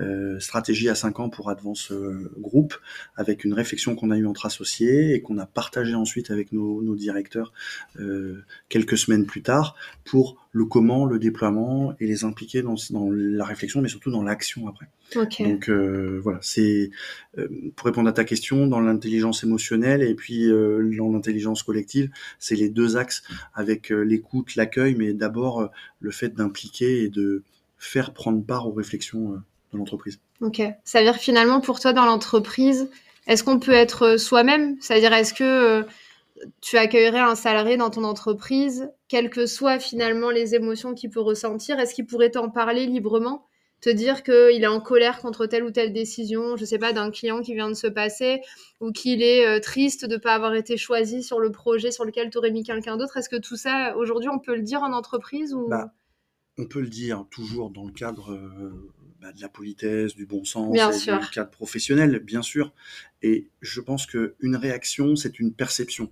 euh, 0.00 0.38
stratégie 0.38 0.88
à 0.88 0.94
5 0.94 1.18
ans 1.18 1.28
pour 1.28 1.50
Advance 1.50 1.90
euh, 1.90 2.30
Group, 2.38 2.74
avec 3.16 3.44
une 3.44 3.52
réflexion 3.52 3.96
qu'on 3.96 4.10
a 4.10 4.16
eue 4.16 4.26
entre 4.26 4.46
associés 4.46 5.14
et 5.14 5.22
qu'on 5.22 5.38
a 5.38 5.46
partagé 5.46 5.94
ensuite 5.94 6.30
avec 6.30 6.52
nos, 6.52 6.82
nos 6.82 6.94
directeurs 6.94 7.52
euh, 7.98 8.44
quelques 8.68 8.96
semaines 8.96 9.26
plus 9.26 9.42
tard 9.42 9.74
pour 10.04 10.46
le 10.52 10.66
comment, 10.66 11.04
le 11.04 11.18
déploiement 11.18 11.94
et 11.98 12.06
les 12.06 12.24
impliquer 12.24 12.62
dans, 12.62 12.76
dans 12.90 13.10
la 13.10 13.44
réflexion, 13.44 13.82
mais 13.82 13.88
surtout 13.88 14.10
dans 14.10 14.22
l'action 14.22 14.68
après. 14.68 14.86
Ok. 15.16 15.42
Donc 15.42 15.68
euh, 15.68 16.20
voilà, 16.22 16.38
c'est 16.42 16.90
euh, 17.38 17.48
pour 17.76 17.86
répondre 17.86 18.08
à 18.08 18.12
ta 18.12 18.24
question, 18.24 18.66
dans 18.66 18.80
l'intelligence 18.80 19.42
émotionnelle 19.42 20.02
et 20.02 20.14
puis 20.14 20.50
euh, 20.50 20.94
dans 20.96 21.10
l'intelligence 21.10 21.62
collective, 21.62 22.10
c'est 22.38 22.56
les 22.56 22.68
deux 22.68 22.96
axes 22.96 23.22
avec 23.54 23.90
l'écoute, 23.90 24.56
l'accueil, 24.56 24.94
mais 24.96 25.12
d'abord 25.12 25.70
le 26.00 26.10
fait 26.10 26.34
d'impliquer 26.34 27.04
et 27.04 27.08
de 27.08 27.42
faire 27.78 28.12
prendre 28.12 28.44
part 28.44 28.66
aux 28.68 28.72
réflexions 28.72 29.40
de 29.72 29.78
l'entreprise. 29.78 30.20
Ok. 30.40 30.62
Ça 30.84 30.98
veut 30.98 31.04
dire 31.04 31.16
finalement, 31.16 31.60
pour 31.60 31.80
toi, 31.80 31.92
dans 31.92 32.04
l'entreprise, 32.04 32.88
est-ce 33.26 33.44
qu'on 33.44 33.58
peut 33.58 33.72
être 33.72 34.18
soi-même? 34.18 34.76
C'est-à-dire, 34.80 35.12
est-ce 35.12 35.34
que 35.34 35.84
tu 36.60 36.76
accueillerais 36.76 37.20
un 37.20 37.34
salarié 37.34 37.76
dans 37.76 37.90
ton 37.90 38.04
entreprise, 38.04 38.90
quelles 39.08 39.30
que 39.30 39.46
soient 39.46 39.78
finalement 39.78 40.30
les 40.30 40.54
émotions 40.54 40.94
qu'il 40.94 41.10
peut 41.10 41.20
ressentir? 41.20 41.78
Est-ce 41.78 41.94
qu'il 41.94 42.06
pourrait 42.06 42.30
t'en 42.30 42.48
parler 42.50 42.86
librement? 42.86 43.47
Te 43.80 43.90
dire 43.90 44.22
qu'il 44.22 44.62
est 44.62 44.66
en 44.66 44.80
colère 44.80 45.20
contre 45.20 45.46
telle 45.46 45.62
ou 45.62 45.70
telle 45.70 45.92
décision, 45.92 46.56
je 46.56 46.64
sais 46.64 46.78
pas, 46.78 46.92
d'un 46.92 47.10
client 47.10 47.42
qui 47.42 47.54
vient 47.54 47.68
de 47.68 47.74
se 47.74 47.86
passer, 47.86 48.40
ou 48.80 48.90
qu'il 48.90 49.22
est 49.22 49.46
euh, 49.46 49.60
triste 49.60 50.04
de 50.04 50.14
ne 50.14 50.20
pas 50.20 50.34
avoir 50.34 50.54
été 50.54 50.76
choisi 50.76 51.22
sur 51.22 51.38
le 51.38 51.52
projet 51.52 51.90
sur 51.90 52.04
lequel 52.04 52.30
tu 52.30 52.38
aurais 52.38 52.50
mis 52.50 52.64
quelqu'un 52.64 52.96
d'autre. 52.96 53.16
Est-ce 53.16 53.28
que 53.28 53.36
tout 53.36 53.56
ça, 53.56 53.96
aujourd'hui, 53.96 54.28
on 54.28 54.38
peut 54.38 54.56
le 54.56 54.62
dire 54.62 54.82
en 54.82 54.92
entreprise 54.92 55.54
ou... 55.54 55.68
Bah, 55.68 55.92
on 56.58 56.66
peut 56.66 56.80
le 56.80 56.88
dire 56.88 57.24
toujours 57.30 57.70
dans 57.70 57.84
le 57.84 57.92
cadre 57.92 58.32
euh, 58.32 58.92
bah, 59.20 59.32
de 59.32 59.40
la 59.40 59.48
politesse, 59.48 60.16
du 60.16 60.26
bon 60.26 60.44
sens, 60.44 60.72
Bien 60.72 60.90
et 60.90 60.98
sûr. 60.98 61.20
du 61.20 61.28
cadre 61.28 61.50
professionnel, 61.50 62.18
bien 62.18 62.42
sûr. 62.42 62.72
Et 63.22 63.48
je 63.60 63.80
pense 63.80 64.06
qu'une 64.06 64.56
réaction, 64.56 65.14
c'est 65.14 65.38
une 65.38 65.52
perception. 65.54 66.10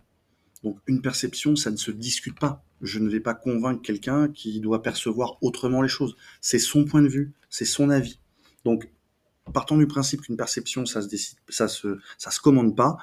Donc 0.62 0.78
une 0.86 1.02
perception, 1.02 1.56
ça 1.56 1.70
ne 1.70 1.76
se 1.76 1.90
discute 1.90 2.38
pas. 2.38 2.64
Je 2.82 2.98
ne 2.98 3.08
vais 3.08 3.20
pas 3.20 3.34
convaincre 3.34 3.82
quelqu'un 3.82 4.28
qui 4.28 4.60
doit 4.60 4.82
percevoir 4.82 5.38
autrement 5.42 5.82
les 5.82 5.88
choses. 5.88 6.16
C'est 6.40 6.58
son 6.58 6.84
point 6.84 7.02
de 7.02 7.08
vue, 7.08 7.32
c'est 7.50 7.64
son 7.64 7.90
avis. 7.90 8.20
Donc 8.64 8.90
partant 9.52 9.76
du 9.76 9.86
principe 9.86 10.22
qu'une 10.22 10.36
perception, 10.36 10.86
ça 10.86 11.02
se 11.02 11.08
décide, 11.08 11.38
ça 11.48 11.68
se, 11.68 11.98
ça 12.18 12.30
se 12.30 12.40
commande 12.40 12.76
pas, 12.76 12.96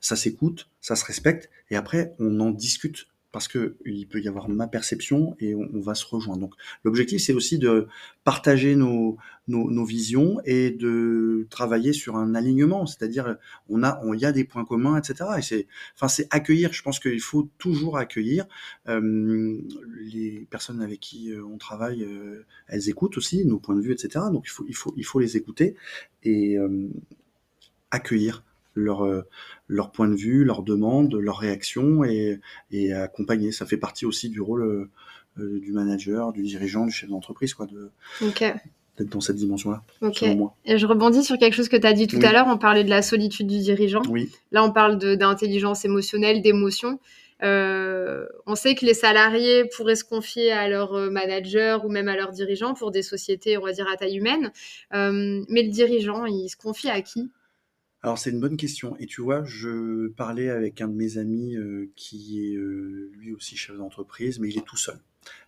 ça 0.00 0.16
s'écoute, 0.16 0.68
ça 0.80 0.96
se 0.96 1.04
respecte, 1.04 1.50
et 1.70 1.76
après 1.76 2.14
on 2.18 2.40
en 2.40 2.50
discute 2.50 3.06
parce 3.32 3.48
que 3.48 3.76
il 3.84 4.06
peut 4.08 4.20
y 4.20 4.28
avoir 4.28 4.48
ma 4.48 4.66
perception 4.66 5.36
et 5.38 5.54
on, 5.54 5.80
va 5.80 5.94
se 5.94 6.04
rejoindre. 6.04 6.40
Donc 6.40 6.54
l'objectif 6.84 7.22
c'est 7.22 7.32
aussi 7.32 7.58
de 7.58 7.86
partager 8.24 8.74
nos, 8.74 9.16
nos, 9.48 9.70
nos, 9.70 9.84
visions 9.84 10.40
et 10.44 10.70
de 10.70 11.46
travailler 11.50 11.92
sur 11.92 12.16
un 12.16 12.34
alignement, 12.34 12.86
c'est-à-dire 12.86 13.36
on 13.68 13.82
a 13.82 14.00
on 14.04 14.14
y 14.14 14.24
a 14.24 14.32
des 14.32 14.44
points 14.44 14.64
communs, 14.64 14.98
etc. 14.98 15.30
Et 15.38 15.42
c'est 15.42 15.66
enfin 15.94 16.08
c'est 16.08 16.26
accueillir. 16.30 16.72
Je 16.72 16.82
pense 16.82 16.98
qu'il 16.98 17.20
faut 17.20 17.48
toujours 17.58 17.98
accueillir 17.98 18.46
euh, 18.88 19.58
les 20.00 20.46
personnes 20.50 20.82
avec 20.82 21.00
qui 21.00 21.32
euh, 21.32 21.44
on 21.44 21.58
travaille. 21.58 22.02
Euh, 22.04 22.44
elles 22.68 22.88
écoutent 22.88 23.16
aussi 23.16 23.44
nos 23.44 23.58
points 23.58 23.76
de 23.76 23.80
vue, 23.80 23.92
etc. 23.92 24.24
Donc 24.32 24.44
il 24.46 24.50
faut 24.50 24.64
il 24.68 24.74
faut 24.74 24.94
il 24.96 25.04
faut 25.04 25.20
les 25.20 25.36
écouter 25.36 25.76
et 26.22 26.58
euh, 26.58 26.88
accueillir 27.90 28.44
leur, 28.80 29.04
euh, 29.04 29.22
leur 29.68 29.90
point 29.92 30.08
de 30.08 30.14
vue, 30.14 30.44
leurs 30.44 30.62
demandes, 30.62 31.14
leurs 31.14 31.38
réactions 31.38 32.04
et, 32.04 32.40
et 32.70 32.92
accompagner. 32.92 33.52
Ça 33.52 33.66
fait 33.66 33.76
partie 33.76 34.06
aussi 34.06 34.28
du 34.28 34.40
rôle 34.40 34.88
euh, 35.38 35.60
du 35.60 35.72
manager, 35.72 36.32
du 36.32 36.42
dirigeant, 36.42 36.86
du 36.86 36.92
chef 36.92 37.08
d'entreprise, 37.08 37.54
quoi, 37.54 37.66
de, 37.66 37.90
okay. 38.22 38.54
d'être 38.98 39.10
dans 39.10 39.20
cette 39.20 39.36
dimension-là. 39.36 39.82
Ok. 40.02 40.22
Et 40.22 40.78
je 40.78 40.86
rebondis 40.86 41.24
sur 41.24 41.38
quelque 41.38 41.54
chose 41.54 41.68
que 41.68 41.76
tu 41.76 41.86
as 41.86 41.92
dit 41.92 42.06
tout 42.06 42.16
Oui. 42.16 42.24
à 42.24 42.32
l'heure. 42.32 42.46
On 42.48 42.58
parlait 42.58 42.84
de 42.84 42.90
la 42.90 43.02
solitude 43.02 43.46
du 43.46 43.58
dirigeant. 43.58 44.02
Oui, 44.08 44.30
Là, 44.52 44.64
on 44.64 44.72
parle 44.72 44.98
d'intelligence 44.98 45.84
émotionnelle, 45.84 46.42
d'émotion. 46.42 46.98
Euh, 47.42 48.26
on 48.46 48.54
sait 48.54 48.74
que 48.74 48.84
les 48.84 48.94
salariés 48.94 49.64
pourraient 49.76 49.94
se 49.94 50.04
confier 50.04 50.52
à 50.52 50.68
leur 50.68 50.94
euh, 50.94 51.10
manager 51.10 51.84
ou 51.84 51.88
même 51.88 52.08
à 52.08 52.16
leur 52.16 52.32
dirigeant 52.32 52.74
pour 52.74 52.90
des 52.90 53.02
sociétés, 53.02 53.56
on 53.56 53.62
va 53.62 53.72
dire, 53.72 53.86
à 53.90 53.96
taille 53.96 54.16
humaine. 54.18 54.52
Euh, 54.92 55.42
mais 55.48 55.62
le 55.62 55.70
dirigeant, 55.70 56.26
il 56.26 56.48
se 56.48 56.56
confie 56.56 56.90
à 56.90 57.00
qui? 57.00 57.30
Alors 58.02 58.18
c'est 58.18 58.30
une 58.30 58.40
bonne 58.40 58.56
question. 58.56 58.96
Et 58.98 59.06
tu 59.06 59.20
vois, 59.20 59.44
je 59.44 60.08
parlais 60.08 60.48
avec 60.50 60.80
un 60.80 60.88
de 60.88 60.94
mes 60.94 61.18
amis 61.18 61.56
euh, 61.56 61.90
qui 61.96 62.44
est 62.46 62.56
euh, 62.56 63.10
lui 63.18 63.32
aussi 63.34 63.56
chef 63.56 63.76
d'entreprise, 63.76 64.38
mais 64.38 64.48
il 64.48 64.58
est 64.58 64.64
tout 64.66 64.76
seul. 64.76 64.98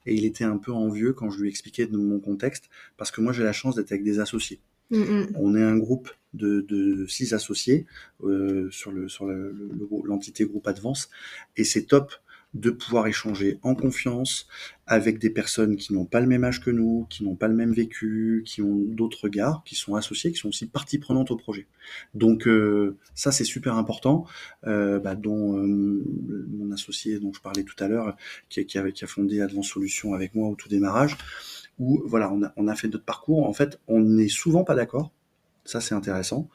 Et 0.07 0.14
il 0.14 0.24
était 0.26 0.44
un 0.44 0.59
peu 0.59 0.72
envieux 0.72 1.12
quand 1.14 1.30
je 1.30 1.40
lui 1.40 1.48
expliquais 1.48 1.86
de 1.86 1.96
mon 1.96 2.20
contexte, 2.20 2.68
parce 2.98 3.11
que 3.11 3.20
moi 3.22 3.32
j'ai 3.32 3.42
la 3.42 3.53
chance 3.55 3.76
d'être 3.76 3.90
avec 3.92 4.05
des 4.05 4.20
associés. 4.20 4.61
Mm, 4.90 4.96
mm. 4.98 5.26
On 5.36 5.55
est 5.57 5.62
un 5.62 5.78
groupe 5.78 6.11
de, 6.34 6.61
de 6.61 7.07
six 7.07 7.32
associés 7.32 7.86
euh, 8.24 8.68
sur 8.70 8.92
le 8.92 9.09
sur 9.09 9.26
le- 9.26 9.55
l'entité 10.05 10.44
groupe 10.44 10.66
Advance, 10.66 11.09
et 11.57 11.64
c'est 11.64 11.84
top 11.84 12.12
de 12.55 12.70
pouvoir 12.70 13.07
échanger 13.07 13.59
en 13.62 13.74
confiance 13.74 14.46
avec 14.86 15.18
des 15.18 15.30
personnes 15.30 15.76
qui 15.76 15.94
n'ont 15.94 16.05
pas 16.05 16.20
le 16.20 16.26
même 16.26 16.44
âge 16.44 16.61
que 16.61 16.70
nous, 16.70 17.07
qui 17.09 17.24
n'ont 17.24 17.34
pas 17.34 17.48
le 17.48 17.55
même 17.55 17.72
vécu, 17.72 18.42
qui 18.44 18.61
ont 18.61 18.76
d'autres 18.76 19.24
regards, 19.24 19.62
qui 19.64 19.74
sont 19.74 19.94
associés, 19.94 20.32
qui 20.32 20.38
sont 20.38 20.48
aussi 20.48 20.66
partie 20.66 20.98
prenante 20.98 21.30
au 21.30 21.36
projet. 21.36 21.66
Donc 22.14 22.46
euh, 22.46 22.96
ça 23.14 23.32
c'est 23.32 23.44
super 23.44 23.76
important, 23.76 24.26
euh, 24.66 24.98
bah, 24.98 25.14
dont 25.14 25.57
euh, 25.57 25.66
mon 25.66 26.72
associé 26.72 27.18
dont 27.18 27.32
je 27.32 27.40
parlais 27.40 27.62
tout 27.62 27.82
à 27.82 27.88
l'heure, 27.88 28.16
qui, 28.50 28.64
qui, 28.66 28.76
a, 28.78 28.90
qui 28.90 29.05
a 29.05 29.07
fondé 29.07 29.40
Advance 29.40 29.68
Solutions 29.68 30.12
avec 30.12 30.34
moi 30.34 30.48
au 30.48 30.55
tout 30.55 30.68
démarrage, 30.68 31.16
où 31.78 32.03
voilà 32.05 32.30
on 32.32 32.42
a, 32.42 32.53
on 32.57 32.68
a 32.68 32.74
fait 32.74 32.88
notre 32.88 33.05
parcours. 33.05 33.48
En 33.48 33.53
fait, 33.55 33.80
on 33.88 34.00
n'est 34.00 34.28
souvent 34.28 34.64
pas 34.64 34.74
d'accord. 34.74 35.11
Ça, 35.64 35.80
c'est 35.80 35.94
intéressant. 35.94 36.48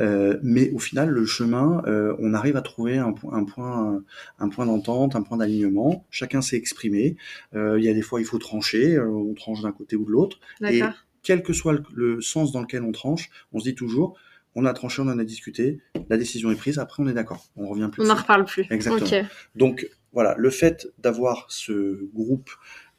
Euh, 0.00 0.38
mais 0.42 0.70
au 0.70 0.78
final, 0.78 1.10
le 1.10 1.26
chemin, 1.26 1.82
euh, 1.86 2.16
on 2.18 2.32
arrive 2.32 2.56
à 2.56 2.62
trouver 2.62 2.96
un, 2.96 3.14
un 3.32 3.44
point, 3.44 4.02
un 4.38 4.48
point 4.48 4.66
d'entente, 4.66 5.14
un 5.14 5.22
point 5.22 5.36
d'alignement. 5.36 6.06
Chacun 6.10 6.40
s'est 6.40 6.56
exprimé. 6.56 7.16
Euh, 7.54 7.78
il 7.78 7.84
y 7.84 7.88
a 7.88 7.94
des 7.94 8.02
fois, 8.02 8.20
il 8.20 8.24
faut 8.24 8.38
trancher. 8.38 8.98
on 8.98 9.34
tranche 9.34 9.62
d'un 9.62 9.72
côté 9.72 9.96
ou 9.96 10.04
de 10.04 10.10
l'autre. 10.10 10.40
Et 10.62 10.80
quel 11.22 11.42
que 11.42 11.52
soit 11.52 11.72
le, 11.72 11.82
le 11.94 12.20
sens 12.20 12.52
dans 12.52 12.60
lequel 12.60 12.82
on 12.82 12.92
tranche, 12.92 13.28
on 13.52 13.58
se 13.58 13.64
dit 13.64 13.74
toujours, 13.74 14.16
on 14.54 14.64
a 14.64 14.72
tranché, 14.72 15.02
on 15.02 15.08
en 15.08 15.18
a 15.18 15.24
discuté, 15.24 15.80
la 16.08 16.16
décision 16.16 16.50
est 16.50 16.56
prise. 16.56 16.78
Après, 16.78 17.02
on 17.02 17.08
est 17.08 17.12
d'accord. 17.12 17.50
On 17.56 17.68
revient 17.68 17.90
plus. 17.92 18.02
On 18.02 18.06
n'en 18.06 18.14
reparle 18.14 18.46
plus. 18.46 18.66
Exactement. 18.70 19.26
Donc 19.54 19.90
voilà, 20.12 20.34
le 20.38 20.48
fait 20.48 20.88
d'avoir 20.98 21.44
ce 21.50 22.08
groupe 22.14 22.48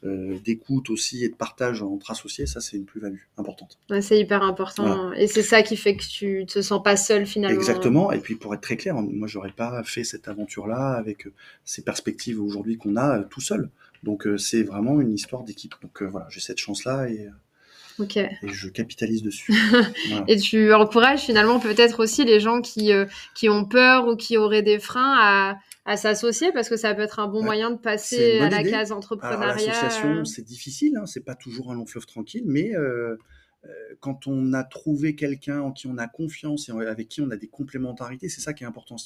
euh, 0.04 0.38
d'écoute 0.44 0.90
aussi 0.90 1.24
et 1.24 1.28
de 1.28 1.34
partage 1.34 1.82
entre 1.82 2.12
associés, 2.12 2.46
ça 2.46 2.60
c'est 2.60 2.76
une 2.76 2.84
plus-value 2.84 3.18
importante. 3.36 3.78
Ouais, 3.90 4.00
c'est 4.00 4.18
hyper 4.18 4.44
important. 4.44 5.12
Et 5.14 5.26
c'est 5.26 5.42
ça 5.42 5.62
qui 5.62 5.76
fait 5.76 5.96
que 5.96 6.04
tu 6.04 6.46
te 6.46 6.62
sens 6.62 6.80
pas 6.82 6.96
seul 6.96 7.26
finalement. 7.26 7.58
Exactement. 7.58 8.12
Et 8.12 8.20
puis 8.20 8.36
pour 8.36 8.54
être 8.54 8.60
très 8.60 8.76
clair, 8.76 8.94
moi 8.94 9.26
j'aurais 9.26 9.50
pas 9.50 9.82
fait 9.82 10.04
cette 10.04 10.28
aventure-là 10.28 10.92
avec 10.92 11.26
euh, 11.26 11.32
ces 11.64 11.82
perspectives 11.82 12.40
aujourd'hui 12.40 12.78
qu'on 12.78 12.94
a 12.94 13.18
euh, 13.18 13.24
tout 13.28 13.40
seul. 13.40 13.70
Donc 14.04 14.28
c'est 14.36 14.62
vraiment 14.62 15.00
une 15.00 15.12
histoire 15.12 15.42
d'équipe. 15.42 15.74
Donc 15.82 16.00
voilà, 16.02 16.28
j'ai 16.30 16.38
cette 16.38 16.58
chance-là 16.58 17.08
et, 17.08 17.26
euh, 18.00 18.26
et 18.42 18.48
je 18.52 18.68
capitalise 18.68 19.22
dessus. 19.22 19.52
Voilà. 20.08 20.24
Et 20.28 20.36
tu 20.38 20.72
encourages 20.72 21.20
finalement 21.22 21.58
peut-être 21.60 22.00
aussi 22.02 22.24
les 22.24 22.40
gens 22.40 22.60
qui, 22.60 22.92
euh, 22.92 23.06
qui 23.34 23.48
ont 23.48 23.64
peur 23.64 24.06
ou 24.08 24.16
qui 24.16 24.36
auraient 24.36 24.62
des 24.62 24.78
freins 24.78 25.16
à, 25.18 25.58
à 25.84 25.96
s'associer 25.96 26.52
parce 26.52 26.68
que 26.68 26.76
ça 26.76 26.94
peut 26.94 27.02
être 27.02 27.18
un 27.20 27.26
bon 27.28 27.38
Ouais. 27.40 27.44
moyen 27.44 27.70
de 27.70 27.76
passer 27.78 28.38
à 28.40 28.50
la 28.50 28.60
idée. 28.60 28.70
case 28.70 28.92
entrepreneuriat. 28.92 29.46
l'association, 29.66 30.24
c'est 30.24 30.44
difficile, 30.44 30.96
hein, 30.96 31.06
c'est 31.06 31.24
pas 31.24 31.34
toujours 31.34 31.70
un 31.72 31.74
long 31.74 31.86
fleuve 31.86 32.06
tranquille, 32.06 32.44
mais 32.46 32.74
euh, 32.76 33.16
euh, 33.64 33.70
quand 34.00 34.26
on 34.26 34.52
a 34.52 34.62
trouvé 34.64 35.14
quelqu'un 35.16 35.60
en 35.60 35.72
qui 35.72 35.86
on 35.88 35.98
a 35.98 36.06
confiance 36.06 36.68
et 36.68 36.72
avec 36.86 37.08
qui 37.08 37.20
on 37.22 37.30
a 37.30 37.36
des 37.36 37.48
complémentarités, 37.48 38.28
c'est 38.28 38.40
ça 38.40 38.52
qui 38.52 38.64
est 38.64 38.66
important. 38.66 38.96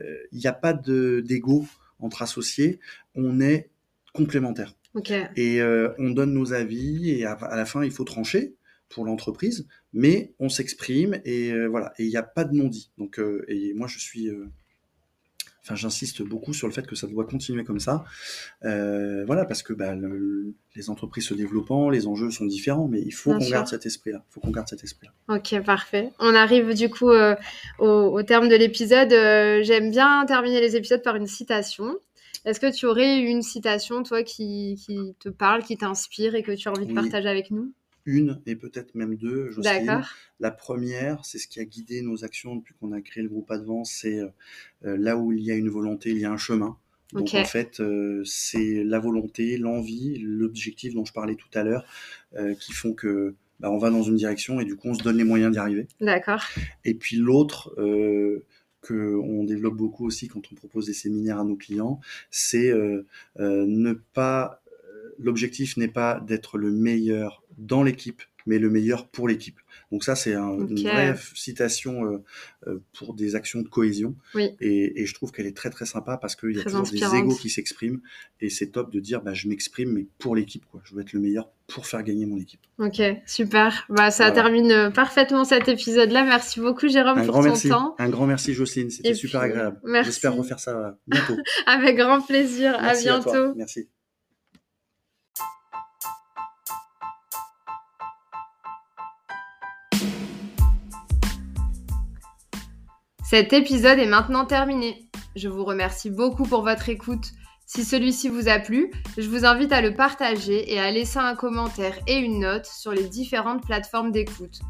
Euh, 0.00 0.16
Il 0.32 0.38
n'y 0.38 0.46
a 0.48 0.52
pas 0.52 0.72
de- 0.72 1.22
d'ego 1.24 1.66
entre 2.00 2.22
associés, 2.22 2.78
on 3.14 3.40
est 3.40 3.70
complémentaires. 4.12 4.72
Ok. 4.96 5.12
Et 5.36 5.60
euh, 5.60 5.90
on 5.98 6.10
donne 6.10 6.32
nos 6.32 6.52
avis 6.52 7.10
et 7.10 7.24
à, 7.24 7.32
à 7.34 7.56
la 7.56 7.64
fin, 7.66 7.84
il 7.84 7.92
faut 7.92 8.02
trancher 8.04 8.56
pour 8.88 9.04
l'entreprise, 9.04 9.68
mais 9.92 10.34
on 10.40 10.48
s'exprime 10.48 11.20
et 11.24 11.52
euh, 11.52 11.66
voilà. 11.66 11.92
Et 11.98 12.04
il 12.04 12.08
n'y 12.08 12.16
a 12.16 12.22
pas 12.24 12.44
de 12.44 12.54
non-dit. 12.56 12.90
Donc, 12.98 13.20
euh, 13.20 13.44
et 13.46 13.72
moi, 13.74 13.86
je 13.86 13.98
suis. 13.98 14.28
Enfin, 15.62 15.74
j'insiste 15.74 16.22
beaucoup 16.22 16.54
sur 16.54 16.68
le 16.68 16.72
fait 16.72 16.86
que 16.86 16.94
ça 16.94 17.08
doit 17.08 17.24
continuer 17.26 17.64
comme 17.64 17.80
ça. 17.80 18.04
Voilà, 18.62 19.44
parce 19.44 19.64
que 19.64 19.72
bah, 19.72 19.96
le- 19.96 20.54
les 20.76 20.90
entreprises 20.90 21.24
se 21.26 21.34
développant, 21.34 21.90
les 21.90 22.06
enjeux 22.06 22.30
sont 22.30 22.46
différents, 22.46 22.86
mais 22.86 23.00
il 23.02 23.10
faut 23.10 23.32
qu'on 23.32 23.50
garde 23.50 23.66
cet 23.66 23.84
esprit-là. 23.84 24.24
Il 24.30 24.32
faut 24.32 24.40
qu'on 24.40 24.52
garde 24.52 24.68
cet 24.68 24.84
esprit-là. 24.84 25.12
Ok, 25.36 25.60
parfait. 25.64 26.12
On 26.20 26.34
arrive 26.36 26.72
du 26.74 26.88
coup 26.88 27.10
au, 27.10 27.84
au 27.84 28.22
terme 28.22 28.48
de 28.48 28.54
l'épisode. 28.54 29.10
J'aime 29.64 29.90
bien 29.90 30.24
terminer 30.26 30.60
les 30.60 30.76
épisodes 30.76 31.02
par 31.02 31.16
une 31.16 31.26
citation. 31.26 31.96
Est-ce 32.46 32.60
que 32.60 32.72
tu 32.72 32.86
aurais 32.86 33.18
une 33.18 33.42
citation, 33.42 34.02
toi, 34.02 34.22
qui, 34.22 34.76
qui 34.76 35.14
te 35.18 35.28
parle, 35.28 35.64
qui 35.64 35.76
t'inspire 35.76 36.34
et 36.34 36.42
que 36.42 36.52
tu 36.52 36.68
as 36.68 36.72
envie 36.72 36.86
de 36.86 36.94
partager 36.94 37.28
avec 37.28 37.50
nous? 37.50 37.72
Une 38.04 38.40
et 38.46 38.54
peut-être 38.54 38.94
même 38.94 39.16
deux, 39.16 39.50
Jocelyne. 39.50 39.84
D'accord. 39.84 40.08
La 40.38 40.52
première, 40.52 41.24
c'est 41.24 41.38
ce 41.38 41.48
qui 41.48 41.58
a 41.58 41.64
guidé 41.64 42.02
nos 42.02 42.24
actions 42.24 42.54
depuis 42.54 42.72
qu'on 42.80 42.92
a 42.92 43.00
créé 43.00 43.24
le 43.24 43.28
groupe 43.28 43.50
Advance, 43.50 43.90
c'est 43.90 44.20
euh, 44.20 44.96
là 44.96 45.16
où 45.16 45.32
il 45.32 45.42
y 45.42 45.50
a 45.50 45.56
une 45.56 45.68
volonté, 45.68 46.10
il 46.10 46.18
y 46.18 46.24
a 46.24 46.30
un 46.30 46.36
chemin. 46.36 46.78
Donc 47.12 47.34
en 47.34 47.44
fait, 47.44 47.80
euh, 47.80 48.22
c'est 48.24 48.82
la 48.84 48.98
volonté, 48.98 49.58
l'envie, 49.58 50.18
l'objectif 50.18 50.94
dont 50.94 51.04
je 51.04 51.12
parlais 51.12 51.36
tout 51.36 51.48
à 51.54 51.62
l'heure, 51.62 51.84
euh, 52.36 52.54
qui 52.54 52.72
font 52.72 52.94
que 52.94 53.34
bah, 53.60 53.70
on 53.70 53.78
va 53.78 53.90
dans 53.90 54.02
une 54.02 54.16
direction 54.16 54.60
et 54.60 54.64
du 54.64 54.76
coup 54.76 54.88
on 54.88 54.94
se 54.94 55.02
donne 55.02 55.16
les 55.16 55.24
moyens 55.24 55.52
d'y 55.52 55.58
arriver. 55.58 55.86
D'accord. 56.00 56.44
Et 56.84 56.94
puis 56.94 57.16
l'autre 57.16 57.74
euh, 57.78 58.44
que 58.86 59.16
on 59.16 59.44
développe 59.44 59.76
beaucoup 59.76 60.06
aussi 60.06 60.28
quand 60.28 60.42
on 60.52 60.54
propose 60.54 60.86
des 60.86 60.92
séminaires 60.94 61.40
à 61.40 61.44
nos 61.44 61.56
clients, 61.56 62.00
c'est 62.30 62.70
euh, 62.70 63.04
euh, 63.40 63.64
ne 63.66 63.92
pas. 63.92 64.62
euh, 64.68 65.14
L'objectif 65.18 65.76
n'est 65.76 65.88
pas 65.92 66.20
d'être 66.20 66.58
le 66.58 66.70
meilleur 66.70 67.42
dans 67.58 67.82
l'équipe, 67.82 68.22
mais 68.46 68.58
le 68.58 68.70
meilleur 68.70 69.08
pour 69.08 69.28
l'équipe. 69.28 69.58
Donc 69.92 70.02
ça, 70.04 70.16
c'est 70.16 70.34
un- 70.34 70.58
une 70.66 70.80
vraie 70.82 71.16
citation 71.34 72.04
euh, 72.04 72.22
euh, 72.66 72.78
pour 72.96 73.14
des 73.14 73.34
actions 73.34 73.60
de 73.62 73.68
cohésion. 73.68 74.14
Oui. 74.34 74.50
Et, 74.60 75.02
et 75.02 75.06
je 75.06 75.14
trouve 75.14 75.32
qu'elle 75.32 75.46
est 75.46 75.56
très 75.56 75.70
très 75.70 75.86
sympa 75.86 76.16
parce 76.16 76.34
qu'il 76.36 76.56
y 76.56 76.60
a 76.60 76.64
toujours 76.64 76.80
inspirante. 76.80 77.12
des 77.12 77.18
égos 77.18 77.34
qui 77.36 77.50
s'expriment 77.50 78.00
et 78.40 78.48
c'est 78.50 78.68
top 78.68 78.90
de 78.92 79.00
dire 79.00 79.20
bah, 79.22 79.34
je 79.34 79.48
m'exprime 79.48 79.90
mais 79.92 80.06
pour 80.18 80.34
l'équipe 80.34 80.64
quoi. 80.70 80.80
Je 80.84 80.94
veux 80.94 81.02
être 81.02 81.12
le 81.12 81.20
meilleur 81.20 81.50
pour 81.66 81.86
faire 81.86 82.02
gagner 82.04 82.26
mon 82.26 82.36
équipe. 82.38 82.60
Ok, 82.78 83.00
super. 83.26 83.84
Bah, 83.88 84.10
ça 84.12 84.26
Voilà. 84.30 84.34
termine 84.42 84.70
euh, 84.70 84.90
parfaitement 84.90 85.44
cet 85.44 85.68
épisode-là. 85.68 86.24
Merci 86.24 86.60
beaucoup, 86.60 86.86
Jérôme, 86.88 87.18
Un 87.18 87.24
pour 87.24 87.32
grand 87.32 87.42
ton 87.42 87.48
merci, 87.48 87.68
temps. 87.68 87.94
un 87.98 88.08
grand 88.08 88.26
merci 88.26 88.54
Jocelyne, 88.54 88.90
c'était 88.90 89.14
super 89.14 89.40
puis, 89.40 89.50
agréable. 89.50 89.80
merci. 89.84 90.10
J'espère 90.10 90.34
refaire 90.34 90.60
ça 90.60 90.96
bientôt. 91.08 91.36
Avec 91.66 91.96
grand 91.96 92.20
plaisir. 92.20 92.78
Merci 92.80 93.08
à 93.08 93.18
bientôt. 93.20 93.54
Merci. 93.56 93.88
Cet 103.28 103.52
épisode 103.52 103.98
est 103.98 104.06
maintenant 104.06 104.44
terminé. 104.44 105.08
Je 105.34 105.48
vous 105.48 105.64
remercie 105.64 106.10
beaucoup 106.10 106.44
pour 106.44 106.62
votre 106.62 106.88
écoute. 106.88 107.32
Si 107.66 107.84
celui-ci 107.84 108.28
vous 108.28 108.48
a 108.48 108.60
plu, 108.60 108.92
je 109.18 109.28
vous 109.28 109.44
invite 109.44 109.72
à 109.72 109.80
le 109.80 109.94
partager 109.94 110.72
et 110.72 110.78
à 110.78 110.92
laisser 110.92 111.18
un 111.18 111.34
commentaire 111.34 111.98
et 112.06 112.18
une 112.18 112.38
note 112.38 112.66
sur 112.66 112.92
les 112.92 113.08
différentes 113.08 113.66
plateformes 113.66 114.12
d'écoute. 114.12 114.60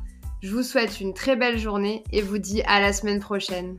Je 0.42 0.50
vous 0.54 0.62
souhaite 0.62 1.02
une 1.02 1.12
très 1.12 1.36
belle 1.36 1.58
journée 1.58 2.02
et 2.12 2.22
vous 2.22 2.38
dis 2.38 2.62
à 2.62 2.80
la 2.80 2.94
semaine 2.94 3.20
prochaine. 3.20 3.78